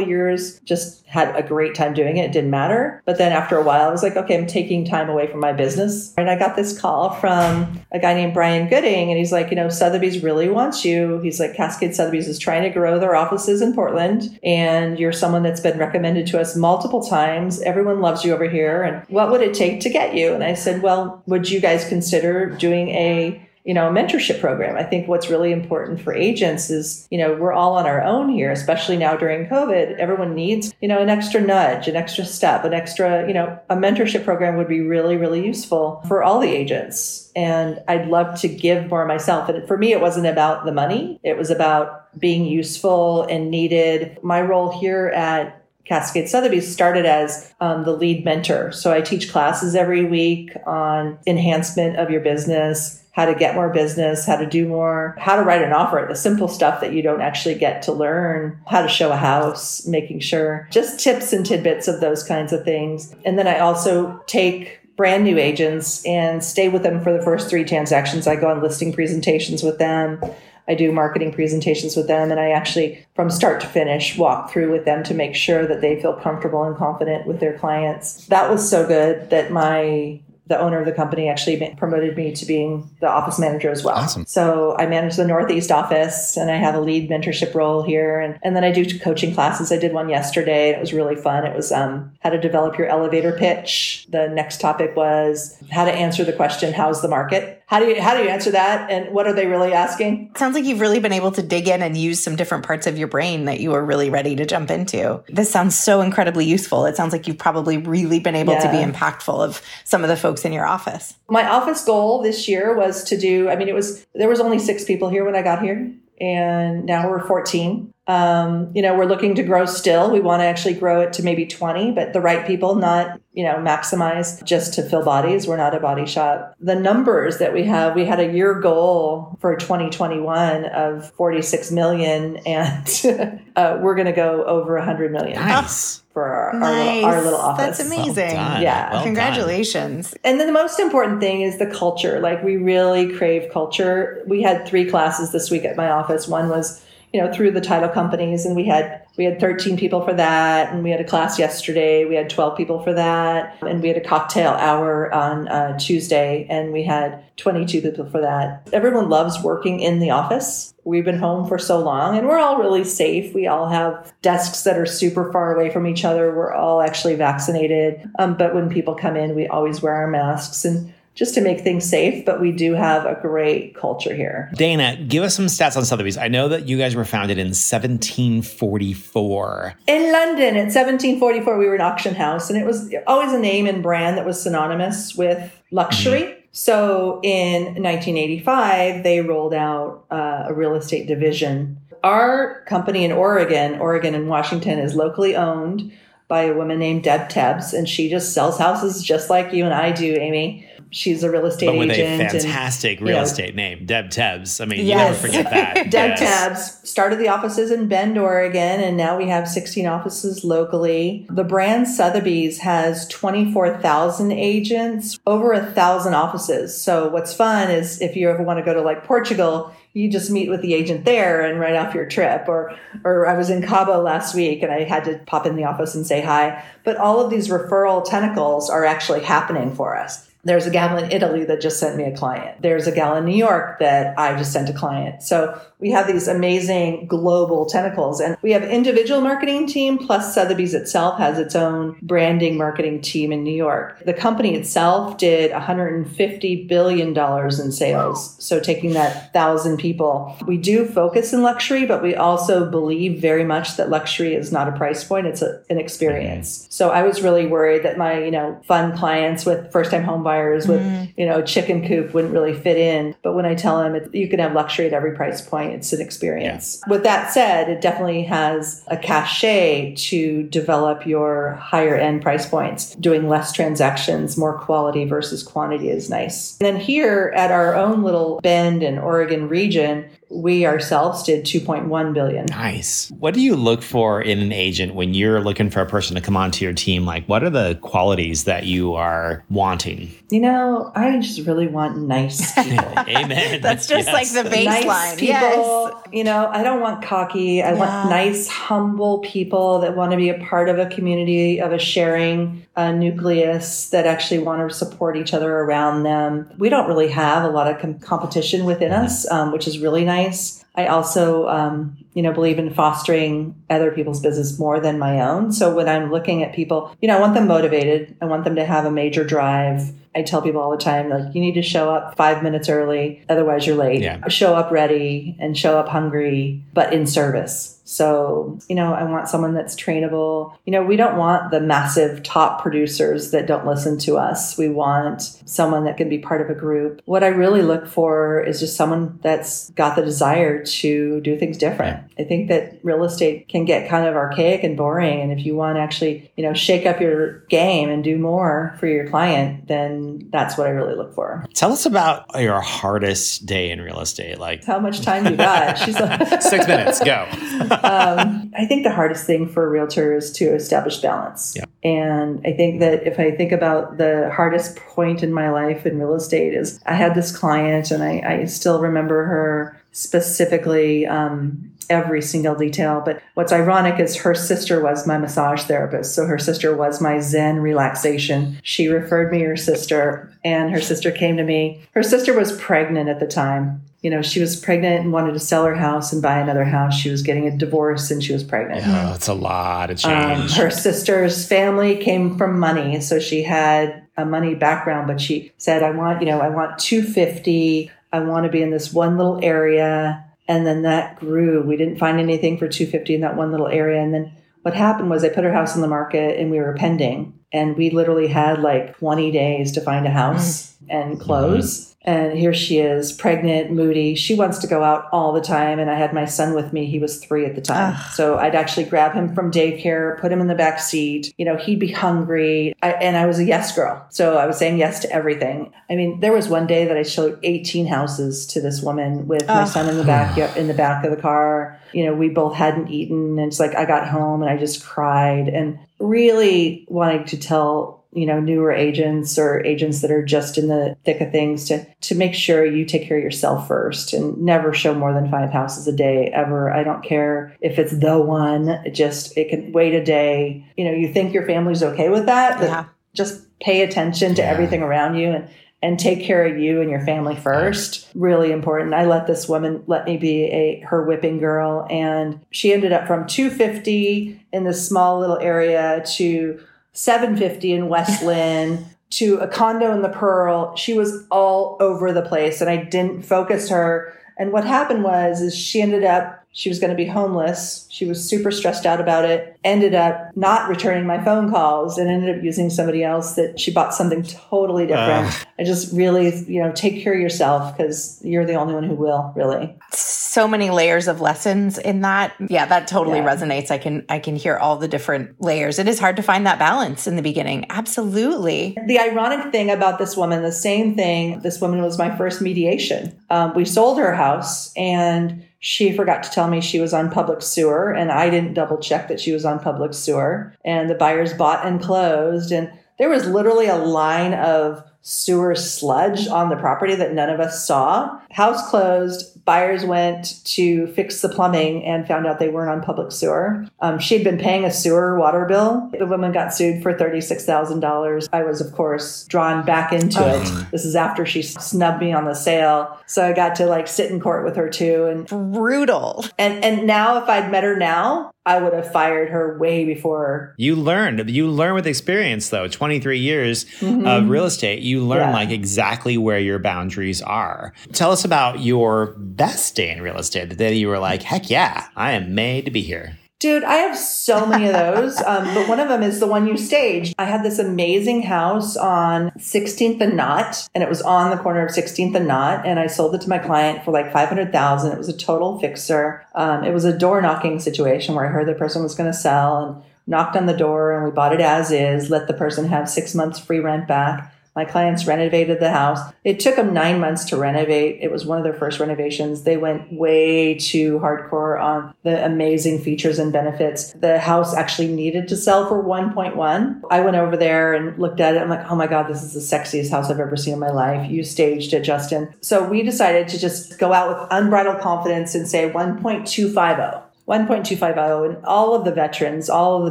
years, 0.00 0.60
just 0.60 1.04
had 1.06 1.34
a 1.36 1.42
great 1.42 1.74
time 1.74 1.92
doing 1.92 2.16
it. 2.16 2.26
It 2.26 2.32
didn't 2.32 2.50
matter. 2.50 3.02
But 3.04 3.18
then 3.18 3.32
after 3.32 3.56
a 3.56 3.62
while, 3.62 3.88
I 3.88 3.92
was 3.92 4.02
like, 4.02 4.16
okay, 4.16 4.38
I'm 4.38 4.46
taking 4.46 4.84
time 4.84 5.08
away 5.08 5.26
from 5.26 5.40
my 5.40 5.52
business. 5.52 6.14
And 6.16 6.30
I 6.30 6.38
got 6.38 6.54
this 6.54 6.78
call 6.78 7.10
from 7.14 7.80
a 7.92 7.98
guy 7.98 8.14
named 8.14 8.34
Brian 8.34 8.68
Gooding. 8.68 9.10
And 9.10 9.18
he's 9.18 9.32
like, 9.32 9.50
you 9.50 9.56
know, 9.56 9.68
Sotheby's 9.68 10.22
really 10.22 10.48
wants 10.48 10.84
you. 10.84 11.18
He's 11.20 11.40
like, 11.40 11.54
Cascade 11.54 11.94
Sotheby's 11.94 12.28
is 12.28 12.38
trying 12.38 12.62
to 12.62 12.70
grow 12.70 12.98
their 12.98 13.16
offices 13.16 13.60
in 13.60 13.74
Portland. 13.74 14.38
And 14.44 14.98
you're 14.98 15.12
someone 15.12 15.42
that's 15.42 15.60
been 15.60 15.78
recommended 15.78 16.28
to 16.28 16.40
us 16.40 16.54
multiple 16.54 17.02
times. 17.02 17.60
Everyone 17.62 18.00
loves 18.00 18.24
you 18.24 18.32
over 18.32 18.48
here. 18.48 18.82
And 18.82 19.04
what 19.08 19.30
would 19.30 19.40
it 19.40 19.54
take 19.54 19.80
to 19.80 19.90
get 19.90 20.14
you? 20.14 20.32
And 20.32 20.44
I 20.44 20.54
said, 20.54 20.82
well, 20.82 21.22
would 21.26 21.50
you 21.50 21.60
guys 21.60 21.88
consider 21.88 22.03
consider 22.04 22.50
doing 22.50 22.90
a 22.90 23.40
you 23.64 23.72
know, 23.72 23.90
mentorship 23.90 24.40
program. 24.40 24.76
I 24.76 24.82
think 24.82 25.08
what's 25.08 25.30
really 25.30 25.50
important 25.50 25.98
for 25.98 26.12
agents 26.12 26.68
is, 26.68 27.08
you 27.10 27.16
know, 27.16 27.32
we're 27.34 27.54
all 27.54 27.76
on 27.76 27.86
our 27.86 28.02
own 28.02 28.28
here, 28.28 28.52
especially 28.52 28.98
now 28.98 29.16
during 29.16 29.46
COVID. 29.46 29.96
Everyone 29.96 30.34
needs, 30.34 30.74
you 30.82 30.88
know, 30.88 31.00
an 31.00 31.08
extra 31.08 31.40
nudge, 31.40 31.88
an 31.88 31.96
extra 31.96 32.26
step, 32.26 32.66
an 32.66 32.74
extra, 32.74 33.26
you 33.26 33.32
know, 33.32 33.58
a 33.70 33.74
mentorship 33.74 34.22
program 34.22 34.58
would 34.58 34.68
be 34.68 34.82
really, 34.82 35.16
really 35.16 35.46
useful 35.46 36.02
for 36.06 36.22
all 36.22 36.40
the 36.40 36.50
agents. 36.50 37.32
And 37.34 37.82
I'd 37.88 38.08
love 38.08 38.38
to 38.42 38.48
give 38.48 38.90
more 38.90 39.06
myself. 39.06 39.48
And 39.48 39.66
for 39.66 39.78
me, 39.78 39.92
it 39.92 40.00
wasn't 40.02 40.26
about 40.26 40.66
the 40.66 40.72
money. 40.72 41.18
It 41.22 41.38
was 41.38 41.50
about 41.50 42.20
being 42.20 42.44
useful 42.44 43.22
and 43.22 43.50
needed. 43.50 44.18
My 44.22 44.42
role 44.42 44.78
here 44.78 45.08
at 45.08 45.63
Cascade 45.84 46.28
Sotheby's 46.28 46.72
started 46.72 47.04
as 47.04 47.52
um, 47.60 47.84
the 47.84 47.92
lead 47.92 48.24
mentor. 48.24 48.72
So 48.72 48.92
I 48.92 49.00
teach 49.00 49.30
classes 49.30 49.74
every 49.74 50.04
week 50.04 50.50
on 50.66 51.18
enhancement 51.26 51.96
of 51.96 52.10
your 52.10 52.20
business, 52.20 53.04
how 53.12 53.26
to 53.26 53.34
get 53.34 53.54
more 53.54 53.68
business, 53.68 54.26
how 54.26 54.36
to 54.36 54.46
do 54.46 54.66
more, 54.66 55.14
how 55.18 55.36
to 55.36 55.42
write 55.42 55.62
an 55.62 55.72
offer, 55.72 56.04
the 56.08 56.16
simple 56.16 56.48
stuff 56.48 56.80
that 56.80 56.92
you 56.92 57.02
don't 57.02 57.20
actually 57.20 57.54
get 57.54 57.82
to 57.82 57.92
learn, 57.92 58.58
how 58.66 58.82
to 58.82 58.88
show 58.88 59.12
a 59.12 59.16
house, 59.16 59.86
making 59.86 60.20
sure 60.20 60.66
just 60.70 60.98
tips 60.98 61.32
and 61.32 61.44
tidbits 61.44 61.86
of 61.86 62.00
those 62.00 62.24
kinds 62.24 62.52
of 62.52 62.64
things. 62.64 63.14
And 63.24 63.38
then 63.38 63.46
I 63.46 63.58
also 63.58 64.22
take 64.26 64.80
brand 64.96 65.24
new 65.24 65.38
agents 65.38 66.04
and 66.06 66.42
stay 66.42 66.68
with 66.68 66.82
them 66.82 67.02
for 67.02 67.12
the 67.12 67.22
first 67.22 67.48
three 67.48 67.64
transactions. 67.64 68.26
I 68.26 68.36
go 68.36 68.48
on 68.48 68.62
listing 68.62 68.92
presentations 68.92 69.62
with 69.62 69.78
them. 69.78 70.20
I 70.68 70.74
do 70.74 70.92
marketing 70.92 71.32
presentations 71.32 71.96
with 71.96 72.08
them 72.08 72.30
and 72.30 72.40
I 72.40 72.50
actually 72.50 73.06
from 73.14 73.30
start 73.30 73.60
to 73.60 73.66
finish 73.66 74.16
walk 74.16 74.50
through 74.50 74.72
with 74.72 74.84
them 74.84 75.02
to 75.04 75.14
make 75.14 75.34
sure 75.34 75.66
that 75.66 75.80
they 75.80 76.00
feel 76.00 76.14
comfortable 76.14 76.64
and 76.64 76.76
confident 76.76 77.26
with 77.26 77.40
their 77.40 77.58
clients. 77.58 78.26
That 78.26 78.50
was 78.50 78.68
so 78.68 78.86
good 78.86 79.30
that 79.30 79.50
my 79.50 80.20
the 80.46 80.60
owner 80.60 80.78
of 80.78 80.84
the 80.84 80.92
company 80.92 81.28
actually 81.28 81.74
promoted 81.78 82.16
me 82.16 82.34
to 82.34 82.44
being 82.44 82.90
the 83.00 83.08
office 83.08 83.38
manager 83.38 83.70
as 83.70 83.82
well. 83.82 83.96
Awesome. 83.96 84.26
So 84.26 84.76
I 84.78 84.86
manage 84.86 85.16
the 85.16 85.26
Northeast 85.26 85.70
office 85.70 86.36
and 86.36 86.50
I 86.50 86.56
have 86.56 86.74
a 86.74 86.80
lead 86.80 87.08
mentorship 87.08 87.54
role 87.54 87.82
here. 87.82 88.20
And, 88.20 88.38
and 88.42 88.54
then 88.54 88.62
I 88.62 88.70
do 88.70 88.98
coaching 88.98 89.32
classes. 89.32 89.72
I 89.72 89.78
did 89.78 89.94
one 89.94 90.10
yesterday. 90.10 90.68
And 90.68 90.76
it 90.76 90.80
was 90.80 90.92
really 90.92 91.16
fun. 91.16 91.46
It 91.46 91.56
was 91.56 91.72
um, 91.72 92.12
how 92.20 92.28
to 92.28 92.38
develop 92.38 92.76
your 92.76 92.88
elevator 92.88 93.32
pitch. 93.32 94.06
The 94.10 94.28
next 94.28 94.60
topic 94.60 94.94
was 94.94 95.56
how 95.70 95.86
to 95.86 95.92
answer 95.92 96.24
the 96.24 96.32
question, 96.32 96.74
how's 96.74 97.00
the 97.00 97.08
market? 97.08 97.62
How 97.66 97.78
do 97.78 97.86
you 97.86 98.00
how 98.00 98.16
do 98.16 98.22
you 98.22 98.28
answer 98.28 98.50
that? 98.50 98.90
And 98.90 99.14
what 99.14 99.26
are 99.26 99.32
they 99.32 99.46
really 99.46 99.72
asking? 99.72 100.32
Sounds 100.36 100.54
like 100.54 100.64
you've 100.64 100.80
really 100.80 101.00
been 101.00 101.12
able 101.12 101.32
to 101.32 101.42
dig 101.42 101.68
in 101.68 101.82
and 101.82 101.96
use 101.96 102.22
some 102.22 102.36
different 102.36 102.64
parts 102.64 102.86
of 102.86 102.98
your 102.98 103.08
brain 103.08 103.46
that 103.46 103.60
you 103.60 103.70
were 103.70 103.84
really 103.84 104.10
ready 104.10 104.36
to 104.36 104.44
jump 104.44 104.70
into. 104.70 105.22
This 105.28 105.50
sounds 105.50 105.78
so 105.78 106.00
incredibly 106.00 106.44
useful. 106.44 106.86
It 106.86 106.96
sounds 106.96 107.12
like 107.12 107.26
you've 107.26 107.38
probably 107.38 107.78
really 107.78 108.20
been 108.20 108.34
able 108.34 108.54
yeah. 108.54 108.70
to 108.70 108.70
be 108.70 108.92
impactful 108.92 109.44
of 109.44 109.62
some 109.84 110.02
of 110.02 110.08
the 110.08 110.16
folks 110.16 110.44
in 110.44 110.52
your 110.52 110.66
office. 110.66 111.14
My 111.28 111.48
office 111.48 111.84
goal 111.84 112.22
this 112.22 112.48
year 112.48 112.76
was 112.76 113.04
to 113.04 113.16
do, 113.16 113.48
I 113.48 113.56
mean, 113.56 113.68
it 113.68 113.74
was 113.74 114.06
there 114.14 114.28
was 114.28 114.40
only 114.40 114.58
six 114.58 114.84
people 114.84 115.08
here 115.08 115.24
when 115.24 115.34
I 115.34 115.42
got 115.42 115.62
here 115.62 115.92
and 116.20 116.84
now 116.84 117.08
we're 117.08 117.26
14. 117.26 117.93
Um, 118.06 118.70
you 118.74 118.82
know, 118.82 118.94
we're 118.96 119.06
looking 119.06 119.34
to 119.36 119.42
grow 119.42 119.64
still. 119.64 120.10
We 120.10 120.20
want 120.20 120.40
to 120.40 120.44
actually 120.44 120.74
grow 120.74 121.00
it 121.00 121.14
to 121.14 121.22
maybe 121.22 121.46
20, 121.46 121.92
but 121.92 122.12
the 122.12 122.20
right 122.20 122.46
people, 122.46 122.74
not, 122.74 123.18
you 123.32 123.42
know, 123.42 123.54
maximize 123.54 124.44
just 124.44 124.74
to 124.74 124.82
fill 124.82 125.02
bodies. 125.02 125.46
We're 125.46 125.56
not 125.56 125.74
a 125.74 125.80
body 125.80 126.04
shop. 126.04 126.54
The 126.60 126.74
numbers 126.74 127.38
that 127.38 127.54
we 127.54 127.62
have, 127.64 127.94
we 127.94 128.04
had 128.04 128.20
a 128.20 128.30
year 128.30 128.60
goal 128.60 129.38
for 129.40 129.56
2021 129.56 130.66
of 130.66 131.12
46 131.12 131.70
million, 131.70 132.36
and 132.44 133.40
uh, 133.56 133.78
we're 133.80 133.94
going 133.94 134.06
to 134.06 134.12
go 134.12 134.44
over 134.44 134.76
100 134.76 135.10
million. 135.10 135.36
Nice. 135.36 136.02
For 136.12 136.26
our, 136.26 136.52
nice. 136.60 137.02
our, 137.02 137.16
our, 137.16 137.22
little 137.22 137.40
office. 137.40 137.78
That's 137.78 137.90
amazing. 137.90 138.36
Well 138.36 138.62
yeah. 138.62 138.92
Well 138.92 139.02
Congratulations. 139.02 140.12
Done. 140.12 140.20
And 140.22 140.40
then 140.40 140.46
the 140.46 140.52
most 140.52 140.78
important 140.78 141.20
thing 141.20 141.40
is 141.40 141.58
the 141.58 141.66
culture. 141.66 142.20
Like, 142.20 142.44
we 142.44 142.56
really 142.56 143.12
crave 143.16 143.50
culture. 143.50 144.22
We 144.26 144.40
had 144.40 144.68
three 144.68 144.88
classes 144.88 145.32
this 145.32 145.50
week 145.50 145.64
at 145.64 145.74
my 145.74 145.90
office. 145.90 146.28
One 146.28 146.50
was 146.50 146.84
you 147.14 147.20
know 147.20 147.32
through 147.32 147.52
the 147.52 147.60
title 147.60 147.88
companies 147.88 148.44
and 148.44 148.56
we 148.56 148.64
had 148.64 149.00
we 149.16 149.24
had 149.24 149.38
13 149.38 149.76
people 149.76 150.04
for 150.04 150.12
that 150.12 150.72
and 150.72 150.82
we 150.82 150.90
had 150.90 151.00
a 151.00 151.04
class 151.04 151.38
yesterday 151.38 152.04
we 152.04 152.16
had 152.16 152.28
12 152.28 152.56
people 152.56 152.82
for 152.82 152.92
that 152.92 153.56
and 153.62 153.80
we 153.80 153.88
had 153.88 153.96
a 153.96 154.00
cocktail 154.00 154.50
hour 154.50 155.14
on 155.14 155.46
uh, 155.46 155.78
tuesday 155.78 156.44
and 156.50 156.72
we 156.72 156.82
had 156.82 157.24
22 157.36 157.80
people 157.80 158.08
for 158.10 158.20
that. 158.20 158.68
Everyone 158.72 159.08
loves 159.08 159.42
working 159.42 159.80
in 159.80 159.98
the 159.98 160.10
office. 160.10 160.72
We've 160.84 161.04
been 161.04 161.18
home 161.18 161.48
for 161.48 161.58
so 161.58 161.80
long 161.80 162.16
and 162.16 162.28
we're 162.28 162.38
all 162.38 162.58
really 162.58 162.84
safe. 162.84 163.34
We 163.34 163.48
all 163.48 163.68
have 163.68 164.12
desks 164.22 164.62
that 164.62 164.78
are 164.78 164.86
super 164.86 165.32
far 165.32 165.54
away 165.54 165.70
from 165.70 165.86
each 165.86 166.04
other. 166.04 166.32
We're 166.32 166.52
all 166.52 166.80
actually 166.80 167.16
vaccinated. 167.16 168.08
Um, 168.20 168.36
but 168.36 168.54
when 168.54 168.68
people 168.68 168.94
come 168.94 169.16
in 169.16 169.34
we 169.34 169.48
always 169.48 169.82
wear 169.82 169.94
our 169.94 170.06
masks 170.06 170.64
and 170.64 170.93
just 171.14 171.34
to 171.34 171.40
make 171.40 171.60
things 171.60 171.88
safe, 171.88 172.24
but 172.24 172.40
we 172.40 172.50
do 172.50 172.74
have 172.74 173.06
a 173.06 173.16
great 173.20 173.76
culture 173.76 174.12
here. 174.14 174.50
Dana, 174.54 174.96
give 174.96 175.22
us 175.22 175.36
some 175.36 175.46
stats 175.46 175.76
on 175.76 175.84
Sotheby's. 175.84 176.16
I 176.16 176.26
know 176.28 176.48
that 176.48 176.66
you 176.66 176.76
guys 176.76 176.96
were 176.96 177.04
founded 177.04 177.38
in 177.38 177.46
1744. 177.48 179.74
In 179.86 180.12
London, 180.12 180.56
in 180.56 180.66
1744, 180.66 181.56
we 181.56 181.66
were 181.66 181.76
an 181.76 181.80
auction 181.80 182.16
house, 182.16 182.50
and 182.50 182.60
it 182.60 182.66
was 182.66 182.92
always 183.06 183.32
a 183.32 183.38
name 183.38 183.66
and 183.66 183.80
brand 183.82 184.18
that 184.18 184.26
was 184.26 184.42
synonymous 184.42 185.14
with 185.14 185.62
luxury. 185.70 186.22
Mm-hmm. 186.22 186.40
So 186.50 187.20
in 187.22 187.80
1985, 187.82 189.04
they 189.04 189.20
rolled 189.20 189.54
out 189.54 190.06
uh, 190.10 190.46
a 190.48 190.54
real 190.54 190.74
estate 190.74 191.06
division. 191.06 191.78
Our 192.02 192.64
company 192.64 193.04
in 193.04 193.12
Oregon, 193.12 193.78
Oregon 193.78 194.16
and 194.16 194.28
Washington, 194.28 194.80
is 194.80 194.96
locally 194.96 195.36
owned 195.36 195.92
by 196.26 196.42
a 196.42 196.54
woman 196.54 196.78
named 196.78 197.04
Deb 197.04 197.28
Tebbs, 197.28 197.72
and 197.72 197.88
she 197.88 198.08
just 198.08 198.32
sells 198.32 198.58
houses 198.58 199.02
just 199.02 199.30
like 199.30 199.52
you 199.52 199.64
and 199.64 199.74
I 199.74 199.92
do, 199.92 200.14
Amy 200.14 200.68
she's 200.94 201.22
a 201.22 201.30
real 201.30 201.44
estate 201.46 201.66
but 201.66 201.76
with 201.76 201.90
agent. 201.90 202.22
a 202.22 202.30
fantastic 202.30 202.98
and, 202.98 203.08
real 203.08 203.18
know, 203.18 203.24
estate 203.24 203.54
name, 203.54 203.84
Deb 203.84 204.10
Tebbs. 204.10 204.60
I 204.60 204.64
mean, 204.64 204.86
yes. 204.86 204.88
you 204.88 204.94
never 204.94 205.14
forget 205.14 205.50
that. 205.50 205.74
Deb 205.90 206.18
yes. 206.18 206.20
Tebbs 206.20 206.88
started 206.88 207.18
the 207.18 207.28
offices 207.28 207.70
in 207.70 207.88
Bend, 207.88 208.16
Oregon, 208.16 208.80
and 208.80 208.96
now 208.96 209.18
we 209.18 209.28
have 209.28 209.48
16 209.48 209.86
offices 209.86 210.44
locally. 210.44 211.26
The 211.28 211.44
brand 211.44 211.88
Sotheby's 211.88 212.58
has 212.60 213.08
24,000 213.08 214.32
agents, 214.32 215.18
over 215.26 215.52
a 215.52 215.64
thousand 215.72 216.14
offices. 216.14 216.80
So 216.80 217.08
what's 217.08 217.34
fun 217.34 217.70
is 217.70 218.00
if 218.00 218.16
you 218.16 218.30
ever 218.30 218.42
want 218.42 218.60
to 218.60 218.64
go 218.64 218.72
to 218.72 218.80
like 218.80 219.04
Portugal, 219.04 219.74
you 219.92 220.10
just 220.10 220.30
meet 220.30 220.48
with 220.48 220.62
the 220.62 220.74
agent 220.74 221.04
there 221.04 221.42
and 221.42 221.60
write 221.60 221.76
off 221.76 221.94
your 221.94 222.06
trip. 222.06 222.48
Or, 222.48 222.76
or 223.04 223.26
I 223.26 223.36
was 223.36 223.50
in 223.50 223.62
Cabo 223.62 224.00
last 224.00 224.34
week 224.34 224.62
and 224.62 224.72
I 224.72 224.84
had 224.84 225.04
to 225.04 225.18
pop 225.26 225.46
in 225.46 225.56
the 225.56 225.64
office 225.64 225.94
and 225.94 226.06
say 226.06 226.20
hi. 226.20 226.64
But 226.84 226.96
all 226.96 227.20
of 227.20 227.30
these 227.30 227.48
referral 227.48 228.04
tentacles 228.04 228.70
are 228.70 228.84
actually 228.84 229.22
happening 229.22 229.74
for 229.74 229.96
us 229.96 230.28
There's 230.44 230.66
a 230.66 230.70
gal 230.70 230.96
in 230.98 231.10
Italy 231.10 231.44
that 231.44 231.60
just 231.60 231.80
sent 231.80 231.96
me 231.96 232.04
a 232.04 232.16
client. 232.16 232.60
There's 232.62 232.86
a 232.86 232.92
gal 232.92 233.16
in 233.16 233.24
New 233.24 233.36
York 233.36 233.78
that 233.78 234.18
I 234.18 234.36
just 234.36 234.52
sent 234.52 234.68
a 234.68 234.74
client. 234.74 235.22
So 235.22 235.60
we 235.80 235.90
have 235.90 236.06
these 236.06 236.28
amazing 236.28 237.06
global 237.06 237.66
tentacles 237.66 238.20
and 238.20 238.36
we 238.42 238.52
have 238.52 238.62
individual 238.62 239.20
marketing 239.20 239.66
team 239.66 239.98
plus 239.98 240.34
Sotheby's 240.34 240.72
itself 240.72 241.18
has 241.18 241.38
its 241.38 241.54
own 241.54 241.96
branding 242.00 242.56
marketing 242.56 243.00
team 243.00 243.32
in 243.32 243.42
New 243.42 243.54
York. 243.54 244.02
The 244.04 244.14
company 244.14 244.54
itself 244.54 245.18
did 245.18 245.50
150 245.52 246.66
billion 246.66 247.12
dollars 247.12 247.58
in 247.58 247.72
sales. 247.72 248.36
So 248.42 248.60
taking 248.60 248.92
that 248.92 249.32
thousand 249.32 249.78
people, 249.78 250.36
we 250.46 250.56
do 250.56 250.86
focus 250.86 251.32
in 251.32 251.42
luxury, 251.42 251.86
but 251.86 252.02
we 252.02 252.14
also 252.14 252.70
believe 252.70 253.20
very 253.20 253.44
much 253.44 253.76
that 253.76 253.90
luxury 253.90 254.34
is 254.34 254.52
not 254.52 254.68
a 254.68 254.72
price 254.72 255.04
point; 255.04 255.26
it's 255.26 255.42
a, 255.42 255.62
an 255.70 255.78
experience. 255.78 256.66
So 256.70 256.90
I 256.90 257.02
was 257.02 257.22
really 257.22 257.46
worried 257.46 257.82
that 257.82 257.98
my 257.98 258.24
you 258.24 258.30
know 258.30 258.60
fun 258.64 258.96
clients 258.96 259.44
with 259.44 259.70
first 259.72 259.90
time 259.90 260.04
home 260.04 260.22
buyers 260.22 260.66
with 260.68 260.80
mm. 260.80 261.12
you 261.16 261.26
know 261.26 261.42
chicken 261.42 261.86
coop 261.86 262.14
wouldn't 262.14 262.32
really 262.32 262.54
fit 262.54 262.76
in. 262.76 263.14
But 263.22 263.34
when 263.34 263.44
I 263.44 263.54
tell 263.54 263.82
them 263.82 263.94
it, 263.94 264.14
you 264.14 264.28
can 264.28 264.38
have 264.38 264.54
luxury 264.54 264.86
at 264.86 264.92
every 264.92 265.14
price 265.14 265.40
point 265.40 265.73
it's 265.74 265.92
an 265.92 266.00
experience. 266.00 266.80
Yeah. 266.86 266.90
With 266.90 267.02
that 267.02 267.30
said, 267.32 267.68
it 267.68 267.80
definitely 267.80 268.22
has 268.24 268.82
a 268.88 268.96
cachet 268.96 269.94
to 269.96 270.44
develop 270.44 271.06
your 271.06 271.54
higher 271.54 271.96
end 271.96 272.22
price 272.22 272.46
points. 272.46 272.94
Doing 272.96 273.28
less 273.28 273.52
transactions, 273.52 274.36
more 274.36 274.58
quality 274.58 275.04
versus 275.04 275.42
quantity 275.42 275.90
is 275.90 276.08
nice. 276.08 276.56
And 276.60 276.66
then 276.66 276.80
here 276.80 277.32
at 277.34 277.50
our 277.50 277.74
own 277.74 278.02
little 278.02 278.40
Bend 278.40 278.82
and 278.82 278.98
Oregon 278.98 279.48
region, 279.48 280.08
we 280.34 280.66
ourselves 280.66 281.22
did 281.22 281.44
2.1 281.44 282.12
billion. 282.12 282.46
Nice. 282.46 283.10
What 283.18 283.34
do 283.34 283.40
you 283.40 283.54
look 283.54 283.82
for 283.82 284.20
in 284.20 284.40
an 284.40 284.52
agent 284.52 284.94
when 284.94 285.14
you're 285.14 285.40
looking 285.40 285.70
for 285.70 285.80
a 285.80 285.86
person 285.86 286.16
to 286.16 286.20
come 286.20 286.36
onto 286.36 286.64
your 286.64 286.74
team? 286.74 287.06
Like, 287.06 287.26
what 287.26 287.44
are 287.44 287.50
the 287.50 287.78
qualities 287.80 288.44
that 288.44 288.66
you 288.66 288.94
are 288.94 289.44
wanting? 289.48 290.10
You 290.30 290.40
know, 290.40 290.90
I 290.96 291.18
just 291.20 291.46
really 291.46 291.68
want 291.68 291.98
nice 291.98 292.52
people. 292.64 292.98
Amen. 292.98 293.60
That's 293.62 293.86
just 293.86 294.08
yes. 294.08 294.34
like 294.34 294.44
the 294.44 294.50
baseline. 294.50 294.86
Nice 294.86 295.14
people. 295.14 295.32
Yes. 295.32 295.94
You 296.12 296.24
know, 296.24 296.48
I 296.48 296.62
don't 296.62 296.80
want 296.80 297.04
cocky. 297.04 297.62
I 297.62 297.72
yeah. 297.72 297.78
want 297.78 298.10
nice, 298.10 298.48
humble 298.48 299.20
people 299.20 299.78
that 299.80 299.96
want 299.96 300.10
to 300.10 300.16
be 300.16 300.30
a 300.30 300.38
part 300.44 300.68
of 300.68 300.78
a 300.78 300.86
community 300.86 301.60
of 301.60 301.72
a 301.72 301.78
sharing 301.78 302.66
uh, 302.76 302.90
nucleus 302.90 303.90
that 303.90 304.06
actually 304.06 304.40
want 304.40 304.68
to 304.68 304.74
support 304.74 305.16
each 305.16 305.32
other 305.32 305.60
around 305.60 306.02
them. 306.02 306.50
We 306.58 306.68
don't 306.68 306.88
really 306.88 307.08
have 307.08 307.44
a 307.44 307.48
lot 307.48 307.72
of 307.72 307.78
com- 307.78 308.00
competition 308.00 308.64
within 308.64 308.90
us, 308.90 309.30
um, 309.30 309.52
which 309.52 309.68
is 309.68 309.78
really 309.78 310.04
nice 310.04 310.23
nice. 310.24 310.64
I 310.76 310.86
also, 310.86 311.46
um, 311.48 311.96
you 312.14 312.22
know, 312.22 312.32
believe 312.32 312.58
in 312.58 312.74
fostering 312.74 313.54
other 313.70 313.92
people's 313.92 314.20
business 314.20 314.58
more 314.58 314.80
than 314.80 314.98
my 314.98 315.20
own. 315.20 315.52
So 315.52 315.72
when 315.74 315.88
I'm 315.88 316.10
looking 316.10 316.42
at 316.42 316.52
people, 316.52 316.94
you 317.00 317.08
know, 317.08 317.16
I 317.16 317.20
want 317.20 317.34
them 317.34 317.46
motivated. 317.46 318.16
I 318.20 318.24
want 318.24 318.44
them 318.44 318.56
to 318.56 318.64
have 318.64 318.84
a 318.84 318.90
major 318.90 319.24
drive. 319.24 319.92
I 320.16 320.22
tell 320.22 320.42
people 320.42 320.60
all 320.60 320.70
the 320.70 320.76
time, 320.76 321.10
like, 321.10 321.34
you 321.34 321.40
need 321.40 321.54
to 321.54 321.62
show 321.62 321.92
up 321.94 322.16
five 322.16 322.42
minutes 322.42 322.68
early, 322.68 323.24
otherwise 323.28 323.66
you're 323.66 323.76
late. 323.76 324.00
Yeah. 324.00 324.26
Show 324.28 324.54
up 324.54 324.70
ready 324.70 325.36
and 325.40 325.56
show 325.56 325.78
up 325.78 325.88
hungry, 325.88 326.62
but 326.72 326.92
in 326.92 327.06
service. 327.06 327.73
So, 327.84 328.58
you 328.68 328.74
know, 328.74 328.94
I 328.94 329.04
want 329.04 329.28
someone 329.28 329.54
that's 329.54 329.76
trainable. 329.76 330.56
You 330.64 330.72
know, 330.72 330.82
we 330.82 330.96
don't 330.96 331.16
want 331.16 331.50
the 331.50 331.60
massive 331.60 332.22
top 332.22 332.62
producers 332.62 333.30
that 333.30 333.46
don't 333.46 333.66
listen 333.66 333.98
to 334.00 334.16
us. 334.16 334.56
We 334.58 334.68
want 334.70 335.22
someone 335.44 335.84
that 335.84 335.96
can 335.96 336.08
be 336.08 336.18
part 336.18 336.40
of 336.40 336.48
a 336.48 336.54
group. 336.54 337.02
What 337.04 337.22
I 337.22 337.28
really 337.28 337.62
look 337.62 337.86
for 337.86 338.42
is 338.42 338.58
just 338.58 338.76
someone 338.76 339.18
that's 339.22 339.70
got 339.70 339.96
the 339.96 340.02
desire 340.02 340.64
to 340.64 341.20
do 341.20 341.38
things 341.38 341.58
different. 341.58 342.10
I 342.18 342.24
think 342.24 342.48
that 342.48 342.78
real 342.82 343.04
estate 343.04 343.48
can 343.48 343.64
get 343.66 343.88
kind 343.88 344.06
of 344.06 344.14
archaic 344.14 344.64
and 344.64 344.76
boring. 344.76 345.20
And 345.20 345.30
if 345.38 345.44
you 345.44 345.54
want 345.54 345.76
to 345.76 345.80
actually, 345.80 346.32
you 346.36 346.42
know, 346.42 346.54
shake 346.54 346.86
up 346.86 347.00
your 347.00 347.40
game 347.50 347.90
and 347.90 348.02
do 348.02 348.16
more 348.16 348.74
for 348.80 348.86
your 348.86 349.06
client, 349.08 349.68
then 349.68 350.28
that's 350.32 350.56
what 350.56 350.66
I 350.66 350.70
really 350.70 350.94
look 350.94 351.14
for. 351.14 351.44
Tell 351.52 351.72
us 351.72 351.84
about 351.84 352.24
your 352.40 352.60
hardest 352.60 353.44
day 353.44 353.70
in 353.70 353.82
real 353.82 354.00
estate. 354.00 354.38
Like 354.38 354.64
how 354.64 354.78
much 354.78 355.02
time 355.02 355.26
you 355.26 355.36
got? 355.36 355.76
She's 355.78 356.00
like 356.00 356.40
six 356.40 356.66
minutes. 356.66 357.00
Go. 357.04 357.28
um, 357.82 358.52
I 358.56 358.66
think 358.66 358.84
the 358.84 358.92
hardest 358.92 359.26
thing 359.26 359.48
for 359.48 359.64
a 359.64 359.68
realtor 359.68 360.16
is 360.16 360.30
to 360.32 360.54
establish 360.54 360.98
balance. 360.98 361.54
Yeah. 361.56 361.64
And 361.82 362.40
I 362.46 362.52
think 362.52 362.80
that 362.80 363.06
if 363.06 363.18
I 363.18 363.30
think 363.30 363.52
about 363.52 363.98
the 363.98 364.30
hardest 364.34 364.76
point 364.76 365.22
in 365.22 365.32
my 365.32 365.50
life 365.50 365.86
in 365.86 365.98
real 365.98 366.14
estate 366.14 366.54
is 366.54 366.80
I 366.86 366.94
had 366.94 367.14
this 367.14 367.36
client 367.36 367.90
and 367.90 368.02
I, 368.02 368.22
I 368.26 368.44
still 368.46 368.80
remember 368.80 369.24
her 369.24 369.80
specifically 369.92 371.06
um, 371.06 371.72
every 371.88 372.22
single 372.22 372.54
detail. 372.54 373.02
But 373.04 373.22
what's 373.34 373.52
ironic 373.52 374.00
is 374.00 374.16
her 374.16 374.34
sister 374.34 374.82
was 374.82 375.06
my 375.06 375.18
massage 375.18 375.62
therapist. 375.62 376.14
So 376.14 376.26
her 376.26 376.38
sister 376.38 376.76
was 376.76 377.00
my 377.00 377.20
Zen 377.20 377.60
relaxation. 377.60 378.58
She 378.62 378.88
referred 378.88 379.30
me 379.30 379.40
her 379.42 379.56
sister, 379.56 380.32
and 380.44 380.70
her 380.70 380.80
sister 380.80 381.10
came 381.10 381.36
to 381.36 381.44
me. 381.44 381.82
Her 381.92 382.02
sister 382.02 382.32
was 382.34 382.58
pregnant 382.58 383.08
at 383.08 383.20
the 383.20 383.26
time 383.26 383.83
you 384.04 384.10
know, 384.10 384.20
she 384.20 384.38
was 384.38 384.54
pregnant 384.54 385.00
and 385.00 385.14
wanted 385.14 385.32
to 385.32 385.40
sell 385.40 385.64
her 385.64 385.74
house 385.74 386.12
and 386.12 386.20
buy 386.20 386.38
another 386.38 386.66
house. 386.66 386.94
She 386.94 387.08
was 387.08 387.22
getting 387.22 387.48
a 387.48 387.56
divorce 387.56 388.10
and 388.10 388.22
she 388.22 388.34
was 388.34 388.44
pregnant. 388.44 388.82
Yeah, 388.82 389.08
that's 389.10 389.28
a 389.28 389.34
lot 389.34 389.90
of 389.90 389.96
change. 389.96 390.52
Um, 390.52 390.62
her 390.62 390.70
sister's 390.70 391.48
family 391.48 391.96
came 391.96 392.36
from 392.36 392.60
money, 392.60 393.00
so 393.00 393.18
she 393.18 393.42
had 393.42 394.06
a 394.18 394.26
money 394.26 394.54
background, 394.54 395.06
but 395.06 395.22
she 395.22 395.52
said, 395.56 395.82
"I 395.82 395.90
want, 395.90 396.20
you 396.20 396.26
know, 396.26 396.40
I 396.40 396.50
want 396.50 396.78
250. 396.78 397.90
I 398.12 398.20
want 398.20 398.44
to 398.44 398.52
be 398.52 398.60
in 398.60 398.70
this 398.70 398.92
one 398.92 399.16
little 399.16 399.40
area." 399.42 400.22
And 400.46 400.66
then 400.66 400.82
that 400.82 401.16
grew. 401.16 401.62
We 401.62 401.78
didn't 401.78 401.96
find 401.96 402.20
anything 402.20 402.58
for 402.58 402.68
250 402.68 403.14
in 403.14 403.22
that 403.22 403.36
one 403.36 403.50
little 403.52 403.68
area, 403.68 404.02
and 404.02 404.12
then 404.12 404.30
what 404.60 404.74
happened 404.74 405.08
was 405.08 405.24
I 405.24 405.30
put 405.30 405.44
her 405.44 405.52
house 405.52 405.74
on 405.74 405.80
the 405.80 405.88
market 405.88 406.38
and 406.38 406.50
we 406.50 406.58
were 406.58 406.74
pending, 406.74 407.38
and 407.52 407.74
we 407.74 407.88
literally 407.88 408.28
had 408.28 408.60
like 408.60 408.98
20 408.98 409.30
days 409.30 409.72
to 409.72 409.80
find 409.80 410.06
a 410.06 410.10
house 410.10 410.76
mm. 410.84 410.94
and 410.94 411.18
close. 411.18 411.80
Mm-hmm 411.80 411.93
and 412.04 412.36
here 412.36 412.52
she 412.52 412.78
is, 412.78 413.12
pregnant, 413.12 413.70
moody. 413.70 414.14
She 414.14 414.34
wants 414.34 414.58
to 414.58 414.66
go 414.66 414.84
out 414.84 415.08
all 415.10 415.32
the 415.32 415.40
time. 415.40 415.78
And 415.78 415.90
I 415.90 415.94
had 415.94 416.12
my 416.12 416.26
son 416.26 416.54
with 416.54 416.70
me. 416.70 416.84
He 416.84 416.98
was 416.98 417.18
three 417.18 417.46
at 417.46 417.54
the 417.54 417.62
time. 417.62 417.94
Ugh. 417.96 418.12
So 418.12 418.36
I'd 418.36 418.54
actually 418.54 418.84
grab 418.84 419.14
him 419.14 419.34
from 419.34 419.50
daycare, 419.50 420.20
put 420.20 420.30
him 420.30 420.42
in 420.42 420.46
the 420.46 420.54
back 420.54 420.80
seat. 420.80 421.32
You 421.38 421.46
know, 421.46 421.56
he'd 421.56 421.78
be 421.78 421.90
hungry. 421.90 422.74
I, 422.82 422.92
and 422.92 423.16
I 423.16 423.24
was 423.24 423.38
a 423.38 423.44
yes 423.44 423.74
girl. 423.74 424.04
So 424.10 424.36
I 424.36 424.44
was 424.44 424.58
saying 424.58 424.76
yes 424.76 425.00
to 425.00 425.10
everything. 425.10 425.72
I 425.88 425.96
mean, 425.96 426.20
there 426.20 426.32
was 426.32 426.46
one 426.46 426.66
day 426.66 426.84
that 426.84 426.96
I 426.96 427.04
showed 427.04 427.38
18 427.42 427.86
houses 427.86 428.46
to 428.48 428.60
this 428.60 428.82
woman 428.82 429.26
with 429.26 429.46
my 429.48 429.64
son 429.64 429.88
in 429.88 429.96
the 429.96 430.04
back, 430.04 430.36
in 430.58 430.68
the 430.68 430.74
back 430.74 431.06
of 431.06 431.10
the 431.10 431.20
car. 431.20 431.80
You 431.94 432.04
know, 432.04 432.14
we 432.14 432.28
both 432.28 432.54
hadn't 432.54 432.88
eaten. 432.88 433.38
And 433.38 433.48
it's 433.48 433.60
like 433.60 433.74
I 433.74 433.86
got 433.86 434.08
home 434.08 434.42
and 434.42 434.50
I 434.50 434.58
just 434.58 434.84
cried 434.84 435.48
and 435.48 435.78
really 435.98 436.84
wanting 436.88 437.24
to 437.26 437.38
tell 437.38 438.03
you 438.14 438.26
know 438.26 438.40
newer 438.40 438.72
agents 438.72 439.38
or 439.38 439.64
agents 439.64 440.00
that 440.00 440.10
are 440.10 440.24
just 440.24 440.56
in 440.56 440.68
the 440.68 440.96
thick 441.04 441.20
of 441.20 441.30
things 441.30 441.66
to 441.66 441.84
to 442.02 442.14
make 442.14 442.34
sure 442.34 442.64
you 442.64 442.84
take 442.84 443.06
care 443.06 443.18
of 443.18 443.22
yourself 443.22 443.66
first 443.68 444.12
and 444.12 444.36
never 444.38 444.72
show 444.72 444.94
more 444.94 445.12
than 445.12 445.30
five 445.30 445.50
houses 445.50 445.86
a 445.86 445.92
day 445.92 446.28
ever. 446.28 446.72
I 446.72 446.84
don't 446.84 447.04
care 447.04 447.56
if 447.60 447.78
it's 447.78 447.98
the 447.98 448.18
one 448.18 448.68
it 448.68 448.92
just 448.92 449.36
it 449.36 449.48
can 449.48 449.72
wait 449.72 449.94
a 449.94 450.04
day. 450.04 450.64
You 450.76 450.84
know 450.84 450.92
you 450.92 451.12
think 451.12 451.34
your 451.34 451.46
family's 451.46 451.82
okay 451.82 452.08
with 452.08 452.26
that 452.26 452.60
yeah. 452.60 452.86
just 453.14 453.46
pay 453.60 453.82
attention 453.82 454.34
to 454.36 454.42
yeah. 454.42 454.50
everything 454.50 454.82
around 454.82 455.16
you 455.16 455.30
and 455.30 455.48
and 455.84 455.98
take 455.98 456.24
care 456.24 456.46
of 456.46 456.58
you 456.58 456.80
and 456.80 456.88
your 456.88 457.04
family 457.04 457.36
first. 457.36 458.08
Really 458.14 458.52
important. 458.52 458.94
I 458.94 459.04
let 459.04 459.26
this 459.26 459.46
woman 459.46 459.84
let 459.86 460.06
me 460.06 460.16
be 460.16 460.44
a 460.44 460.80
her 460.80 461.04
whipping 461.04 461.38
girl 461.38 461.86
and 461.90 462.40
she 462.50 462.72
ended 462.72 462.92
up 462.92 463.06
from 463.06 463.26
250 463.26 464.40
in 464.50 464.64
this 464.64 464.86
small 464.86 465.20
little 465.20 465.36
area 465.38 466.02
to 466.14 466.58
750 466.94 467.72
in 467.72 467.88
West 467.88 468.22
Linn 468.24 468.86
to 469.10 469.36
a 469.38 469.46
condo 469.46 469.92
in 469.92 470.02
the 470.02 470.08
Pearl. 470.08 470.74
She 470.74 470.94
was 470.94 471.26
all 471.30 471.76
over 471.78 472.12
the 472.12 472.22
place 472.22 472.60
and 472.60 472.70
I 472.70 472.76
didn't 472.76 473.24
focus 473.24 473.68
her. 473.68 474.18
And 474.38 474.52
what 474.52 474.64
happened 474.64 475.04
was 475.04 475.40
is 475.40 475.56
she 475.56 475.80
ended 475.80 476.02
up 476.02 476.43
she 476.56 476.68
was 476.68 476.78
going 476.78 476.90
to 476.90 476.96
be 476.96 477.04
homeless. 477.04 477.84
She 477.90 478.06
was 478.06 478.26
super 478.26 478.52
stressed 478.52 478.86
out 478.86 479.00
about 479.00 479.24
it. 479.24 479.58
Ended 479.64 479.92
up 479.92 480.30
not 480.36 480.68
returning 480.68 481.04
my 481.04 481.22
phone 481.22 481.50
calls 481.50 481.98
and 481.98 482.08
ended 482.08 482.38
up 482.38 482.44
using 482.44 482.70
somebody 482.70 483.02
else 483.02 483.34
that 483.34 483.58
she 483.58 483.72
bought 483.72 483.92
something 483.92 484.22
totally 484.22 484.86
different. 484.86 485.26
Uh. 485.26 485.44
I 485.58 485.64
just 485.64 485.92
really, 485.92 486.32
you 486.46 486.62
know, 486.62 486.70
take 486.70 487.02
care 487.02 487.12
of 487.12 487.20
yourself 487.20 487.76
because 487.76 488.20
you're 488.22 488.46
the 488.46 488.54
only 488.54 488.72
one 488.72 488.84
who 488.84 488.94
will, 488.94 489.32
really. 489.34 489.76
So 489.90 490.46
many 490.46 490.70
layers 490.70 491.08
of 491.08 491.20
lessons 491.20 491.76
in 491.76 492.02
that. 492.02 492.34
Yeah, 492.48 492.66
that 492.66 492.86
totally 492.86 493.18
yeah. 493.18 493.26
resonates. 493.26 493.72
I 493.72 493.78
can 493.78 494.04
I 494.08 494.20
can 494.20 494.36
hear 494.36 494.56
all 494.56 494.76
the 494.76 494.88
different 494.88 495.40
layers. 495.40 495.80
It 495.80 495.88
is 495.88 495.98
hard 495.98 496.14
to 496.16 496.22
find 496.22 496.46
that 496.46 496.60
balance 496.60 497.08
in 497.08 497.16
the 497.16 497.22
beginning. 497.22 497.66
Absolutely. 497.68 498.76
The 498.86 499.00
ironic 499.00 499.50
thing 499.50 499.70
about 499.70 499.98
this 499.98 500.16
woman, 500.16 500.42
the 500.42 500.52
same 500.52 500.94
thing, 500.94 501.40
this 501.40 501.60
woman 501.60 501.82
was 501.82 501.98
my 501.98 502.16
first 502.16 502.40
mediation. 502.40 503.20
Um, 503.30 503.54
we 503.54 503.64
sold 503.64 503.98
her 503.98 504.14
house 504.14 504.72
and 504.76 505.44
she 505.64 505.96
forgot 505.96 506.22
to 506.22 506.30
tell 506.30 506.46
me 506.46 506.60
she 506.60 506.78
was 506.78 506.92
on 506.92 507.10
public 507.10 507.40
sewer 507.40 507.90
and 507.90 508.12
I 508.12 508.28
didn't 508.28 508.52
double 508.52 508.76
check 508.76 509.08
that 509.08 509.18
she 509.18 509.32
was 509.32 509.46
on 509.46 509.58
public 509.58 509.94
sewer. 509.94 510.54
And 510.62 510.90
the 510.90 510.94
buyers 510.94 511.32
bought 511.32 511.64
and 511.64 511.80
closed 511.80 512.52
and 512.52 512.70
there 512.98 513.08
was 513.08 513.26
literally 513.26 513.66
a 513.66 513.78
line 513.78 514.34
of 514.34 514.84
sewer 515.04 515.54
sludge 515.54 516.26
on 516.28 516.48
the 516.48 516.56
property 516.56 516.94
that 516.94 517.12
none 517.12 517.28
of 517.28 517.38
us 517.38 517.66
saw. 517.66 518.18
House 518.30 518.68
closed. 518.70 519.44
Buyers 519.44 519.84
went 519.84 520.42
to 520.46 520.86
fix 520.88 521.20
the 521.20 521.28
plumbing 521.28 521.84
and 521.84 522.08
found 522.08 522.26
out 522.26 522.38
they 522.38 522.48
weren't 522.48 522.70
on 522.70 522.80
public 522.82 523.12
sewer. 523.12 523.66
Um, 523.80 523.98
she'd 523.98 524.24
been 524.24 524.38
paying 524.38 524.64
a 524.64 524.72
sewer 524.72 525.18
water 525.18 525.44
bill. 525.44 525.90
The 525.98 526.06
woman 526.06 526.32
got 526.32 526.54
sued 526.54 526.82
for 526.82 526.94
$36,000. 526.94 528.28
I 528.32 528.42
was, 528.42 528.62
of 528.62 528.72
course, 528.72 529.26
drawn 529.26 529.62
back 529.66 529.92
into 529.92 530.26
it. 530.26 530.70
This 530.70 530.86
is 530.86 530.96
after 530.96 531.26
she 531.26 531.42
snubbed 531.42 532.00
me 532.00 532.14
on 532.14 532.24
the 532.24 532.34
sale. 532.34 532.98
So 533.04 533.26
I 533.26 533.34
got 533.34 533.54
to 533.56 533.66
like 533.66 533.86
sit 533.86 534.10
in 534.10 534.20
court 534.20 534.46
with 534.46 534.56
her 534.56 534.70
too. 534.70 535.04
And 535.04 535.26
Brutal. 535.52 536.24
and 536.38 536.64
and 536.64 536.86
now 536.86 537.22
if 537.22 537.28
I'd 537.28 537.52
met 537.52 537.62
her 537.64 537.76
now, 537.76 538.30
I 538.46 538.60
would 538.60 538.74
have 538.74 538.92
fired 538.92 539.30
her 539.30 539.58
way 539.58 539.84
before. 539.86 540.54
You 540.58 540.76
learned. 540.76 541.30
You 541.30 541.48
learn 541.48 541.74
with 541.74 541.86
experience, 541.86 542.50
though. 542.50 542.68
Twenty 542.68 543.00
three 543.00 543.18
years 543.20 543.64
of 543.64 543.70
mm-hmm. 543.88 544.28
real 544.28 544.44
estate, 544.44 544.82
you 544.82 545.00
learn 545.04 545.28
Yeah. 545.28 545.32
like 545.32 545.50
exactly 545.50 546.18
where 546.18 546.38
your 546.38 546.58
boundaries 546.58 547.22
are. 547.22 547.72
Tell 547.92 548.12
us 548.12 548.24
about 548.24 548.60
your 548.60 549.14
best 549.18 549.74
day 549.76 549.90
in 549.90 550.02
real 550.02 550.18
estate. 550.18 550.50
The 550.50 550.56
day 550.56 550.70
that 550.70 550.76
you 550.76 550.88
were 550.88 550.98
like, 550.98 551.22
"Heck 551.22 551.48
yeah, 551.48 551.86
I 551.96 552.12
am 552.12 552.34
made 552.34 552.66
to 552.66 552.70
be 552.70 552.82
here." 552.82 553.16
Dude, 553.44 553.62
I 553.62 553.74
have 553.74 553.98
so 553.98 554.46
many 554.46 554.68
of 554.68 554.72
those. 554.72 555.20
Um, 555.20 555.44
but 555.52 555.68
one 555.68 555.78
of 555.78 555.90
them 555.90 556.02
is 556.02 556.18
the 556.18 556.26
one 556.26 556.46
you 556.46 556.56
staged. 556.56 557.14
I 557.18 557.26
had 557.26 557.42
this 557.42 557.58
amazing 557.58 558.22
house 558.22 558.74
on 558.74 559.32
16th 559.32 560.00
and 560.00 560.16
Knott, 560.16 560.66
and 560.74 560.82
it 560.82 560.88
was 560.88 561.02
on 561.02 561.28
the 561.28 561.36
corner 561.36 561.62
of 561.62 561.70
16th 561.70 562.14
and 562.14 562.26
Knott, 562.26 562.64
and 562.64 562.80
I 562.80 562.86
sold 562.86 563.14
it 563.14 563.20
to 563.20 563.28
my 563.28 563.36
client 563.36 563.84
for 563.84 563.90
like 563.90 564.10
500000 564.14 564.92
It 564.92 564.96
was 564.96 565.10
a 565.10 565.16
total 565.18 565.58
fixer. 565.58 566.24
Um, 566.34 566.64
it 566.64 566.72
was 566.72 566.86
a 566.86 566.98
door 566.98 567.20
knocking 567.20 567.60
situation 567.60 568.14
where 568.14 568.24
I 568.24 568.30
heard 568.30 568.48
the 568.48 568.54
person 568.54 568.82
was 568.82 568.94
going 568.94 569.12
to 569.12 569.18
sell 569.18 569.62
and 569.62 569.84
knocked 570.06 570.36
on 570.36 570.46
the 570.46 570.56
door, 570.56 570.92
and 570.92 571.04
we 571.04 571.10
bought 571.10 571.34
it 571.34 571.42
as 571.42 571.70
is, 571.70 572.08
let 572.08 572.26
the 572.26 572.32
person 572.32 572.68
have 572.68 572.88
six 572.88 573.14
months 573.14 573.38
free 573.38 573.58
rent 573.58 573.86
back. 573.86 574.33
My 574.56 574.64
clients 574.64 575.06
renovated 575.06 575.60
the 575.60 575.70
house. 575.70 575.98
It 576.22 576.40
took 576.40 576.56
them 576.56 576.72
nine 576.72 577.00
months 577.00 577.24
to 577.26 577.36
renovate. 577.36 577.98
It 578.00 578.10
was 578.10 578.24
one 578.24 578.38
of 578.38 578.44
their 578.44 578.54
first 578.54 578.80
renovations. 578.80 579.42
They 579.42 579.56
went 579.56 579.92
way 579.92 580.54
too 580.54 581.00
hardcore 581.00 581.60
on 581.60 581.94
the 582.02 582.24
amazing 582.24 582.80
features 582.82 583.18
and 583.18 583.32
benefits. 583.32 583.92
The 583.94 584.18
house 584.18 584.54
actually 584.54 584.88
needed 584.88 585.28
to 585.28 585.36
sell 585.36 585.68
for 585.68 585.82
1.1. 585.82 586.82
I 586.90 587.00
went 587.00 587.16
over 587.16 587.36
there 587.36 587.74
and 587.74 587.98
looked 587.98 588.20
at 588.20 588.36
it. 588.36 588.42
I'm 588.42 588.48
like, 588.48 588.70
oh 588.70 588.76
my 588.76 588.86
God, 588.86 589.08
this 589.08 589.22
is 589.22 589.34
the 589.34 589.56
sexiest 589.56 589.90
house 589.90 590.10
I've 590.10 590.20
ever 590.20 590.36
seen 590.36 590.54
in 590.54 590.60
my 590.60 590.70
life. 590.70 591.10
You 591.10 591.24
staged 591.24 591.72
it, 591.72 591.82
Justin. 591.82 592.32
So 592.40 592.62
we 592.68 592.82
decided 592.82 593.28
to 593.28 593.38
just 593.38 593.78
go 593.78 593.92
out 593.92 594.08
with 594.08 594.28
unbridled 594.30 594.80
confidence 594.80 595.34
and 595.34 595.48
say 595.48 595.70
1.250. 595.70 597.03
1.250 597.28 598.36
and 598.36 598.44
all 598.44 598.74
of 598.74 598.84
the 598.84 598.92
veterans 598.92 599.48
all 599.48 599.78
of 599.78 599.84
the 599.84 599.90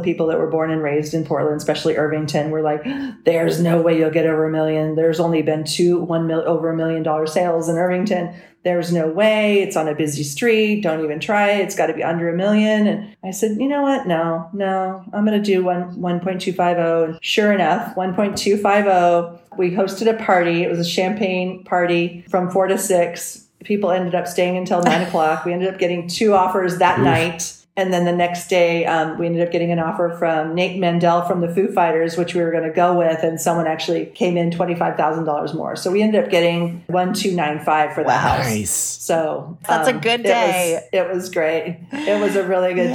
people 0.00 0.28
that 0.28 0.38
were 0.38 0.50
born 0.50 0.70
and 0.70 0.82
raised 0.82 1.14
in 1.14 1.24
portland 1.24 1.56
especially 1.56 1.96
irvington 1.96 2.50
were 2.50 2.62
like 2.62 2.84
there's 3.24 3.60
no 3.60 3.80
way 3.80 3.98
you'll 3.98 4.10
get 4.10 4.26
over 4.26 4.46
a 4.46 4.50
million. 4.50 4.94
There's 4.94 5.20
only 5.20 5.42
been 5.42 5.64
two 5.64 6.00
one 6.00 6.26
mil 6.26 6.42
over 6.46 6.70
a 6.70 6.76
million 6.76 7.02
dollar 7.02 7.26
sales 7.26 7.68
in 7.68 7.76
irvington. 7.76 8.34
There's 8.62 8.92
no 8.92 9.08
way. 9.08 9.60
It's 9.60 9.76
on 9.76 9.88
a 9.88 9.94
busy 9.94 10.22
street. 10.22 10.80
Don't 10.80 11.04
even 11.04 11.20
try 11.20 11.50
it. 11.50 11.60
It's 11.64 11.76
got 11.76 11.88
to 11.88 11.92
be 11.92 12.02
under 12.02 12.32
a 12.32 12.36
million. 12.36 12.86
And 12.86 13.16
i 13.22 13.30
said 13.30 13.58
you 13.58 13.68
know 13.68 13.82
what? 13.82 14.06
No 14.06 14.48
no. 14.52 15.04
I'm 15.12 15.26
going 15.26 15.40
to 15.40 15.44
do 15.44 15.64
one 15.64 15.96
1.250 15.96 17.04
and 17.04 17.18
sure 17.22 17.52
enough 17.52 17.94
1.250 17.96 19.40
we 19.56 19.70
hosted 19.70 20.12
a 20.12 20.24
party. 20.24 20.64
It 20.64 20.70
was 20.70 20.80
a 20.80 20.84
champagne 20.84 21.62
party 21.64 22.24
from 22.28 22.50
four 22.50 22.66
to 22.66 22.78
six 22.78 23.43
people 23.64 23.90
ended 23.90 24.14
up 24.14 24.28
staying 24.28 24.56
until 24.56 24.82
nine 24.82 25.02
o'clock. 25.02 25.44
We 25.44 25.52
ended 25.52 25.72
up 25.72 25.80
getting 25.80 26.06
two 26.08 26.34
offers 26.34 26.78
that 26.78 27.00
night. 27.00 27.56
And 27.76 27.92
then 27.92 28.04
the 28.04 28.12
next 28.12 28.46
day, 28.46 28.86
um, 28.86 29.18
we 29.18 29.26
ended 29.26 29.42
up 29.44 29.50
getting 29.50 29.72
an 29.72 29.80
offer 29.80 30.14
from 30.16 30.54
Nate 30.54 30.78
Mendel 30.78 31.22
from 31.22 31.40
the 31.40 31.52
Foo 31.52 31.66
Fighters, 31.72 32.16
which 32.16 32.32
we 32.32 32.40
were 32.40 32.52
going 32.52 32.62
to 32.62 32.70
go 32.72 32.96
with. 32.96 33.24
And 33.24 33.40
someone 33.40 33.66
actually 33.66 34.06
came 34.06 34.36
in 34.36 34.50
$25,000 34.50 35.54
more. 35.56 35.74
So 35.74 35.90
we 35.90 36.00
ended 36.00 36.22
up 36.22 36.30
getting 36.30 36.84
1295 36.86 37.92
for 37.94 38.04
the 38.04 38.12
house. 38.12 38.46
Nice. 38.46 38.70
So 38.70 39.58
That's 39.66 39.88
a 39.88 39.94
um, 39.94 40.00
good 40.00 40.20
it 40.20 40.22
was- 40.22 40.30
day. 40.30 40.88
It 40.92 41.12
was, 41.12 41.30
great. 41.30 41.78
It 41.92 42.20
was 42.20 42.36
a 42.36 42.46
really 42.46 42.74
good 42.74 42.90
Yeah. 42.90 42.94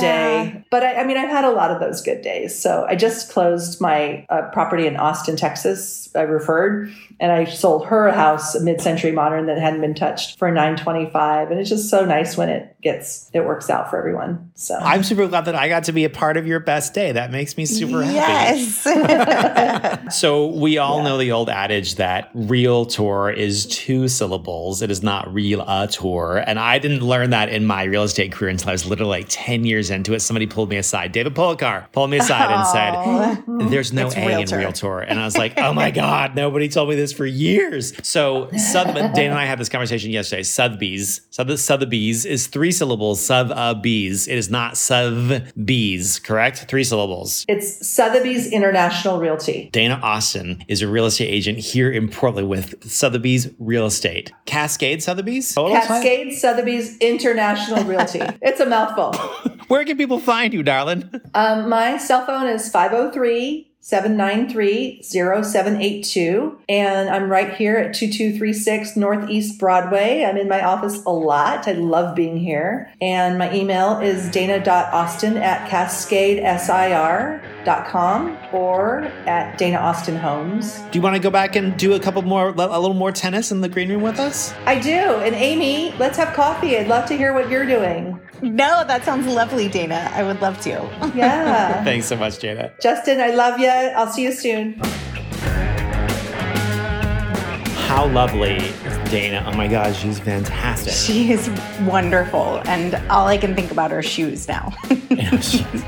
day. 0.54 0.64
But 0.72 0.84
I, 0.84 1.02
I 1.02 1.04
mean, 1.06 1.18
I've 1.18 1.30
had 1.30 1.44
a 1.44 1.52
lot 1.52 1.72
of 1.72 1.82
those 1.82 2.02
good 2.02 2.22
days. 2.22 2.58
So 2.58 2.86
I 2.88 2.96
just 2.96 3.32
closed 3.32 3.82
my 3.82 4.26
uh, 4.30 4.44
property 4.54 4.88
in 4.88 4.96
Austin, 4.96 5.36
Texas. 5.36 6.10
I 6.16 6.22
referred, 6.22 6.90
and 7.20 7.32
I 7.32 7.44
sold 7.46 7.86
her 7.88 8.08
a 8.08 8.14
house, 8.14 8.56
a 8.56 8.62
mid-century 8.62 9.12
modern 9.12 9.46
that 9.48 9.60
hadn't 9.60 9.82
been 9.82 9.94
touched 9.94 10.40
for 10.40 10.50
nine 10.52 10.76
twenty-five. 10.78 11.52
And 11.52 11.60
it's 11.60 11.70
just 11.70 11.90
so 11.90 12.06
nice 12.06 12.36
when 12.38 12.50
it 12.50 12.76
gets 12.82 13.30
it 13.34 13.42
works 13.46 13.70
out 13.70 13.90
for 13.90 13.98
everyone. 14.00 14.52
So 14.56 14.69
I'm 14.76 15.04
super 15.04 15.28
glad 15.28 15.46
that 15.46 15.56
I 15.56 15.70
got 15.70 15.86
to 15.86 15.92
be 15.92 16.04
a 16.06 16.10
part 16.10 16.38
of 16.38 16.48
your 16.48 16.60
best 16.60 16.94
day. 16.94 17.12
That 17.12 17.32
makes 17.32 17.58
me 17.58 17.66
super 17.66 18.04
happy. 18.04 18.60
Yes. 18.60 18.86
So 20.20 20.48
we 20.48 20.78
all 20.78 21.04
know 21.04 21.18
the 21.18 21.32
old 21.32 21.50
adage 21.50 21.96
that 21.96 22.32
realtor 22.34 23.30
is 23.30 23.66
two 23.68 24.08
syllables. 24.08 24.82
It 24.82 24.90
is 24.92 25.04
not 25.04 25.32
real 25.34 25.62
a 25.62 25.88
tour. 25.88 26.44
And 26.46 26.60
I 26.60 26.80
didn't 26.80 27.02
learn 27.02 27.30
that 27.30 27.50
in 27.50 27.66
my 27.66 27.84
real 27.84 28.04
estate 28.04 28.32
career 28.32 28.50
until 28.50 28.70
I 28.70 28.72
was 28.74 28.86
literally 28.86 29.20
like 29.20 29.28
10 29.30 29.66
years 29.66 29.90
into 29.90 30.14
it. 30.14 30.22
Somebody 30.22 30.48
pulled 30.48 30.70
me 30.70 30.78
aside. 30.78 31.12
David 31.12 31.36
Polgar 31.36 31.92
pulled 31.92 32.10
me 32.10 32.18
aside 32.18 32.52
and 32.52 32.68
said, 32.68 32.94
oh. 32.96 33.70
there's 33.70 33.94
no 33.94 34.08
It's 34.08 34.16
A 34.16 34.26
realtor. 34.26 34.56
in 34.56 34.60
realtor. 34.62 35.00
And 35.00 35.20
I 35.20 35.26
was 35.26 35.38
like, 35.38 35.54
oh 35.58 35.74
my 35.74 35.92
God, 36.04 36.36
nobody 36.36 36.70
told 36.70 36.90
me 36.90 36.96
this 36.96 37.14
for 37.14 37.26
years. 37.26 37.94
So 38.08 38.50
South, 38.58 38.94
Dana 38.94 39.30
and 39.32 39.34
I 39.40 39.46
had 39.46 39.60
this 39.60 39.70
conversation 39.70 40.12
yesterday. 40.12 40.44
Sotheby's, 40.44 41.22
Sotheby's 41.30 42.26
is 42.26 42.48
three 42.48 42.72
syllables, 42.72 43.24
Sotheby's. 43.24 44.28
It 44.28 44.38
is 44.38 44.50
not 44.50 44.59
Sotheby's, 44.74 46.20
correct? 46.20 46.66
Three 46.68 46.84
syllables. 46.84 47.46
it's 47.48 47.88
Sotheby's 47.88 48.52
International 48.52 49.20
Realty. 49.20 49.70
Dana 49.72 50.00
Austin 50.04 50.64
is 50.68 50.82
a 50.82 50.88
real 50.88 51.06
estate 51.06 51.28
agent 51.30 51.58
here 51.60 51.92
in 51.92 52.10
Portland 52.10 52.50
with 52.50 52.84
Sotheby's 52.90 53.50
Real 53.60 53.86
Estate. 53.86 54.32
Cascade 54.46 55.02
Sotheby's? 55.04 55.54
Total 55.54 55.76
time? 55.78 55.88
Cascade 55.88 56.34
Sotheby's 56.34 56.98
International 56.98 57.84
Realty. 57.84 58.22
it's 58.42 58.60
a 58.60 58.66
mouthful. 58.66 59.14
Where 59.68 59.86
can 59.86 59.98
people 59.98 60.20
find 60.20 60.54
you, 60.54 60.64
darling? 60.64 61.10
Um, 61.34 61.70
my 61.70 61.98
cell 61.98 62.26
phone 62.26 62.48
is 62.48 62.70
503 62.70 63.69
793 63.82 65.02
0782. 65.02 66.60
And 66.68 67.10
I'm 67.10 67.30
right 67.30 67.54
here 67.54 67.78
at 67.78 67.94
2236 67.94 68.96
Northeast 68.98 69.58
Broadway. 69.58 70.26
I'm 70.26 70.38
in 70.38 70.50
my 70.50 70.64
office 70.64 71.04
a 71.06 71.12
lot. 71.12 71.68
I 71.68 71.74
love 71.74 72.16
being 72.16 72.38
here. 72.38 72.92
And 73.02 73.38
my 73.38 73.54
email 73.54 74.00
is 74.00 74.30
dana.austin 74.30 75.38
at 75.38 75.70
cascadesir.com 77.70 78.38
or 78.54 79.04
at 79.28 79.58
Dana 79.58 79.78
Austin 79.78 80.16
Homes. 80.16 80.80
Do 80.92 80.98
you 80.98 81.02
want 81.02 81.16
to 81.16 81.22
go 81.22 81.30
back 81.30 81.56
and 81.56 81.78
do 81.78 81.94
a 81.94 82.00
couple 82.00 82.22
more, 82.22 82.50
a 82.50 82.80
little 82.80 82.94
more 82.94 83.12
tennis 83.12 83.52
in 83.52 83.62
the 83.62 83.70
green 83.70 83.90
room 83.90 84.02
with 84.02 84.20
us? 84.20 84.54
I 84.66 84.80
do. 84.80 84.90
And 84.90 85.36
Amy, 85.36 85.94
let's 85.98 86.18
have 86.18 86.34
coffee. 86.34 86.78
I'd 86.78 86.88
love 86.88 87.08
to 87.08 87.18
hear 87.18 87.34
what 87.34 87.50
you're 87.50 87.66
doing. 87.66 88.20
no, 88.42 88.84
that 88.86 89.04
sounds 89.04 89.28
lovely, 89.28 89.68
Dana. 89.68 90.10
I 90.14 90.24
would 90.24 90.42
love 90.42 90.60
to. 90.62 90.70
Yeah. 91.16 91.84
Thanks 91.84 92.08
so 92.08 92.16
much, 92.16 92.40
Jada. 92.40 92.80
Justin, 92.82 93.20
I 93.20 93.32
love 93.32 93.60
you. 93.60 93.70
I'll 93.70 94.12
see 94.12 94.24
you 94.24 94.32
soon. 94.32 94.82
How 97.90 98.06
lovely 98.08 98.52
is 98.58 99.10
Dana. 99.10 99.44
Oh 99.48 99.58
my 99.58 99.68
gosh, 99.68 100.00
she's 100.00 100.20
fantastic. 100.20 100.94
She 100.94 101.32
is 101.32 101.50
wonderful. 101.82 102.62
And 102.66 102.94
all 103.10 103.26
I 103.28 103.36
can 103.36 103.56
think 103.56 103.72
about 103.72 103.92
are 103.92 104.04
shoes 104.04 104.48
now. 104.48 104.72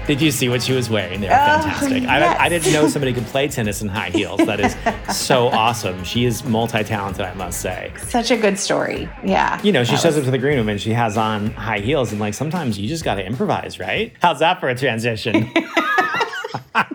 Did 0.07 0.19
you 0.19 0.31
see 0.31 0.49
what 0.49 0.63
she 0.63 0.73
was 0.73 0.89
wearing? 0.89 1.21
They 1.21 1.27
were 1.27 1.33
Oh, 1.33 1.37
fantastic. 1.61 2.01
yes. 2.03 2.39
I, 2.39 2.45
I 2.45 2.49
didn't 2.49 2.73
know 2.73 2.87
somebody 2.87 3.13
could 3.13 3.27
play 3.27 3.47
tennis 3.47 3.83
in 3.83 3.87
high 3.87 4.09
heels. 4.09 4.39
That 4.47 4.59
is 4.59 4.75
so 5.15 5.49
awesome. 5.49 6.03
She 6.03 6.25
is 6.25 6.43
multi 6.43 6.83
talented, 6.83 7.21
I 7.23 7.35
must 7.35 7.61
say. 7.61 7.93
Such 8.07 8.31
a 8.31 8.35
good 8.37 8.57
story. 8.57 9.07
Yeah. 9.23 9.61
You 9.61 9.71
know, 9.71 9.83
she 9.83 9.91
shows 9.95 10.15
was- 10.15 10.17
up 10.17 10.23
to 10.25 10.31
the 10.31 10.39
green 10.39 10.57
room 10.57 10.69
and 10.69 10.81
she 10.81 10.93
has 10.93 11.17
on 11.17 11.51
high 11.51 11.79
heels, 11.81 12.11
and 12.11 12.19
like 12.19 12.33
sometimes 12.33 12.79
you 12.79 12.87
just 12.89 13.03
got 13.03 13.15
to 13.15 13.25
improvise, 13.25 13.79
right? 13.79 14.11
How's 14.23 14.39
that 14.39 14.59
for 14.59 14.69
a 14.69 14.75
transition? 14.75 15.51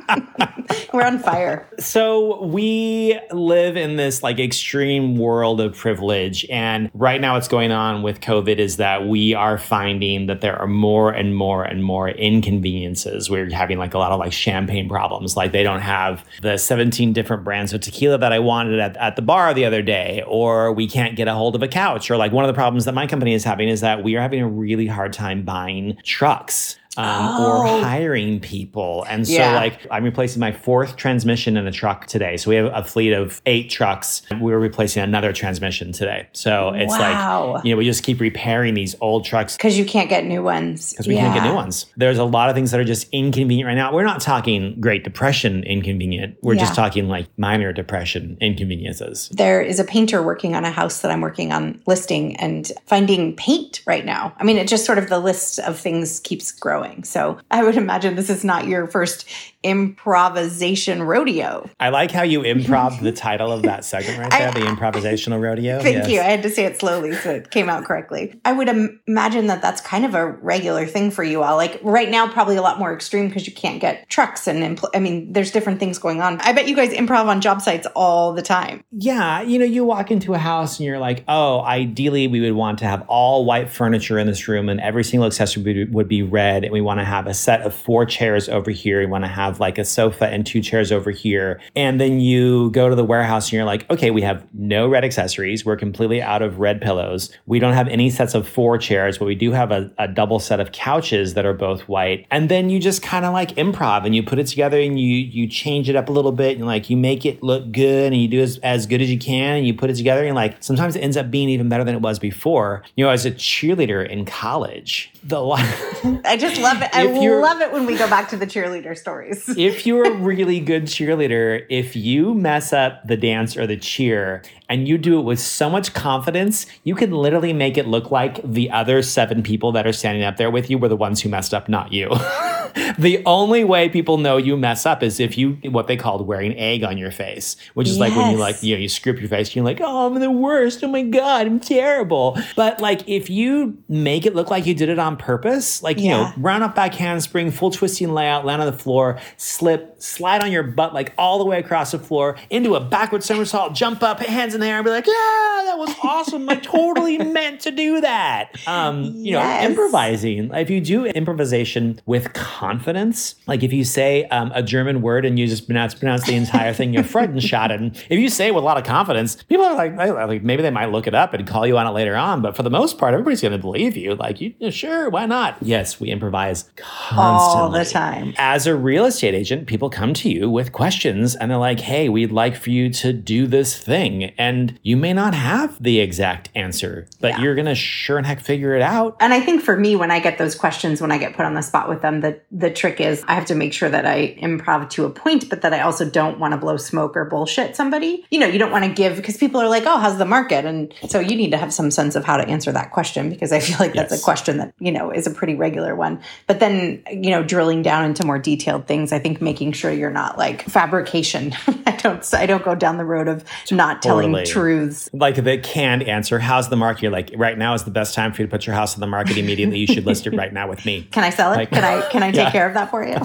We're 0.92 1.02
on 1.02 1.18
fire. 1.18 1.68
so 1.78 2.44
we 2.44 3.18
live 3.30 3.76
in 3.76 3.96
this 3.96 4.22
like 4.22 4.38
extreme 4.38 5.16
world 5.16 5.60
of 5.60 5.76
privilege, 5.76 6.46
and 6.50 6.90
right 6.94 7.20
now 7.20 7.34
what's 7.34 7.48
going 7.48 7.72
on 7.72 8.02
with 8.02 8.20
COVID 8.20 8.58
is 8.58 8.76
that 8.76 9.06
we 9.06 9.34
are 9.34 9.58
finding 9.58 10.26
that 10.26 10.40
there 10.40 10.56
are 10.56 10.66
more 10.66 11.10
and 11.10 11.36
more 11.36 11.64
and 11.64 11.84
more 11.84 12.08
inconveniences. 12.08 13.28
We're 13.30 13.50
having 13.50 13.78
like 13.78 13.94
a 13.94 13.98
lot 13.98 14.12
of 14.12 14.18
like 14.18 14.32
champagne 14.32 14.88
problems, 14.88 15.36
like 15.36 15.52
they 15.52 15.62
don't 15.62 15.80
have 15.80 16.24
the 16.42 16.56
17 16.56 17.12
different 17.12 17.44
brands 17.44 17.72
of 17.72 17.80
tequila 17.80 18.18
that 18.18 18.32
I 18.32 18.38
wanted 18.38 18.78
at, 18.78 18.96
at 18.96 19.16
the 19.16 19.22
bar 19.22 19.54
the 19.54 19.64
other 19.64 19.82
day, 19.82 20.22
or 20.26 20.72
we 20.72 20.86
can't 20.86 21.16
get 21.16 21.28
a 21.28 21.34
hold 21.34 21.54
of 21.54 21.62
a 21.62 21.68
couch, 21.68 22.10
or 22.10 22.16
like 22.16 22.32
one 22.32 22.44
of 22.44 22.48
the 22.48 22.54
problems 22.54 22.84
that 22.84 22.94
my 22.94 23.06
company 23.06 23.34
is 23.34 23.44
having 23.44 23.68
is 23.68 23.80
that 23.80 24.02
we 24.02 24.16
are 24.16 24.20
having 24.20 24.40
a 24.40 24.48
really 24.48 24.86
hard 24.86 25.12
time 25.12 25.42
buying 25.42 25.96
trucks. 26.02 26.78
Um, 26.96 27.04
Oh. 27.38 27.60
or 27.62 27.82
hiring 27.82 28.40
people. 28.40 29.04
And 29.08 29.26
so, 29.26 29.34
Yeah. 29.34 29.54
like, 29.54 29.86
I'm 29.90 30.04
replacing 30.04 30.40
my 30.40 30.52
fourth 30.52 30.96
transmission 30.96 31.56
in 31.56 31.66
a 31.66 31.72
truck 31.72 32.06
today. 32.06 32.36
So 32.36 32.50
we 32.50 32.56
have 32.56 32.70
a 32.74 32.82
fleet 32.84 33.12
of 33.12 33.40
eight 33.46 33.70
trucks. 33.70 34.22
We're 34.40 34.58
replacing 34.58 35.02
another 35.02 35.32
transmission 35.32 35.92
today. 35.92 36.26
So 36.32 36.72
it's 36.74 36.92
Wow. 36.98 37.52
like, 37.56 37.64
you 37.64 37.70
know, 37.72 37.76
we 37.78 37.84
just 37.84 38.02
keep 38.02 38.20
repairing 38.20 38.74
these 38.74 38.94
old 39.00 39.24
trucks 39.24 39.56
Because 39.56 39.78
you 39.78 39.84
can't 39.84 40.08
get 40.08 40.24
new 40.24 40.42
ones. 40.42 40.92
because 40.92 41.06
we 41.06 41.14
can't 41.16 41.34
get 41.34 41.42
new 41.44 41.54
ones. 41.54 41.86
There's 41.96 42.18
a 42.18 42.24
lot 42.24 42.48
of 42.48 42.54
things 42.54 42.70
that 42.70 42.80
are 42.80 42.84
just 42.84 43.08
inconvenient 43.12 43.66
right 43.66 43.74
now. 43.74 43.92
We're 43.92 44.04
not 44.04 44.20
talking 44.20 44.76
Great 44.80 45.04
Depression 45.04 45.62
inconvenient. 45.64 46.36
We're 46.42 46.54
just 46.56 46.74
talking 46.74 47.08
like 47.08 47.26
minor 47.36 47.72
depression 47.72 48.36
inconveniences. 48.40 49.28
There 49.32 49.60
is 49.60 49.78
a 49.80 49.84
painter 49.84 50.22
working 50.22 50.54
on 50.54 50.64
a 50.64 50.70
house 50.70 51.00
that 51.00 51.10
I'm 51.10 51.20
working 51.20 51.52
on 51.52 51.80
listing 51.86 52.36
and 52.36 52.70
finding 52.86 53.34
paint 53.36 53.80
right 53.86 54.04
now. 54.04 54.32
I 54.38 54.44
mean, 54.44 54.56
it 54.56 54.68
just 54.68 54.84
sort 54.84 54.98
of 54.98 55.08
the 55.08 55.18
list 55.18 55.58
of 55.60 55.78
things 55.78 56.20
keeps 56.20 56.52
growing. 56.52 56.85
So 57.02 57.38
I 57.50 57.62
would 57.62 57.76
imagine 57.76 58.16
this 58.16 58.30
is 58.30 58.44
not 58.44 58.66
your 58.66 58.86
first 58.86 59.28
improvisation 59.66 61.02
rodeo. 61.02 61.68
I 61.80 61.88
like 61.90 62.10
how 62.10 62.22
you 62.22 62.40
improv 62.42 63.00
the 63.02 63.12
title 63.12 63.52
of 63.52 63.62
that 63.62 63.84
segment 63.84 64.18
right 64.18 64.30
there, 64.30 64.48
I- 64.48 64.50
the 64.52 64.60
improvisational 64.60 65.40
rodeo. 65.40 65.80
Thank 65.82 65.96
Yes. 65.96 66.08
you. 66.10 66.20
I 66.20 66.24
had 66.24 66.42
to 66.42 66.50
say 66.50 66.64
it 66.64 66.78
slowly 66.78 67.12
so 67.14 67.30
it 67.30 67.50
came 67.50 67.68
out 67.68 67.84
correctly. 67.84 68.38
I 68.44 68.52
would 68.52 68.68
Im- 68.68 69.00
imagine 69.06 69.46
that 69.48 69.62
that's 69.62 69.80
kind 69.80 70.04
of 70.04 70.14
a 70.14 70.26
regular 70.26 70.86
thing 70.86 71.10
for 71.10 71.24
you 71.24 71.42
all. 71.42 71.56
Like 71.56 71.80
right 71.82 72.10
now, 72.10 72.28
probably 72.30 72.56
a 72.56 72.62
lot 72.62 72.78
more 72.78 72.92
extreme 72.94 73.28
because 73.28 73.46
you 73.46 73.52
can't 73.54 73.80
get 73.80 74.08
trucks 74.08 74.46
and 74.46 74.62
empl- 74.78 74.90
I 74.94 74.98
mean, 74.98 75.32
there's 75.32 75.50
different 75.50 75.80
things 75.80 75.98
going 75.98 76.20
on. 76.20 76.40
I 76.40 76.52
bet 76.52 76.68
you 76.68 76.76
guys 76.76 76.90
improv 76.92 77.26
on 77.26 77.40
job 77.40 77.60
sites 77.62 77.86
all 77.94 78.32
the 78.32 78.42
time. 78.42 78.84
Yeah, 78.92 79.40
you 79.42 79.58
know, 79.58 79.64
you 79.64 79.84
walk 79.84 80.10
into 80.10 80.34
a 80.34 80.38
house 80.38 80.78
and 80.78 80.86
you're 80.86 80.98
like, 80.98 81.24
oh, 81.28 81.60
ideally 81.62 82.28
we 82.28 82.40
would 82.40 82.52
want 82.52 82.78
to 82.80 82.84
have 82.84 83.04
all 83.08 83.44
white 83.44 83.70
furniture 83.70 84.18
in 84.18 84.26
this 84.26 84.48
room 84.48 84.68
and 84.68 84.80
every 84.80 85.04
single 85.04 85.26
accessory 85.26 85.62
would 85.62 85.74
be, 85.74 85.84
would 85.86 86.08
be 86.08 86.22
red. 86.22 86.64
And 86.64 86.72
we 86.72 86.80
want 86.80 87.00
to 87.00 87.04
have 87.04 87.26
a 87.26 87.34
set 87.34 87.62
of 87.62 87.74
four 87.74 88.04
chairs 88.06 88.48
over 88.48 88.70
here. 88.70 89.00
We 89.00 89.06
want 89.06 89.24
to 89.24 89.28
have 89.28 89.55
like 89.60 89.78
a 89.78 89.84
sofa 89.84 90.26
and 90.26 90.46
two 90.46 90.60
chairs 90.60 90.92
over 90.92 91.10
here. 91.10 91.60
And 91.74 92.00
then 92.00 92.20
you 92.20 92.70
go 92.70 92.88
to 92.88 92.94
the 92.94 93.04
warehouse 93.04 93.46
and 93.46 93.54
you're 93.54 93.64
like, 93.64 93.88
okay, 93.90 94.10
we 94.10 94.22
have 94.22 94.46
no 94.52 94.88
red 94.88 95.04
accessories. 95.04 95.64
We're 95.64 95.76
completely 95.76 96.22
out 96.22 96.42
of 96.42 96.58
red 96.58 96.80
pillows. 96.80 97.32
We 97.46 97.58
don't 97.58 97.74
have 97.74 97.88
any 97.88 98.10
sets 98.10 98.34
of 98.34 98.48
four 98.48 98.78
chairs, 98.78 99.18
but 99.18 99.24
we 99.24 99.34
do 99.34 99.52
have 99.52 99.70
a, 99.70 99.90
a 99.98 100.08
double 100.08 100.38
set 100.38 100.60
of 100.60 100.72
couches 100.72 101.34
that 101.34 101.46
are 101.46 101.54
both 101.54 101.82
white. 101.88 102.26
And 102.30 102.48
then 102.48 102.70
you 102.70 102.78
just 102.78 103.02
kind 103.02 103.24
of 103.24 103.32
like 103.32 103.50
improv 103.56 104.04
and 104.04 104.14
you 104.14 104.22
put 104.22 104.38
it 104.38 104.46
together 104.46 104.80
and 104.80 104.98
you 104.98 105.16
you 105.16 105.46
change 105.48 105.88
it 105.88 105.96
up 105.96 106.08
a 106.08 106.12
little 106.12 106.32
bit 106.32 106.56
and 106.56 106.66
like 106.66 106.90
you 106.90 106.96
make 106.96 107.24
it 107.24 107.42
look 107.42 107.72
good 107.72 108.12
and 108.12 108.20
you 108.20 108.28
do 108.28 108.40
as, 108.40 108.58
as 108.58 108.86
good 108.86 109.00
as 109.00 109.10
you 109.10 109.18
can 109.18 109.56
and 109.56 109.66
you 109.66 109.74
put 109.74 109.90
it 109.90 109.96
together 109.96 110.24
and 110.24 110.34
like 110.34 110.56
sometimes 110.62 110.96
it 110.96 111.00
ends 111.00 111.16
up 111.16 111.30
being 111.30 111.48
even 111.48 111.68
better 111.68 111.84
than 111.84 111.94
it 111.94 112.00
was 112.00 112.18
before. 112.18 112.82
You 112.96 113.04
know, 113.04 113.10
as 113.10 113.26
a 113.26 113.30
cheerleader 113.30 114.06
in 114.08 114.24
college, 114.24 115.12
the 115.22 115.36
I 116.24 116.36
just 116.36 116.60
love 116.60 116.82
it. 116.82 116.90
I 116.92 117.04
love 117.04 117.60
it 117.60 117.72
when 117.72 117.86
we 117.86 117.96
go 117.96 118.08
back 118.08 118.28
to 118.30 118.36
the 118.36 118.46
cheerleader 118.46 118.96
stories. 118.96 119.35
if 119.56 119.86
you're 119.86 120.04
a 120.04 120.14
really 120.16 120.60
good 120.60 120.84
cheerleader, 120.84 121.64
if 121.68 121.94
you 121.96 122.34
mess 122.34 122.72
up 122.72 123.06
the 123.06 123.16
dance 123.16 123.56
or 123.56 123.66
the 123.66 123.76
cheer 123.76 124.42
and 124.68 124.88
you 124.88 124.98
do 124.98 125.18
it 125.18 125.22
with 125.22 125.38
so 125.40 125.70
much 125.70 125.94
confidence, 125.94 126.66
you 126.84 126.94
can 126.94 127.10
literally 127.12 127.52
make 127.52 127.76
it 127.78 127.86
look 127.86 128.10
like 128.10 128.40
the 128.42 128.70
other 128.70 129.02
seven 129.02 129.42
people 129.42 129.72
that 129.72 129.86
are 129.86 129.92
standing 129.92 130.24
up 130.24 130.36
there 130.36 130.50
with 130.50 130.68
you 130.70 130.78
were 130.78 130.88
the 130.88 130.96
ones 130.96 131.20
who 131.20 131.28
messed 131.28 131.54
up, 131.54 131.68
not 131.68 131.92
you. 131.92 132.08
the 132.98 133.22
only 133.26 133.64
way 133.64 133.88
people 133.88 134.18
know 134.18 134.36
you 134.36 134.56
mess 134.56 134.84
up 134.86 135.02
is 135.02 135.20
if 135.20 135.38
you 135.38 135.52
what 135.70 135.86
they 135.86 135.96
called 135.96 136.26
wearing 136.26 136.56
egg 136.58 136.82
on 136.82 136.98
your 136.98 137.10
face, 137.10 137.56
which 137.74 137.88
is 137.88 137.98
like 137.98 138.14
when 138.16 138.30
you 138.32 138.36
like 138.36 138.62
you 138.62 138.74
know 138.74 138.80
you 138.80 138.88
screw 138.88 139.12
up 139.12 139.20
your 139.20 139.28
face, 139.28 139.54
you're 139.54 139.64
like, 139.64 139.80
oh, 139.80 140.06
I'm 140.06 140.20
the 140.20 140.30
worst. 140.30 140.82
Oh 140.82 140.88
my 140.88 141.02
god, 141.02 141.46
I'm 141.46 141.60
terrible. 141.60 142.36
But 142.56 142.80
like 142.80 143.08
if 143.08 143.30
you 143.30 143.78
make 143.88 144.26
it 144.26 144.34
look 144.34 144.50
like 144.50 144.66
you 144.66 144.74
did 144.74 144.88
it 144.88 144.98
on 144.98 145.16
purpose, 145.16 145.82
like 145.82 145.98
you 146.00 146.10
know, 146.10 146.22
Yeah. 146.22 146.32
round 146.38 146.64
up 146.64 146.74
back 146.74 146.94
handspring, 146.94 147.50
full 147.50 147.70
twisting 147.70 148.12
layout, 148.12 148.44
land 148.44 148.60
on 148.60 148.66
the 148.66 148.76
floor, 148.76 149.18
slip, 149.36 149.95
slide 150.06 150.42
on 150.42 150.52
your 150.52 150.62
butt 150.62 150.94
like 150.94 151.12
all 151.18 151.38
the 151.38 151.44
way 151.44 151.58
across 151.58 151.92
the 151.92 151.98
floor 151.98 152.36
into 152.50 152.74
a 152.74 152.80
backward 152.80 153.22
somersault, 153.22 153.74
jump 153.74 154.02
up, 154.02 154.20
hands 154.20 154.54
in 154.54 154.60
the 154.60 154.66
air, 154.66 154.76
and 154.76 154.84
be 154.84 154.90
like, 154.90 155.06
yeah, 155.06 155.62
that 155.66 155.76
was 155.78 155.94
awesome. 156.02 156.48
I 156.48 156.56
totally 156.56 157.18
meant 157.38 157.60
to 157.62 157.70
do 157.70 158.00
that. 158.00 158.50
Um, 158.66 159.04
you 159.16 159.32
know, 159.32 159.60
improvising. 159.62 160.50
If 160.54 160.70
you 160.70 160.80
do 160.80 161.04
improvisation 161.06 162.00
with 162.06 162.32
confidence, 162.32 163.34
like 163.46 163.62
if 163.62 163.72
you 163.72 163.84
say 163.84 164.24
um, 164.26 164.52
a 164.54 164.62
German 164.62 165.02
word 165.02 165.24
and 165.24 165.38
you 165.38 165.46
just 165.46 165.66
pronounce 165.66 165.94
pronounce 165.94 166.24
the 166.26 166.34
entire 166.34 166.72
thing, 166.72 166.92
you're 166.94 167.02
Freudenschatted. 167.02 168.04
If 168.08 168.18
you 168.18 168.28
say 168.28 168.48
it 168.48 168.54
with 168.54 168.62
a 168.62 168.64
lot 168.64 168.78
of 168.78 168.84
confidence, 168.84 169.42
people 169.44 169.64
are 169.64 169.74
like, 169.74 169.96
like 169.96 170.42
maybe 170.42 170.62
they 170.62 170.70
might 170.70 170.90
look 170.90 171.06
it 171.06 171.14
up 171.14 171.34
and 171.34 171.46
call 171.46 171.66
you 171.66 171.76
on 171.78 171.86
it 171.86 171.90
later 171.90 172.16
on. 172.16 172.42
But 172.42 172.56
for 172.56 172.62
the 172.62 172.70
most 172.70 172.98
part, 172.98 173.12
everybody's 173.14 173.40
going 173.40 173.52
to 173.52 173.58
believe 173.58 173.96
you. 173.96 174.14
Like, 174.14 174.40
you 174.40 174.54
sure, 174.70 175.08
why 175.10 175.26
not? 175.26 175.56
Yes, 175.62 176.00
we 176.00 176.10
improvise 176.10 176.70
constantly 176.76 177.60
All 177.60 177.70
the 177.70 177.84
time. 177.84 178.34
as 178.38 178.66
a 178.66 178.74
real 178.74 179.04
estate 179.04 179.34
agent, 179.34 179.66
people 179.66 179.90
come 179.96 180.12
to 180.14 180.28
you 180.28 180.50
with 180.50 180.72
questions 180.72 181.34
and 181.34 181.50
they're 181.50 181.58
like, 181.58 181.80
hey, 181.80 182.08
we'd 182.08 182.30
like 182.30 182.54
for 182.54 182.70
you 182.70 182.90
to 182.90 183.12
do 183.12 183.46
this 183.46 183.76
thing. 183.76 184.24
And 184.38 184.78
you 184.82 184.96
may 184.96 185.12
not 185.12 185.34
have 185.34 185.82
the 185.82 186.00
exact 186.00 186.50
answer, 186.54 187.06
but 187.20 187.30
Yeah. 187.30 187.40
you're 187.42 187.54
going 187.54 187.66
to 187.66 187.74
sure 187.74 188.18
and 188.18 188.26
heck 188.26 188.40
figure 188.40 188.74
it 188.76 188.82
out. 188.82 189.16
And 189.20 189.32
I 189.32 189.40
think 189.40 189.62
for 189.62 189.76
me, 189.76 189.96
when 189.96 190.10
I 190.10 190.20
get 190.20 190.36
those 190.38 190.54
questions, 190.54 191.00
when 191.00 191.10
I 191.10 191.18
get 191.18 191.34
put 191.34 191.46
on 191.46 191.54
the 191.54 191.62
spot 191.62 191.88
with 191.88 192.02
them, 192.02 192.20
the, 192.20 192.38
the 192.52 192.70
trick 192.70 193.00
is 193.00 193.24
I 193.26 193.34
have 193.34 193.46
to 193.46 193.54
make 193.54 193.72
sure 193.72 193.88
that 193.88 194.04
I 194.06 194.36
improv 194.42 194.90
to 194.90 195.06
a 195.06 195.10
point, 195.10 195.48
but 195.48 195.62
that 195.62 195.72
I 195.72 195.80
also 195.80 196.08
don't 196.08 196.38
want 196.38 196.52
to 196.52 196.58
blow 196.58 196.76
smoke 196.76 197.16
or 197.16 197.24
bullshit 197.24 197.74
somebody. 197.74 198.24
You 198.30 198.38
know, 198.40 198.46
you 198.46 198.58
don't 198.58 198.70
want 198.72 198.84
to 198.84 198.92
give 198.92 199.16
because 199.16 199.38
people 199.38 199.60
are 199.62 199.68
like, 199.68 199.84
oh, 199.86 199.98
how's 199.98 200.18
the 200.18 200.26
market? 200.26 200.64
And 200.66 200.92
so 201.08 201.20
you 201.20 201.34
need 201.36 201.50
to 201.52 201.56
have 201.58 201.72
some 201.72 201.90
sense 201.90 202.16
of 202.16 202.24
how 202.24 202.36
to 202.36 202.46
answer 202.46 202.70
that 202.72 202.90
question 202.92 203.30
because 203.30 203.50
I 203.52 203.60
feel 203.60 203.78
like 203.78 203.94
that's 203.94 204.12
Yes. 204.12 204.20
a 204.20 204.24
question 204.24 204.58
that, 204.58 204.74
you 204.78 204.92
know, 204.92 205.10
is 205.10 205.26
a 205.26 205.30
pretty 205.30 205.54
regular 205.54 205.96
one. 205.96 206.20
But 206.46 206.60
then, 206.60 207.02
you 207.10 207.30
know, 207.30 207.42
drilling 207.42 207.82
down 207.82 208.04
into 208.04 208.24
more 208.26 208.38
detailed 208.38 208.86
things, 208.86 209.12
I 209.12 209.18
think 209.18 209.40
making 209.40 209.72
sure 209.76 209.92
you're 209.92 210.10
not 210.10 210.36
like 210.38 210.62
fabrication. 210.64 211.54
I 211.86 211.92
don't, 211.96 212.34
I 212.34 212.46
don't 212.46 212.64
go 212.64 212.74
down 212.74 212.96
the 212.96 213.04
road 213.04 213.28
of 213.28 213.44
not 213.70 214.02
telling 214.02 214.44
truths. 214.44 215.08
Like 215.12 215.36
the 215.42 215.58
canned 215.58 216.02
answer, 216.02 216.38
how's 216.40 216.68
the 216.68 216.76
market? 216.76 217.02
You're 217.02 217.12
like, 217.12 217.30
right 217.36 217.56
now 217.56 217.74
is 217.74 217.84
the 217.84 217.90
best 217.90 218.14
time 218.14 218.32
for 218.32 218.42
you 218.42 218.48
to 218.48 218.50
put 218.50 218.66
your 218.66 218.74
house 218.74 218.94
on 218.94 219.00
the 219.00 219.06
market 219.06 219.36
immediately. 219.38 219.78
You 219.78 219.86
should 219.86 220.06
list 220.06 220.26
it 220.26 220.30
right 220.34 220.52
now 220.52 220.68
with 220.68 220.84
me. 220.84 221.02
Can 221.12 221.22
I 221.22 221.30
sell 221.30 221.52
it? 221.52 221.56
Like- 221.56 221.70
can 221.70 221.84
I, 221.84 222.00
can 222.10 222.22
I 222.22 222.30
take 222.32 222.36
Yeah. 222.46 222.50
care 222.52 222.66
of 222.66 222.74
that 222.74 222.90
for 222.90 223.04
you? 223.04 223.18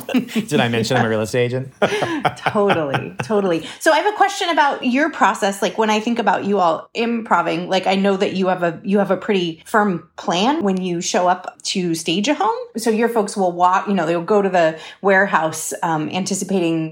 Did 0.43 0.59
I 0.59 0.67
mention 0.67 0.97
I'm 0.97 1.05
a 1.05 1.09
real 1.09 1.21
estate 1.21 1.45
agent? 1.45 1.73
totally 2.37 3.15
totally 3.23 3.65
so 3.79 3.91
i 3.91 3.97
have 3.99 4.13
a 4.13 4.17
question 4.17 4.49
about 4.49 4.85
your 4.85 5.09
process 5.11 5.61
like 5.61 5.77
when 5.77 5.89
i 5.89 5.99
think 5.99 6.19
about 6.19 6.43
you 6.45 6.59
all 6.59 6.89
improving 6.93 7.69
like 7.69 7.87
i 7.87 7.95
know 7.95 8.17
that 8.17 8.33
you 8.33 8.47
have 8.47 8.63
a 8.63 8.79
you 8.83 8.97
have 8.99 9.11
a 9.11 9.17
pretty 9.17 9.61
firm 9.65 10.07
plan 10.17 10.61
when 10.63 10.81
you 10.81 11.01
show 11.01 11.27
up 11.27 11.61
to 11.63 11.93
stage 11.95 12.27
a 12.27 12.33
home 12.33 12.57
so 12.77 12.89
your 12.89 13.09
folks 13.09 13.35
will 13.37 13.51
walk 13.51 13.87
you 13.87 13.93
know 13.93 14.05
they'll 14.05 14.21
go 14.23 14.41
to 14.41 14.49
the 14.49 14.77
warehouse 15.01 15.73
um, 15.83 16.09
anticipating 16.09 16.40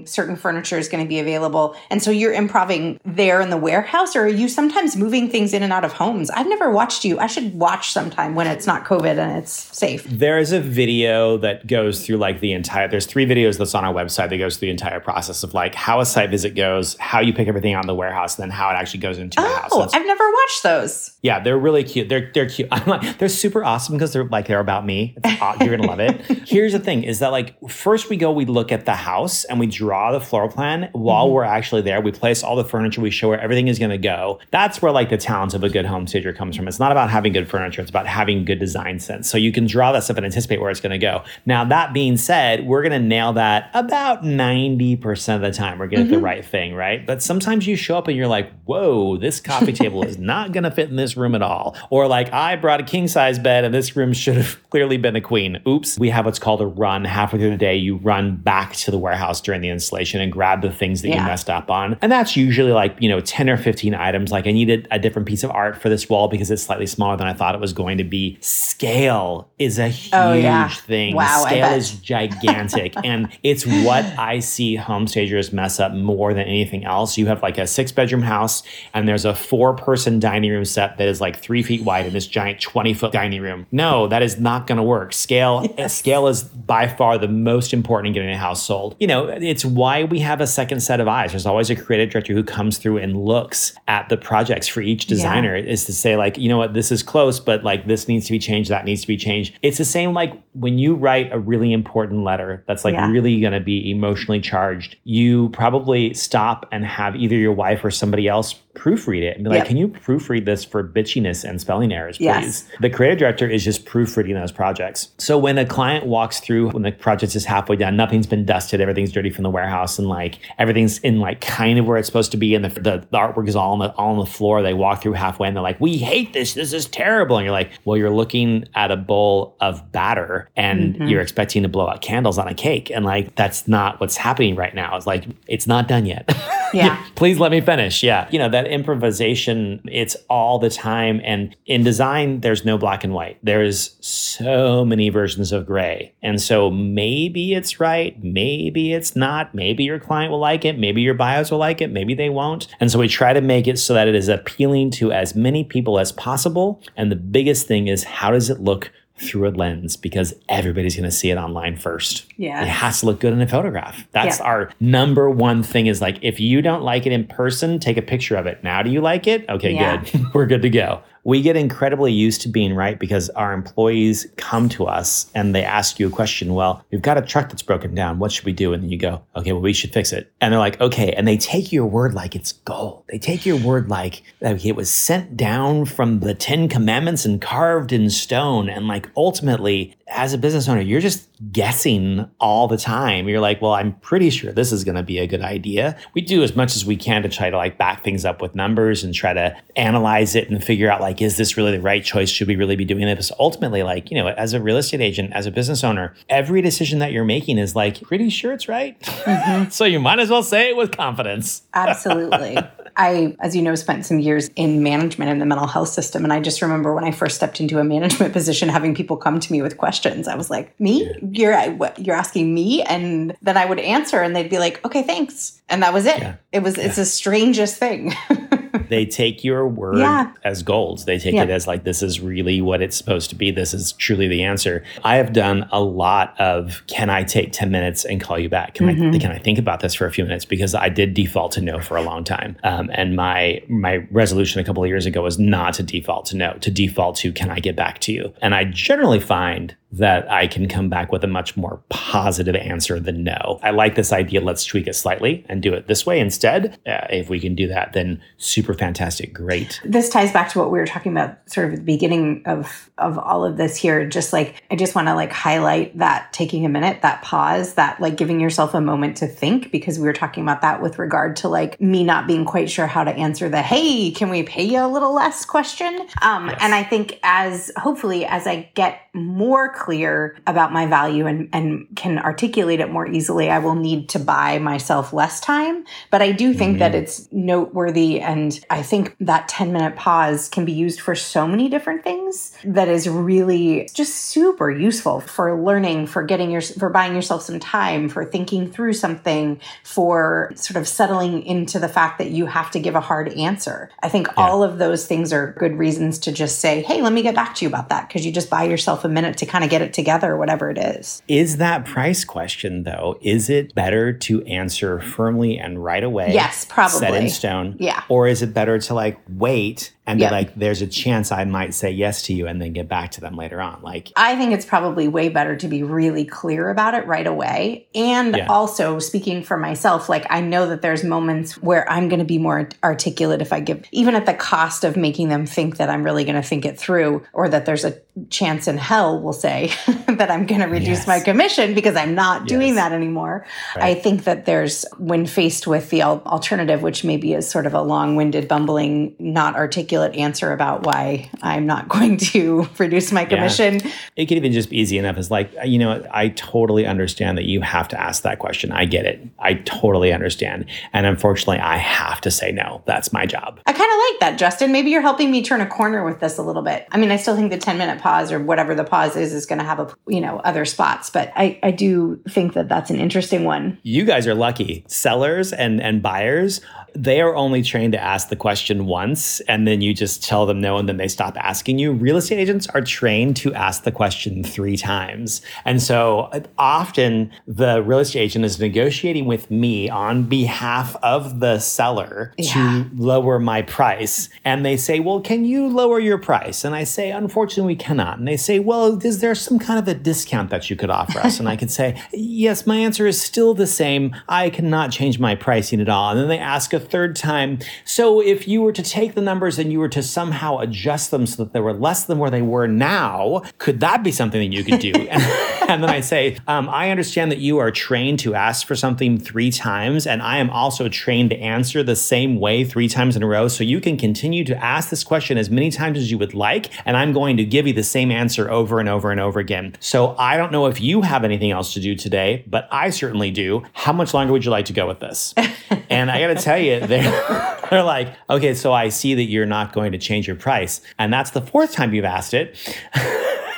certain 0.06 0.36
furniture 0.36 0.78
is 0.78 0.88
going 0.88 1.02
to 1.02 1.08
be 1.08 1.18
available 1.18 1.74
and 1.90 2.02
so 2.02 2.10
you're 2.10 2.32
improving 2.32 2.98
there 3.04 3.40
in 3.40 3.50
the 3.50 3.56
warehouse 3.56 4.14
or 4.16 4.22
are 4.22 4.28
you 4.28 4.48
sometimes 4.48 4.96
moving 4.96 5.28
things 5.30 5.52
in 5.52 5.62
and 5.62 5.72
out 5.72 5.84
of 5.84 5.92
homes 5.92 6.30
i've 6.30 6.48
never 6.48 6.70
watched 6.70 7.04
you 7.04 7.18
i 7.18 7.26
should 7.26 7.54
watch 7.54 7.92
sometime 7.92 8.34
when 8.34 8.46
it's 8.46 8.66
not 8.66 8.84
covid 8.84 9.18
and 9.18 9.38
it's 9.38 9.52
safe 9.76 10.04
There 10.04 10.38
is 10.38 10.52
a 10.52 10.60
video 10.60 11.38
that 11.38 11.66
goes 11.66 12.04
through 12.04 12.16
like 12.16 12.40
the 12.40 12.52
entire. 12.52 12.88
There's 12.88 13.06
three 13.06 13.26
videos 13.26 13.58
that's 13.58 13.74
on 13.74 13.84
our 13.84 13.92
website 13.92 14.30
that 14.30 14.38
goes 14.38 14.56
through 14.56 14.66
the 14.66 14.72
entire 14.72 15.00
process 15.00 15.42
of 15.42 15.54
like 15.54 15.74
how 15.74 16.00
a 16.00 16.06
site 16.06 16.30
visit 16.30 16.54
goes, 16.54 16.96
how 16.98 17.20
you 17.20 17.32
pick 17.32 17.48
everything 17.48 17.74
out 17.74 17.84
in 17.84 17.86
the 17.88 17.94
warehouse, 17.94 18.38
and 18.38 18.42
then 18.42 18.50
how 18.50 18.70
it 18.70 18.74
actually 18.74 19.00
goes 19.00 19.18
into 19.18 19.40
your 19.40 19.50
oh, 19.50 19.54
house. 19.54 19.70
oh 19.72 19.88
i've 19.92 20.06
never 20.06 20.30
watched 20.30 20.62
those 20.62 21.10
yeah, 21.22 21.38
they're 21.40 21.58
really 21.58 21.84
cute. 21.84 22.08
They're 22.08 22.30
they're 22.32 22.48
cute. 22.48 22.68
I'm 22.72 22.86
like 22.86 23.18
they're 23.18 23.28
super 23.28 23.62
awesome 23.62 23.96
because 23.96 24.12
they're 24.12 24.24
like 24.24 24.46
they're 24.46 24.60
about 24.60 24.86
me. 24.86 25.16
It's, 25.22 25.60
you're 25.60 25.76
gonna 25.76 25.88
love 25.88 26.00
it. 26.00 26.20
Here's 26.48 26.72
the 26.72 26.78
thing: 26.78 27.04
is 27.04 27.18
that 27.18 27.28
like 27.28 27.56
first 27.68 28.08
we 28.08 28.16
go, 28.16 28.32
we 28.32 28.46
look 28.46 28.72
at 28.72 28.86
the 28.86 28.94
house 28.94 29.39
and 29.44 29.60
we 29.60 29.66
draw 29.66 30.12
the 30.12 30.20
floor 30.20 30.48
plan 30.48 30.90
while 30.92 31.26
mm-hmm. 31.26 31.34
we're 31.34 31.44
actually 31.44 31.82
there. 31.82 32.00
We 32.00 32.12
place 32.12 32.42
all 32.42 32.56
the 32.56 32.64
furniture. 32.64 33.00
We 33.00 33.10
show 33.10 33.28
where 33.28 33.40
everything 33.40 33.68
is 33.68 33.78
gonna 33.78 33.98
go. 33.98 34.38
That's 34.50 34.80
where 34.80 34.92
like 34.92 35.10
the 35.10 35.16
talent 35.16 35.54
of 35.54 35.64
a 35.64 35.68
good 35.68 35.86
home 35.86 36.06
stager 36.06 36.32
comes 36.32 36.56
from. 36.56 36.68
It's 36.68 36.78
not 36.78 36.92
about 36.92 37.10
having 37.10 37.32
good 37.32 37.48
furniture. 37.48 37.80
It's 37.80 37.90
about 37.90 38.06
having 38.06 38.44
good 38.44 38.58
design 38.58 39.00
sense. 39.00 39.30
So 39.30 39.38
you 39.38 39.52
can 39.52 39.66
draw 39.66 39.92
that 39.92 40.04
stuff 40.04 40.16
and 40.16 40.26
anticipate 40.26 40.60
where 40.60 40.70
it's 40.70 40.80
gonna 40.80 40.98
go. 40.98 41.22
Now 41.46 41.64
that 41.64 41.92
being 41.92 42.16
said, 42.16 42.66
we're 42.66 42.82
gonna 42.82 42.98
nail 42.98 43.32
that 43.34 43.70
about 43.74 44.24
ninety 44.24 44.96
percent 44.96 45.44
of 45.44 45.52
the 45.52 45.56
time. 45.56 45.78
We're 45.78 45.86
gonna 45.86 46.04
get 46.04 46.10
the 46.10 46.16
mm-hmm. 46.16 46.24
right 46.24 46.44
thing, 46.44 46.74
right? 46.74 47.06
But 47.06 47.22
sometimes 47.22 47.66
you 47.66 47.76
show 47.76 47.98
up 47.98 48.08
and 48.08 48.16
you're 48.16 48.26
like, 48.26 48.52
whoa, 48.64 49.16
this 49.16 49.40
coffee 49.40 49.72
table 49.72 50.02
is 50.02 50.18
not 50.18 50.52
gonna 50.52 50.70
fit 50.70 50.88
in 50.88 50.96
this 50.96 51.16
room 51.16 51.34
at 51.34 51.42
all. 51.42 51.76
Or 51.90 52.06
like, 52.06 52.32
I 52.32 52.56
brought 52.56 52.80
a 52.80 52.84
king 52.84 53.08
size 53.08 53.38
bed 53.38 53.64
and 53.64 53.74
this 53.74 53.96
room 53.96 54.12
should 54.12 54.36
have 54.36 54.58
clearly 54.70 54.96
been 54.96 55.16
a 55.16 55.20
queen. 55.20 55.60
Oops. 55.66 55.98
We 55.98 56.10
have 56.10 56.24
what's 56.24 56.38
called 56.38 56.60
a 56.60 56.66
run. 56.66 57.04
Halfway 57.04 57.38
through 57.38 57.50
the 57.50 57.56
day, 57.56 57.76
you 57.76 57.96
run 57.96 58.36
back 58.36 58.74
to 58.76 58.90
the 58.90 58.98
warehouse 58.98 59.29
during 59.38 59.60
the 59.60 59.68
installation 59.68 60.22
and 60.22 60.32
grab 60.32 60.62
the 60.62 60.72
things 60.72 61.02
that 61.02 61.08
you 61.08 61.16
messed 61.16 61.50
up 61.50 61.70
on. 61.70 61.98
And 62.00 62.10
that's 62.10 62.38
usually 62.38 62.72
like, 62.72 62.96
you 63.00 63.08
know, 63.10 63.20
10 63.20 63.50
or 63.50 63.58
15 63.58 63.94
items. 63.94 64.32
Like 64.32 64.46
I 64.46 64.52
needed 64.52 64.88
a 64.90 64.98
different 64.98 65.28
piece 65.28 65.44
of 65.44 65.50
art 65.50 65.76
for 65.76 65.90
this 65.90 66.08
wall 66.08 66.28
because 66.28 66.50
it's 66.50 66.62
slightly 66.62 66.86
smaller 66.86 67.18
than 67.18 67.26
I 67.26 67.34
thought 67.34 67.54
it 67.54 67.60
was 67.60 67.74
going 67.74 67.98
to 67.98 68.04
be. 68.04 68.38
Scale 68.40 69.50
is 69.58 69.78
a 69.78 69.88
huge 69.88 70.14
Oh, 70.14 70.32
yeah. 70.32 70.68
thing. 70.68 71.14
Wow, 71.14 71.44
Scale 71.44 71.74
is 71.74 71.90
gigantic. 71.92 72.94
and 73.04 73.28
it's 73.42 73.66
what 73.66 74.04
I 74.18 74.38
see 74.38 74.76
home 74.76 75.06
stagers 75.06 75.52
mess 75.52 75.78
up 75.80 75.92
more 75.92 76.32
than 76.32 76.46
anything 76.46 76.84
else. 76.84 77.18
You 77.18 77.26
have 77.26 77.42
like 77.42 77.58
a 77.58 77.66
six 77.66 77.92
bedroom 77.92 78.22
house, 78.22 78.62
and 78.94 79.06
there's 79.06 79.24
a 79.26 79.34
four 79.34 79.74
person 79.74 80.18
dining 80.20 80.50
room 80.50 80.64
set 80.64 80.96
that 80.96 81.08
is 81.08 81.20
like 81.20 81.36
three 81.40 81.62
feet 81.62 81.82
wide 81.82 82.06
in 82.06 82.12
this 82.14 82.26
giant 82.26 82.60
20 82.60 82.94
foot 82.94 83.12
dining 83.12 83.42
room. 83.42 83.66
No, 83.70 84.06
that 84.06 84.22
is 84.22 84.40
not 84.40 84.66
going 84.66 84.76
to 84.78 84.82
work. 84.82 85.12
Scale, 85.12 85.66
yes. 85.78 85.98
scale 85.98 86.26
is 86.28 86.42
by 86.44 86.88
far 86.88 87.18
the 87.18 87.28
most 87.28 87.74
important 87.74 88.08
in 88.08 88.12
getting 88.14 88.30
a 88.30 88.38
house 88.38 88.62
sold. 88.64 88.96
You 88.98 89.06
know, 89.08 89.19
it's 89.28 89.64
why 89.64 90.04
we 90.04 90.18
have 90.20 90.40
a 90.40 90.46
second 90.46 90.80
set 90.80 91.00
of 91.00 91.08
eyes. 91.08 91.32
There's 91.32 91.46
always 91.46 91.70
a 91.70 91.76
creative 91.76 92.10
director 92.10 92.32
who 92.32 92.44
comes 92.44 92.78
through 92.78 92.98
and 92.98 93.16
looks 93.16 93.74
at 93.88 94.08
the 94.08 94.16
projects 94.16 94.68
for 94.68 94.80
each 94.80 95.06
designer 95.06 95.56
yeah. 95.56 95.70
is 95.70 95.84
to 95.86 95.92
say 95.92 96.16
like, 96.16 96.38
you 96.38 96.48
know 96.48 96.58
what, 96.58 96.74
this 96.74 96.92
is 96.92 97.02
close, 97.02 97.40
but 97.40 97.64
like 97.64 97.86
this 97.86 98.08
needs 98.08 98.26
to 98.26 98.32
be 98.32 98.38
changed, 98.38 98.70
that 98.70 98.84
needs 98.84 99.02
to 99.02 99.06
be 99.06 99.16
changed. 99.16 99.58
It's 99.62 99.78
the 99.78 99.84
same 99.84 100.12
like 100.12 100.32
when 100.54 100.78
you 100.78 100.94
write 100.94 101.32
a 101.32 101.38
really 101.38 101.72
important 101.72 102.24
letter 102.24 102.64
that's 102.66 102.84
like 102.84 102.94
yeah. 102.94 103.10
really 103.10 103.40
going 103.40 103.52
to 103.52 103.60
be 103.60 103.90
emotionally 103.90 104.40
charged, 104.40 104.96
you 105.04 105.48
probably 105.50 106.14
stop 106.14 106.68
and 106.72 106.84
have 106.84 107.16
either 107.16 107.36
your 107.36 107.52
wife 107.52 107.84
or 107.84 107.90
somebody 107.90 108.28
else 108.28 108.54
proofread 108.74 109.22
it 109.22 109.36
and 109.36 109.44
be 109.44 109.50
like, 109.50 109.58
yep. 109.58 109.66
can 109.66 109.76
you 109.76 109.88
proofread 109.88 110.44
this 110.44 110.64
for 110.64 110.86
bitchiness 110.86 111.48
and 111.48 111.60
spelling 111.60 111.92
errors, 111.92 112.18
please? 112.18 112.24
Yes. 112.24 112.64
The 112.80 112.90
creative 112.90 113.18
director 113.18 113.48
is 113.48 113.64
just 113.64 113.84
proofreading 113.84 114.34
those 114.34 114.52
projects. 114.52 115.08
So 115.18 115.36
when 115.38 115.58
a 115.58 115.66
client 115.66 116.06
walks 116.06 116.40
through, 116.40 116.70
when 116.70 116.82
the 116.82 116.92
project 116.92 117.34
is 117.34 117.44
halfway 117.44 117.76
done, 117.76 117.96
nothing's 117.96 118.26
been 118.26 118.44
dusted, 118.44 118.80
everything's 118.80 119.12
dirty 119.12 119.30
from 119.30 119.42
the 119.42 119.50
warehouse, 119.50 119.98
and 119.98 120.08
like 120.08 120.38
everything's 120.58 120.98
in 120.98 121.20
like 121.20 121.40
kind 121.40 121.78
of 121.78 121.86
where 121.86 121.96
it's 121.96 122.06
supposed 122.06 122.30
to 122.32 122.36
be, 122.36 122.54
and 122.54 122.64
the, 122.64 122.68
the, 122.68 123.06
the 123.10 123.18
artwork 123.18 123.48
is 123.48 123.56
all 123.56 123.72
on 123.72 123.80
the 123.80 123.92
all 123.94 124.12
on 124.12 124.18
the 124.18 124.30
floor. 124.30 124.62
They 124.62 124.74
walk 124.74 125.02
through 125.02 125.14
halfway 125.14 125.48
and 125.48 125.56
they're 125.56 125.62
like, 125.62 125.80
"We 125.80 125.96
hate 125.96 126.32
this. 126.32 126.54
This 126.54 126.72
is 126.72 126.86
terrible." 126.86 127.36
And 127.36 127.44
you're 127.44 127.52
like, 127.52 127.72
"Well, 127.84 127.96
you're 127.96 128.10
looking 128.10 128.66
at 128.74 128.90
a 128.90 128.96
bowl 128.96 129.56
of 129.60 129.90
batter 129.92 130.48
and 130.56 130.94
mm-hmm. 130.94 131.08
you're 131.08 131.20
expecting 131.20 131.62
to 131.62 131.68
blow 131.68 131.88
out 131.88 132.02
candles 132.02 132.38
on 132.38 132.48
a 132.48 132.54
cake, 132.54 132.90
and 132.90 133.04
like 133.04 133.34
that's 133.34 133.66
not 133.66 134.00
what's 134.00 134.16
happening 134.16 134.54
right 134.54 134.74
now. 134.74 134.96
It's 134.96 135.06
like 135.06 135.26
it's 135.46 135.66
not 135.66 135.88
done 135.88 136.06
yet." 136.06 136.30
Yeah. 136.72 137.04
Please 137.14 137.38
let 137.38 137.50
me 137.50 137.60
finish. 137.60 138.02
Yeah. 138.02 138.28
You 138.30 138.38
know 138.38 138.48
that 138.48 138.66
improvisation. 138.66 139.80
It's 139.90 140.16
all 140.28 140.58
the 140.58 140.70
time, 140.70 141.20
and 141.24 141.54
in 141.66 141.84
design, 141.84 142.40
there's 142.40 142.64
no 142.64 142.78
black 142.78 143.04
and 143.04 143.12
white. 143.12 143.38
There's 143.42 143.96
so 144.00 144.84
many 144.84 145.08
versions 145.08 145.52
of 145.52 145.66
gray, 145.66 146.14
and 146.22 146.40
so 146.40 146.70
maybe 146.70 147.54
it's 147.54 147.80
right, 147.80 148.22
maybe 148.22 148.92
it's 148.92 149.16
not. 149.16 149.54
Maybe 149.54 149.84
your 149.84 149.98
client 149.98 150.30
will 150.30 150.38
like 150.38 150.64
it, 150.64 150.78
maybe 150.78 151.02
your 151.02 151.14
buyers 151.14 151.50
will 151.50 151.58
like 151.58 151.80
it, 151.80 151.90
maybe 151.90 152.14
they 152.14 152.30
won't. 152.30 152.68
And 152.80 152.90
so 152.90 152.98
we 152.98 153.08
try 153.08 153.32
to 153.32 153.40
make 153.40 153.66
it 153.66 153.78
so 153.78 153.94
that 153.94 154.08
it 154.08 154.14
is 154.14 154.28
appealing 154.28 154.90
to 154.92 155.12
as 155.12 155.34
many 155.34 155.64
people 155.64 155.98
as 155.98 156.12
possible. 156.12 156.82
And 156.96 157.10
the 157.10 157.16
biggest 157.16 157.66
thing 157.66 157.88
is 157.88 158.04
how 158.04 158.30
does 158.30 158.50
it 158.50 158.60
look 158.60 158.90
through 159.20 159.48
a 159.48 159.50
lens 159.50 159.96
because 159.96 160.34
everybody's 160.48 160.96
going 160.96 161.08
to 161.08 161.14
see 161.14 161.30
it 161.30 161.36
online 161.36 161.76
first. 161.76 162.26
Yeah. 162.36 162.62
It 162.62 162.68
has 162.68 163.00
to 163.00 163.06
look 163.06 163.20
good 163.20 163.32
in 163.32 163.40
a 163.40 163.46
photograph. 163.46 164.06
That's 164.12 164.38
yeah. 164.38 164.46
our 164.46 164.70
number 164.80 165.30
one 165.30 165.62
thing 165.62 165.86
is 165.86 166.00
like 166.00 166.18
if 166.22 166.40
you 166.40 166.62
don't 166.62 166.82
like 166.82 167.06
it 167.06 167.12
in 167.12 167.26
person, 167.26 167.78
take 167.78 167.96
a 167.96 168.02
picture 168.02 168.36
of 168.36 168.46
it. 168.46 168.64
Now 168.64 168.82
do 168.82 168.90
you 168.90 169.00
like 169.00 169.26
it? 169.26 169.48
Okay, 169.48 169.74
yeah. 169.74 170.02
good. 170.02 170.24
We're 170.34 170.46
good 170.46 170.62
to 170.62 170.70
go 170.70 171.02
we 171.24 171.42
get 171.42 171.56
incredibly 171.56 172.12
used 172.12 172.40
to 172.42 172.48
being 172.48 172.74
right 172.74 172.98
because 172.98 173.28
our 173.30 173.52
employees 173.52 174.26
come 174.36 174.68
to 174.70 174.86
us 174.86 175.30
and 175.34 175.54
they 175.54 175.64
ask 175.64 176.00
you 176.00 176.06
a 176.06 176.10
question. 176.10 176.54
Well, 176.54 176.84
we've 176.90 177.02
got 177.02 177.18
a 177.18 177.22
truck 177.22 177.48
that's 177.48 177.62
broken 177.62 177.94
down. 177.94 178.18
What 178.18 178.32
should 178.32 178.44
we 178.44 178.52
do? 178.52 178.72
And 178.72 178.82
then 178.82 178.90
you 178.90 178.98
go, 178.98 179.22
okay, 179.36 179.52
well, 179.52 179.62
we 179.62 179.72
should 179.72 179.92
fix 179.92 180.12
it. 180.12 180.32
And 180.40 180.52
they're 180.52 180.58
like, 180.58 180.80
okay. 180.80 181.12
And 181.12 181.28
they 181.28 181.36
take 181.36 181.72
your 181.72 181.86
word 181.86 182.14
like 182.14 182.34
it's 182.34 182.52
gold. 182.52 183.04
They 183.08 183.18
take 183.18 183.44
your 183.44 183.58
word 183.58 183.88
like 183.90 184.22
it 184.40 184.76
was 184.76 184.90
sent 184.90 185.36
down 185.36 185.84
from 185.84 186.20
the 186.20 186.34
10 186.34 186.68
commandments 186.68 187.24
and 187.24 187.40
carved 187.40 187.92
in 187.92 188.08
stone. 188.10 188.68
And 188.68 188.88
like 188.88 189.10
ultimately, 189.16 189.96
as 190.10 190.32
a 190.32 190.38
business 190.38 190.68
owner, 190.68 190.80
you're 190.80 191.00
just 191.00 191.28
guessing 191.52 192.28
all 192.40 192.68
the 192.68 192.76
time. 192.76 193.28
You're 193.28 193.40
like, 193.40 193.62
well, 193.62 193.72
I'm 193.72 193.94
pretty 194.00 194.30
sure 194.30 194.52
this 194.52 194.72
is 194.72 194.84
going 194.84 194.96
to 194.96 195.02
be 195.02 195.18
a 195.18 195.26
good 195.26 195.42
idea. 195.42 195.96
We 196.14 196.20
do 196.20 196.42
as 196.42 196.54
much 196.54 196.76
as 196.76 196.84
we 196.84 196.96
can 196.96 197.22
to 197.22 197.28
try 197.28 197.50
to 197.50 197.56
like 197.56 197.78
back 197.78 198.04
things 198.04 198.24
up 198.24 198.42
with 198.42 198.54
numbers 198.54 199.02
and 199.02 199.14
try 199.14 199.32
to 199.32 199.56
analyze 199.76 200.34
it 200.34 200.50
and 200.50 200.62
figure 200.62 200.90
out 200.90 201.00
like, 201.00 201.22
is 201.22 201.36
this 201.36 201.56
really 201.56 201.72
the 201.72 201.80
right 201.80 202.04
choice? 202.04 202.28
Should 202.28 202.48
we 202.48 202.56
really 202.56 202.76
be 202.76 202.84
doing 202.84 203.04
this? 203.06 203.32
Ultimately, 203.38 203.82
like, 203.82 204.10
you 204.10 204.16
know, 204.16 204.28
as 204.28 204.52
a 204.52 204.60
real 204.60 204.76
estate 204.76 205.00
agent, 205.00 205.32
as 205.32 205.46
a 205.46 205.50
business 205.50 205.82
owner, 205.82 206.14
every 206.28 206.60
decision 206.60 206.98
that 206.98 207.12
you're 207.12 207.24
making 207.24 207.58
is 207.58 207.74
like, 207.74 208.02
pretty 208.02 208.30
sure 208.30 208.52
it's 208.52 208.68
right. 208.68 209.00
Mm-hmm. 209.00 209.70
so 209.70 209.84
you 209.84 210.00
might 210.00 210.18
as 210.18 210.30
well 210.30 210.42
say 210.42 210.70
it 210.70 210.76
with 210.76 210.92
confidence. 210.92 211.62
Absolutely. 211.72 212.58
I, 213.00 213.34
as 213.40 213.56
you 213.56 213.62
know, 213.62 213.74
spent 213.76 214.04
some 214.04 214.18
years 214.18 214.50
in 214.56 214.82
management 214.82 215.30
in 215.30 215.38
the 215.38 215.46
mental 215.46 215.66
health 215.66 215.88
system. 215.88 216.22
And 216.22 216.34
I 216.34 216.40
just 216.40 216.60
remember 216.60 216.94
when 216.94 217.02
I 217.02 217.12
first 217.12 217.34
stepped 217.34 217.58
into 217.58 217.78
a 217.78 217.84
management 217.84 218.32
position, 218.34 218.68
having 218.68 218.94
people 218.94 219.16
come 219.16 219.40
to 219.40 219.52
me 219.52 219.62
with 219.62 219.78
questions. 219.78 220.28
I 220.28 220.34
was 220.34 220.50
like, 220.50 220.78
me? 220.78 221.04
Yeah. 221.04 221.62
You're, 221.62 221.70
what, 221.76 221.98
you're 221.98 222.14
asking 222.14 222.52
me? 222.52 222.82
And 222.82 223.34
then 223.40 223.56
I 223.56 223.64
would 223.64 223.78
answer 223.78 224.20
and 224.20 224.36
they'd 224.36 224.50
be 224.50 224.58
like, 224.58 224.84
okay, 224.84 225.02
thanks. 225.02 225.62
And 225.70 225.82
that 225.82 225.94
was 225.94 226.04
it. 226.04 226.18
Yeah. 226.18 226.34
It 226.52 226.62
was, 226.62 226.76
yeah. 226.76 226.84
it's 226.84 226.96
the 226.96 227.04
strangest 227.04 227.76
thing. 227.76 228.12
they 228.90 229.06
take 229.06 229.44
your 229.44 229.66
word 229.68 229.98
yeah. 229.98 230.32
as 230.44 230.62
gold. 230.62 231.06
They 231.06 231.18
take 231.18 231.34
yeah. 231.34 231.44
it 231.44 231.50
as 231.50 231.66
like 231.66 231.84
this 231.84 232.02
is 232.02 232.20
really 232.20 232.60
what 232.60 232.82
it's 232.82 232.96
supposed 232.96 233.30
to 233.30 233.36
be. 233.36 233.50
This 233.50 233.72
is 233.72 233.92
truly 233.92 234.28
the 234.28 234.42
answer. 234.42 234.84
I 235.04 235.16
have 235.16 235.32
done 235.32 235.68
a 235.70 235.80
lot 235.80 236.38
of 236.40 236.82
can 236.88 237.08
I 237.08 237.22
take 237.22 237.52
10 237.52 237.70
minutes 237.70 238.04
and 238.04 238.20
call 238.20 238.38
you 238.38 238.48
back? 238.48 238.74
Can 238.74 238.88
mm-hmm. 238.88 239.14
I 239.14 239.18
can 239.18 239.30
I 239.30 239.38
think 239.38 239.58
about 239.58 239.80
this 239.80 239.94
for 239.94 240.06
a 240.06 240.12
few 240.12 240.24
minutes 240.24 240.44
because 240.44 240.74
I 240.74 240.88
did 240.88 241.14
default 241.14 241.52
to 241.52 241.60
no 241.60 241.80
for 241.80 241.96
a 241.96 242.02
long 242.02 242.24
time. 242.24 242.56
Um, 242.64 242.90
and 242.92 243.14
my 243.14 243.62
my 243.68 244.06
resolution 244.10 244.60
a 244.60 244.64
couple 244.64 244.82
of 244.82 244.88
years 244.88 245.06
ago 245.06 245.22
was 245.22 245.38
not 245.38 245.74
to 245.74 245.84
default 245.84 246.26
to 246.26 246.36
no, 246.36 246.54
to 246.54 246.70
default 246.70 247.16
to 247.18 247.32
can 247.32 247.50
I 247.50 247.60
get 247.60 247.76
back 247.76 248.00
to 248.00 248.12
you? 248.12 248.34
And 248.42 248.54
I 248.54 248.64
generally 248.64 249.20
find 249.20 249.76
that 249.92 250.30
I 250.30 250.46
can 250.46 250.68
come 250.68 250.88
back 250.88 251.10
with 251.10 251.24
a 251.24 251.26
much 251.26 251.56
more 251.56 251.82
positive 251.88 252.54
answer 252.54 253.00
than 253.00 253.24
no. 253.24 253.58
I 253.62 253.70
like 253.70 253.96
this 253.96 254.12
idea. 254.12 254.40
Let's 254.40 254.64
tweak 254.64 254.86
it 254.86 254.94
slightly 254.94 255.44
and 255.48 255.62
do 255.62 255.74
it 255.74 255.88
this 255.88 256.06
way 256.06 256.20
instead. 256.20 256.78
Uh, 256.86 257.06
if 257.10 257.28
we 257.28 257.40
can 257.40 257.54
do 257.56 257.66
that, 257.68 257.92
then 257.92 258.22
super 258.36 258.72
fantastic. 258.72 259.34
Great. 259.34 259.80
This 259.84 260.08
ties 260.08 260.32
back 260.32 260.48
to 260.50 260.60
what 260.60 260.70
we 260.70 260.78
were 260.78 260.86
talking 260.86 261.10
about 261.10 261.38
sort 261.50 261.66
of 261.66 261.72
at 261.72 261.78
the 261.80 261.84
beginning 261.84 262.42
of, 262.46 262.90
of 262.98 263.18
all 263.18 263.44
of 263.44 263.56
this 263.56 263.76
here. 263.76 264.06
Just 264.06 264.32
like, 264.32 264.62
I 264.70 264.76
just 264.76 264.94
want 264.94 265.08
to 265.08 265.14
like 265.14 265.32
highlight 265.32 265.98
that 265.98 266.32
taking 266.32 266.64
a 266.64 266.68
minute, 266.68 267.02
that 267.02 267.22
pause, 267.22 267.74
that 267.74 268.00
like 268.00 268.16
giving 268.16 268.38
yourself 268.38 268.74
a 268.74 268.80
moment 268.80 269.16
to 269.16 269.26
think, 269.26 269.72
because 269.72 269.98
we 269.98 270.06
were 270.06 270.12
talking 270.12 270.44
about 270.44 270.60
that 270.62 270.80
with 270.80 270.98
regard 270.98 271.36
to 271.36 271.48
like 271.48 271.80
me 271.80 272.04
not 272.04 272.28
being 272.28 272.44
quite 272.44 272.70
sure 272.70 272.86
how 272.86 273.02
to 273.02 273.10
answer 273.10 273.48
the, 273.48 273.60
hey, 273.60 274.12
can 274.12 274.30
we 274.30 274.44
pay 274.44 274.62
you 274.62 274.78
a 274.78 274.86
little 274.86 275.12
less 275.12 275.44
question? 275.44 276.06
Um, 276.22 276.48
yes. 276.48 276.58
And 276.60 276.74
I 276.74 276.84
think 276.84 277.18
as 277.24 277.72
hopefully 277.76 278.24
as 278.24 278.46
I 278.46 278.70
get 278.74 279.00
more 279.12 279.72
clear 279.80 280.36
about 280.46 280.72
my 280.72 280.86
value 280.86 281.26
and, 281.26 281.48
and 281.52 281.88
can 281.96 282.18
articulate 282.18 282.80
it 282.80 282.90
more 282.90 283.06
easily, 283.06 283.50
I 283.50 283.58
will 283.58 283.74
need 283.74 284.10
to 284.10 284.18
buy 284.18 284.58
myself 284.58 285.12
less 285.12 285.40
time. 285.40 285.84
But 286.10 286.22
I 286.22 286.32
do 286.32 286.52
think 286.52 286.72
mm-hmm. 286.72 286.78
that 286.80 286.94
it's 286.94 287.26
noteworthy. 287.32 288.20
And 288.20 288.60
I 288.68 288.82
think 288.82 289.16
that 289.20 289.48
10 289.48 289.72
minute 289.72 289.96
pause 289.96 290.48
can 290.48 290.64
be 290.64 290.72
used 290.72 291.00
for 291.00 291.14
so 291.14 291.48
many 291.48 291.68
different 291.68 292.04
things 292.04 292.56
that 292.64 292.88
is 292.88 293.08
really 293.08 293.88
just 293.94 294.14
super 294.14 294.70
useful 294.70 295.20
for 295.20 295.60
learning, 295.60 296.06
for 296.06 296.22
getting 296.22 296.50
your, 296.50 296.60
for 296.60 296.90
buying 296.90 297.14
yourself 297.14 297.42
some 297.42 297.58
time, 297.58 298.08
for 298.08 298.24
thinking 298.24 298.70
through 298.70 298.92
something, 298.92 299.58
for 299.82 300.52
sort 300.54 300.80
of 300.80 300.86
settling 300.86 301.42
into 301.44 301.78
the 301.78 301.88
fact 301.88 302.18
that 302.18 302.30
you 302.30 302.46
have 302.46 302.70
to 302.70 302.78
give 302.78 302.94
a 302.94 303.00
hard 303.00 303.28
answer. 303.30 303.90
I 304.02 304.10
think 304.10 304.26
yeah. 304.26 304.34
all 304.36 304.62
of 304.62 304.78
those 304.78 305.06
things 305.06 305.32
are 305.32 305.54
good 305.58 305.78
reasons 305.78 306.18
to 306.20 306.32
just 306.32 306.58
say, 306.58 306.82
Hey, 306.82 307.00
let 307.00 307.14
me 307.14 307.22
get 307.22 307.34
back 307.34 307.54
to 307.56 307.64
you 307.64 307.68
about 307.68 307.88
that. 307.88 308.10
Cause 308.10 308.26
you 308.26 308.32
just 308.32 308.50
buy 308.50 308.64
yourself 308.64 309.04
a 309.04 309.08
minute 309.08 309.38
to 309.38 309.46
kind 309.46 309.64
of 309.64 309.69
get 309.70 309.82
it 309.82 309.92
together, 309.92 310.36
whatever 310.36 310.70
it 310.70 310.78
is. 310.78 311.22
Is 311.28 311.56
that 311.58 311.84
price 311.84 312.24
question 312.24 312.82
though? 312.82 313.18
Is 313.20 313.48
it 313.48 313.74
better 313.74 314.12
to 314.12 314.42
answer 314.44 315.00
firmly 315.00 315.58
and 315.58 315.82
right 315.82 316.04
away? 316.04 316.32
Yes, 316.32 316.64
probably. 316.64 316.98
Set 316.98 317.14
in 317.14 317.28
stone. 317.28 317.76
Yeah. 317.78 318.02
Or 318.08 318.26
is 318.26 318.42
it 318.42 318.52
better 318.52 318.78
to 318.78 318.94
like 318.94 319.20
wait 319.28 319.92
and 320.10 320.18
yep. 320.18 320.30
be 320.30 320.34
like, 320.34 320.54
there's 320.56 320.82
a 320.82 320.88
chance 320.88 321.30
I 321.30 321.44
might 321.44 321.72
say 321.72 321.92
yes 321.92 322.22
to 322.22 322.34
you 322.34 322.48
and 322.48 322.60
then 322.60 322.72
get 322.72 322.88
back 322.88 323.12
to 323.12 323.20
them 323.20 323.36
later 323.36 323.60
on. 323.60 323.80
Like, 323.80 324.10
I 324.16 324.34
think 324.34 324.52
it's 324.52 324.66
probably 324.66 325.06
way 325.06 325.28
better 325.28 325.54
to 325.56 325.68
be 325.68 325.84
really 325.84 326.24
clear 326.24 326.68
about 326.68 326.94
it 326.94 327.06
right 327.06 327.26
away. 327.26 327.86
And 327.94 328.36
yeah. 328.36 328.46
also, 328.48 328.98
speaking 328.98 329.44
for 329.44 329.56
myself, 329.56 330.08
like, 330.08 330.26
I 330.28 330.40
know 330.40 330.66
that 330.66 330.82
there's 330.82 331.04
moments 331.04 331.54
where 331.62 331.88
I'm 331.88 332.08
going 332.08 332.18
to 332.18 332.24
be 332.24 332.38
more 332.38 332.68
articulate 332.82 333.40
if 333.40 333.52
I 333.52 333.60
give, 333.60 333.84
even 333.92 334.16
at 334.16 334.26
the 334.26 334.34
cost 334.34 334.82
of 334.82 334.96
making 334.96 335.28
them 335.28 335.46
think 335.46 335.76
that 335.76 335.88
I'm 335.88 336.02
really 336.02 336.24
going 336.24 336.34
to 336.34 336.42
think 336.42 336.64
it 336.64 336.76
through 336.76 337.22
or 337.32 337.48
that 337.48 337.66
there's 337.66 337.84
a 337.84 337.96
chance 338.30 338.66
in 338.66 338.78
hell, 338.78 339.20
we'll 339.20 339.32
say, 339.32 339.72
that 340.08 340.28
I'm 340.28 340.46
going 340.46 340.60
to 340.60 340.66
reduce 340.66 340.98
yes. 340.98 341.06
my 341.06 341.20
commission 341.20 341.72
because 341.72 341.94
I'm 341.94 342.16
not 342.16 342.48
doing 342.48 342.74
yes. 342.74 342.76
that 342.76 342.92
anymore. 342.92 343.46
Right. 343.76 343.84
I 343.84 343.94
think 343.94 344.24
that 344.24 344.44
there's, 344.44 344.84
when 344.98 345.24
faced 345.26 345.68
with 345.68 345.90
the 345.90 346.02
alternative, 346.02 346.82
which 346.82 347.04
maybe 347.04 347.32
is 347.32 347.48
sort 347.48 347.66
of 347.66 347.74
a 347.74 347.80
long 347.80 348.16
winded, 348.16 348.48
bumbling, 348.48 349.14
not 349.20 349.54
articulate 349.54 349.99
articulate 350.00 350.20
answer 350.20 350.52
about 350.52 350.84
why 350.84 351.30
I'm 351.42 351.66
not 351.66 351.88
going 351.88 352.16
to 352.18 352.68
reduce 352.78 353.12
my 353.12 353.24
commission. 353.24 353.80
Yeah. 353.80 353.92
It 354.16 354.26
could 354.26 354.36
even 354.36 354.52
just 354.52 354.70
be 354.70 354.78
easy 354.78 354.98
enough 354.98 355.16
as 355.16 355.30
like, 355.30 355.52
you 355.64 355.78
know, 355.78 356.06
I 356.10 356.28
totally 356.28 356.86
understand 356.86 357.38
that 357.38 357.44
you 357.44 357.60
have 357.60 357.88
to 357.88 358.00
ask 358.00 358.22
that 358.22 358.38
question. 358.38 358.72
I 358.72 358.84
get 358.84 359.06
it. 359.06 359.20
I 359.38 359.54
totally 359.54 360.12
understand. 360.12 360.66
And 360.92 361.06
unfortunately, 361.06 361.58
I 361.58 361.76
have 361.76 362.20
to 362.22 362.30
say 362.30 362.52
no. 362.52 362.82
That's 362.86 363.12
my 363.12 363.26
job. 363.26 363.60
I 363.66 363.72
kind 363.72 363.90
of 363.90 363.98
like 364.10 364.20
that, 364.20 364.38
Justin. 364.38 364.72
Maybe 364.72 364.90
you're 364.90 365.02
helping 365.02 365.30
me 365.30 365.42
turn 365.42 365.60
a 365.60 365.66
corner 365.66 366.04
with 366.04 366.20
this 366.20 366.38
a 366.38 366.42
little 366.42 366.62
bit. 366.62 366.86
I 366.90 366.98
mean, 366.98 367.10
I 367.10 367.16
still 367.16 367.36
think 367.36 367.50
the 367.50 367.58
10 367.58 367.78
minute 367.78 368.00
pause 368.00 368.32
or 368.32 368.40
whatever 368.40 368.74
the 368.74 368.84
pause 368.84 369.16
is 369.16 369.32
is 369.32 369.46
going 369.46 369.58
to 369.58 369.64
have 369.64 369.80
a, 369.80 369.94
you 370.06 370.20
know, 370.20 370.38
other 370.40 370.64
spots, 370.64 371.10
but 371.10 371.32
I, 371.36 371.58
I 371.62 371.70
do 371.70 372.20
think 372.28 372.54
that 372.54 372.68
that's 372.68 372.90
an 372.90 372.96
interesting 372.96 373.44
one. 373.44 373.78
You 373.82 374.04
guys 374.04 374.26
are 374.26 374.34
lucky. 374.34 374.84
Sellers 374.88 375.52
and, 375.52 375.80
and 375.80 376.02
buyers 376.02 376.60
they 376.94 377.20
are 377.20 377.34
only 377.34 377.62
trained 377.62 377.92
to 377.92 378.02
ask 378.02 378.28
the 378.28 378.36
question 378.36 378.86
once 378.86 379.40
and 379.40 379.66
then 379.66 379.80
you 379.80 379.94
just 379.94 380.22
tell 380.22 380.46
them 380.46 380.60
no 380.60 380.76
and 380.76 380.88
then 380.88 380.96
they 380.96 381.08
stop 381.08 381.36
asking 381.38 381.78
you. 381.78 381.92
Real 381.92 382.16
estate 382.16 382.38
agents 382.38 382.66
are 382.68 382.80
trained 382.80 383.36
to 383.36 383.54
ask 383.54 383.84
the 383.84 383.92
question 383.92 384.42
three 384.42 384.76
times. 384.76 385.42
And 385.64 385.82
so 385.82 386.30
uh, 386.32 386.40
often 386.58 387.30
the 387.46 387.82
real 387.82 388.00
estate 388.00 388.20
agent 388.20 388.44
is 388.44 388.58
negotiating 388.58 389.26
with 389.26 389.50
me 389.50 389.88
on 389.88 390.24
behalf 390.24 390.96
of 391.02 391.40
the 391.40 391.58
seller 391.58 392.32
yeah. 392.36 392.52
to 392.52 392.90
lower 392.96 393.38
my 393.38 393.62
price. 393.62 394.28
And 394.44 394.64
they 394.64 394.76
say, 394.76 395.00
Well, 395.00 395.20
can 395.20 395.44
you 395.44 395.68
lower 395.68 396.00
your 396.00 396.18
price? 396.18 396.64
And 396.64 396.74
I 396.74 396.84
say, 396.84 397.10
Unfortunately, 397.10 397.74
we 397.74 397.76
cannot. 397.76 398.18
And 398.18 398.26
they 398.26 398.36
say, 398.36 398.58
Well, 398.58 399.04
is 399.04 399.20
there 399.20 399.34
some 399.34 399.58
kind 399.58 399.78
of 399.78 399.86
a 399.88 399.94
discount 399.94 400.50
that 400.50 400.70
you 400.70 400.76
could 400.76 400.90
offer 400.90 401.18
us? 401.20 401.38
and 401.38 401.48
I 401.48 401.56
could 401.56 401.70
say, 401.70 402.00
Yes, 402.12 402.66
my 402.66 402.76
answer 402.76 403.06
is 403.06 403.20
still 403.20 403.54
the 403.54 403.66
same. 403.66 404.14
I 404.28 404.50
cannot 404.50 404.90
change 404.90 405.18
my 405.18 405.34
pricing 405.34 405.80
at 405.80 405.88
all. 405.88 406.10
And 406.10 406.20
then 406.20 406.28
they 406.28 406.38
ask 406.38 406.72
a 406.72 406.79
third 406.80 407.16
time. 407.16 407.58
So 407.84 408.20
if 408.20 408.48
you 408.48 408.62
were 408.62 408.72
to 408.72 408.82
take 408.82 409.14
the 409.14 409.20
numbers 409.20 409.58
and 409.58 409.70
you 409.70 409.78
were 409.78 409.88
to 409.90 410.02
somehow 410.02 410.58
adjust 410.58 411.10
them 411.10 411.26
so 411.26 411.44
that 411.44 411.52
they 411.52 411.60
were 411.60 411.72
less 411.72 412.04
than 412.04 412.18
where 412.18 412.30
they 412.30 412.42
were 412.42 412.66
now, 412.66 413.42
could 413.58 413.80
that 413.80 414.02
be 414.02 414.12
something 414.12 414.40
that 414.40 414.56
you 414.56 414.64
could 414.64 414.80
do? 414.80 414.92
and, 415.74 415.84
then 415.84 415.90
I 415.90 416.00
say, 416.00 416.36
um, 416.48 416.68
I 416.68 416.90
understand 416.90 417.30
that 417.30 417.38
you 417.38 417.58
are 417.58 417.70
trained 417.70 418.18
to 418.20 418.34
ask 418.34 418.66
for 418.66 418.74
something 418.74 419.18
three 419.18 419.52
times, 419.52 420.04
and 420.04 420.20
I 420.20 420.38
am 420.38 420.50
also 420.50 420.88
trained 420.88 421.30
to 421.30 421.36
answer 421.36 421.84
the 421.84 421.94
same 421.94 422.40
way 422.40 422.64
three 422.64 422.88
times 422.88 423.14
in 423.14 423.22
a 423.22 423.26
row. 423.26 423.46
So 423.46 423.62
you 423.62 423.80
can 423.80 423.96
continue 423.96 424.44
to 424.44 424.56
ask 424.56 424.90
this 424.90 425.04
question 425.04 425.38
as 425.38 425.48
many 425.48 425.70
times 425.70 425.98
as 425.98 426.10
you 426.10 426.18
would 426.18 426.34
like, 426.34 426.70
and 426.84 426.96
I'm 426.96 427.12
going 427.12 427.36
to 427.36 427.44
give 427.44 427.68
you 427.68 427.72
the 427.72 427.84
same 427.84 428.10
answer 428.10 428.50
over 428.50 428.80
and 428.80 428.88
over 428.88 429.12
and 429.12 429.20
over 429.20 429.38
again. 429.38 429.76
So 429.78 430.16
I 430.18 430.36
don't 430.36 430.50
know 430.50 430.66
if 430.66 430.80
you 430.80 431.02
have 431.02 431.22
anything 431.22 431.52
else 431.52 431.72
to 431.74 431.80
do 431.80 431.94
today, 431.94 432.44
but 432.48 432.68
I 432.72 432.90
certainly 432.90 433.30
do. 433.30 433.62
How 433.72 433.92
much 433.92 434.12
longer 434.12 434.32
would 434.32 434.44
you 434.44 434.50
like 434.50 434.66
to 434.66 434.72
go 434.72 434.88
with 434.88 434.98
this? 434.98 435.34
and 435.90 436.10
I 436.10 436.20
got 436.20 436.36
to 436.36 436.42
tell 436.42 436.58
you, 436.58 436.80
they're, 436.80 437.58
they're 437.70 437.84
like, 437.84 438.12
okay, 438.28 438.54
so 438.54 438.72
I 438.72 438.88
see 438.88 439.14
that 439.14 439.24
you're 439.24 439.46
not 439.46 439.72
going 439.72 439.92
to 439.92 439.98
change 439.98 440.26
your 440.26 440.36
price. 440.36 440.80
And 440.98 441.12
that's 441.12 441.30
the 441.30 441.40
fourth 441.40 441.72
time 441.72 441.94
you've 441.94 442.04
asked 442.04 442.34
it. 442.34 442.56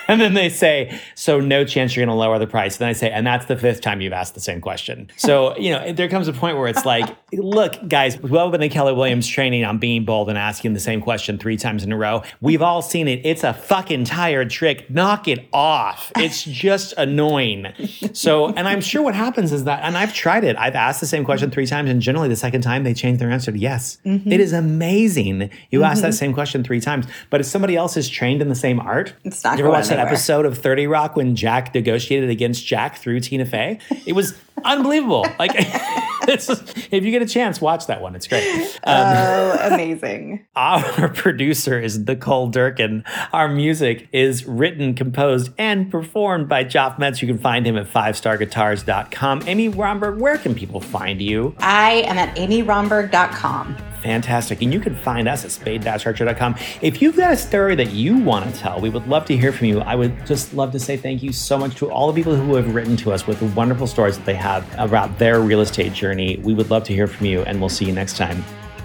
and 0.08 0.20
then 0.20 0.34
they 0.34 0.48
say, 0.48 1.00
so 1.14 1.40
no 1.40 1.64
chance 1.64 1.94
you're 1.94 2.04
going 2.04 2.14
to 2.14 2.18
lower 2.18 2.38
the 2.38 2.46
price. 2.46 2.76
And 2.76 2.80
then 2.80 2.88
I 2.88 2.92
say, 2.92 3.10
and 3.10 3.26
that's 3.26 3.46
the 3.46 3.56
fifth 3.56 3.80
time 3.80 4.00
you've 4.00 4.12
asked 4.12 4.34
the 4.34 4.40
same 4.40 4.60
question. 4.60 5.10
So, 5.16 5.56
you 5.56 5.70
know, 5.70 5.92
there 5.92 6.08
comes 6.08 6.28
a 6.28 6.32
point 6.32 6.56
where 6.56 6.68
it's 6.68 6.84
like, 6.84 7.16
look, 7.32 7.76
guys, 7.88 8.18
we've 8.18 8.34
all 8.34 8.50
been 8.50 8.62
in 8.62 8.70
Keller 8.70 8.94
Williams 8.94 9.26
training 9.26 9.64
on 9.64 9.78
being 9.78 10.04
bold 10.04 10.28
and 10.28 10.38
asking 10.38 10.74
the 10.74 10.80
same 10.80 11.00
question 11.00 11.38
three 11.38 11.56
times 11.56 11.84
in 11.84 11.92
a 11.92 11.96
row. 11.96 12.22
We've 12.40 12.62
all 12.62 12.82
seen 12.82 13.08
it. 13.08 13.24
It's 13.24 13.44
a 13.44 13.52
fucking 13.52 14.04
tired 14.04 14.50
trick. 14.50 14.90
Knock 14.90 15.28
it 15.28 15.48
off. 15.52 16.12
It's 16.16 16.44
just 16.44 16.94
annoying. 16.96 17.66
So, 18.12 18.48
and 18.48 18.68
I'm 18.68 18.80
sure 18.80 19.02
what 19.02 19.14
happens 19.14 19.52
is 19.52 19.64
that, 19.64 19.82
and 19.82 19.96
I've 19.96 20.14
tried 20.14 20.44
it. 20.44 20.56
I've 20.56 20.74
asked 20.74 21.00
the 21.00 21.06
same 21.06 21.24
question 21.24 21.50
three 21.50 21.66
times, 21.66 21.90
and 21.90 22.00
generally 22.00 22.28
the 22.28 22.36
second 22.36 22.62
time 22.62 22.84
they 22.84 22.94
change 22.94 23.18
their 23.18 23.30
answer 23.30 23.52
to 23.52 23.58
yes. 23.58 23.98
Mm-hmm. 24.04 24.30
It 24.30 24.40
is 24.40 24.52
amazing. 24.52 25.50
You 25.70 25.80
mm-hmm. 25.80 25.84
ask 25.84 26.02
that 26.02 26.14
same 26.14 26.34
question 26.34 26.64
three 26.64 26.80
times, 26.80 27.06
but 27.30 27.40
if 27.40 27.46
somebody 27.46 27.76
else 27.76 27.96
is 27.96 28.08
trained 28.08 28.42
in 28.42 28.48
the 28.48 28.54
same 28.54 28.80
art, 28.80 29.14
it's 29.24 29.44
not 29.44 29.58
you 29.58 29.64
ever 29.64 29.72
watch 29.72 29.88
that 29.96 30.06
episode 30.06 30.46
of 30.46 30.58
30 30.58 30.86
Rock 30.86 31.16
when 31.16 31.36
Jack 31.36 31.74
negotiated 31.74 32.30
against 32.30 32.66
Jack 32.66 32.96
through 32.96 33.20
Tina 33.20 33.44
Fey? 33.46 33.78
It 34.06 34.14
was 34.14 34.34
unbelievable. 34.64 35.26
Like, 35.38 35.52
if 35.56 37.04
you 37.04 37.10
get 37.10 37.22
a 37.22 37.26
chance, 37.26 37.60
watch 37.60 37.86
that 37.86 38.00
one. 38.00 38.14
It's 38.14 38.26
great. 38.26 38.44
Um, 38.84 39.16
oh, 39.16 39.58
amazing. 39.72 40.46
Our 40.56 41.08
producer 41.08 41.78
is 41.78 41.98
Nicole 41.98 42.48
Durkin. 42.48 43.04
Our 43.32 43.48
music 43.48 44.08
is 44.12 44.46
written, 44.46 44.94
composed, 44.94 45.50
and 45.58 45.90
performed 45.90 46.48
by 46.48 46.64
Joff 46.64 46.98
Metz. 46.98 47.22
You 47.22 47.28
can 47.28 47.38
find 47.38 47.66
him 47.66 47.76
at 47.76 47.86
fivestarguitars.com. 47.86 49.42
Amy 49.46 49.68
Romberg, 49.68 50.20
where 50.20 50.38
can 50.38 50.54
people 50.54 50.80
find 50.80 51.20
you? 51.20 51.54
I 51.58 52.02
am 52.06 52.18
at 52.18 52.34
amyromberg.com. 52.36 53.91
Fantastic. 54.02 54.62
And 54.62 54.72
you 54.72 54.80
can 54.80 54.94
find 54.94 55.28
us 55.28 55.44
at 55.44 55.52
spade-archer.com. 55.52 56.56
If 56.80 57.00
you've 57.00 57.16
got 57.16 57.32
a 57.32 57.36
story 57.36 57.74
that 57.76 57.92
you 57.92 58.18
want 58.18 58.52
to 58.52 58.60
tell, 58.60 58.80
we 58.80 58.90
would 58.90 59.06
love 59.06 59.24
to 59.26 59.36
hear 59.36 59.52
from 59.52 59.68
you. 59.68 59.80
I 59.80 59.94
would 59.94 60.26
just 60.26 60.54
love 60.54 60.72
to 60.72 60.80
say 60.80 60.96
thank 60.96 61.22
you 61.22 61.32
so 61.32 61.56
much 61.56 61.76
to 61.76 61.90
all 61.90 62.10
the 62.10 62.20
people 62.20 62.34
who 62.34 62.54
have 62.56 62.74
written 62.74 62.96
to 62.98 63.12
us 63.12 63.26
with 63.26 63.38
the 63.38 63.46
wonderful 63.46 63.86
stories 63.86 64.18
that 64.18 64.26
they 64.26 64.34
have 64.34 64.66
about 64.78 65.18
their 65.18 65.40
real 65.40 65.60
estate 65.60 65.92
journey. 65.92 66.38
We 66.38 66.54
would 66.54 66.70
love 66.70 66.84
to 66.84 66.92
hear 66.92 67.06
from 67.06 67.26
you, 67.26 67.42
and 67.42 67.60
we'll 67.60 67.68
see 67.68 67.84
you 67.84 67.92
next 67.92 68.16
time 68.16 68.44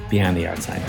behind 0.10 0.38
the 0.38 0.42
yard 0.42 0.62
sign. 0.62 0.82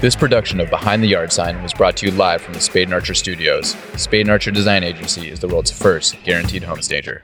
This 0.00 0.14
production 0.14 0.60
of 0.60 0.68
Behind 0.68 1.02
the 1.02 1.08
Yard 1.08 1.32
Sign 1.32 1.62
was 1.62 1.72
brought 1.72 1.96
to 1.96 2.06
you 2.06 2.12
live 2.12 2.42
from 2.42 2.52
the 2.52 2.60
Spade 2.60 2.88
and 2.88 2.92
Archer 2.92 3.14
Studios. 3.14 3.74
Spade 3.96 4.20
and 4.22 4.30
Archer 4.30 4.50
Design 4.50 4.84
Agency 4.84 5.30
is 5.30 5.40
the 5.40 5.48
world's 5.48 5.70
first 5.70 6.22
guaranteed 6.22 6.62
home 6.62 6.82
stager. 6.82 7.22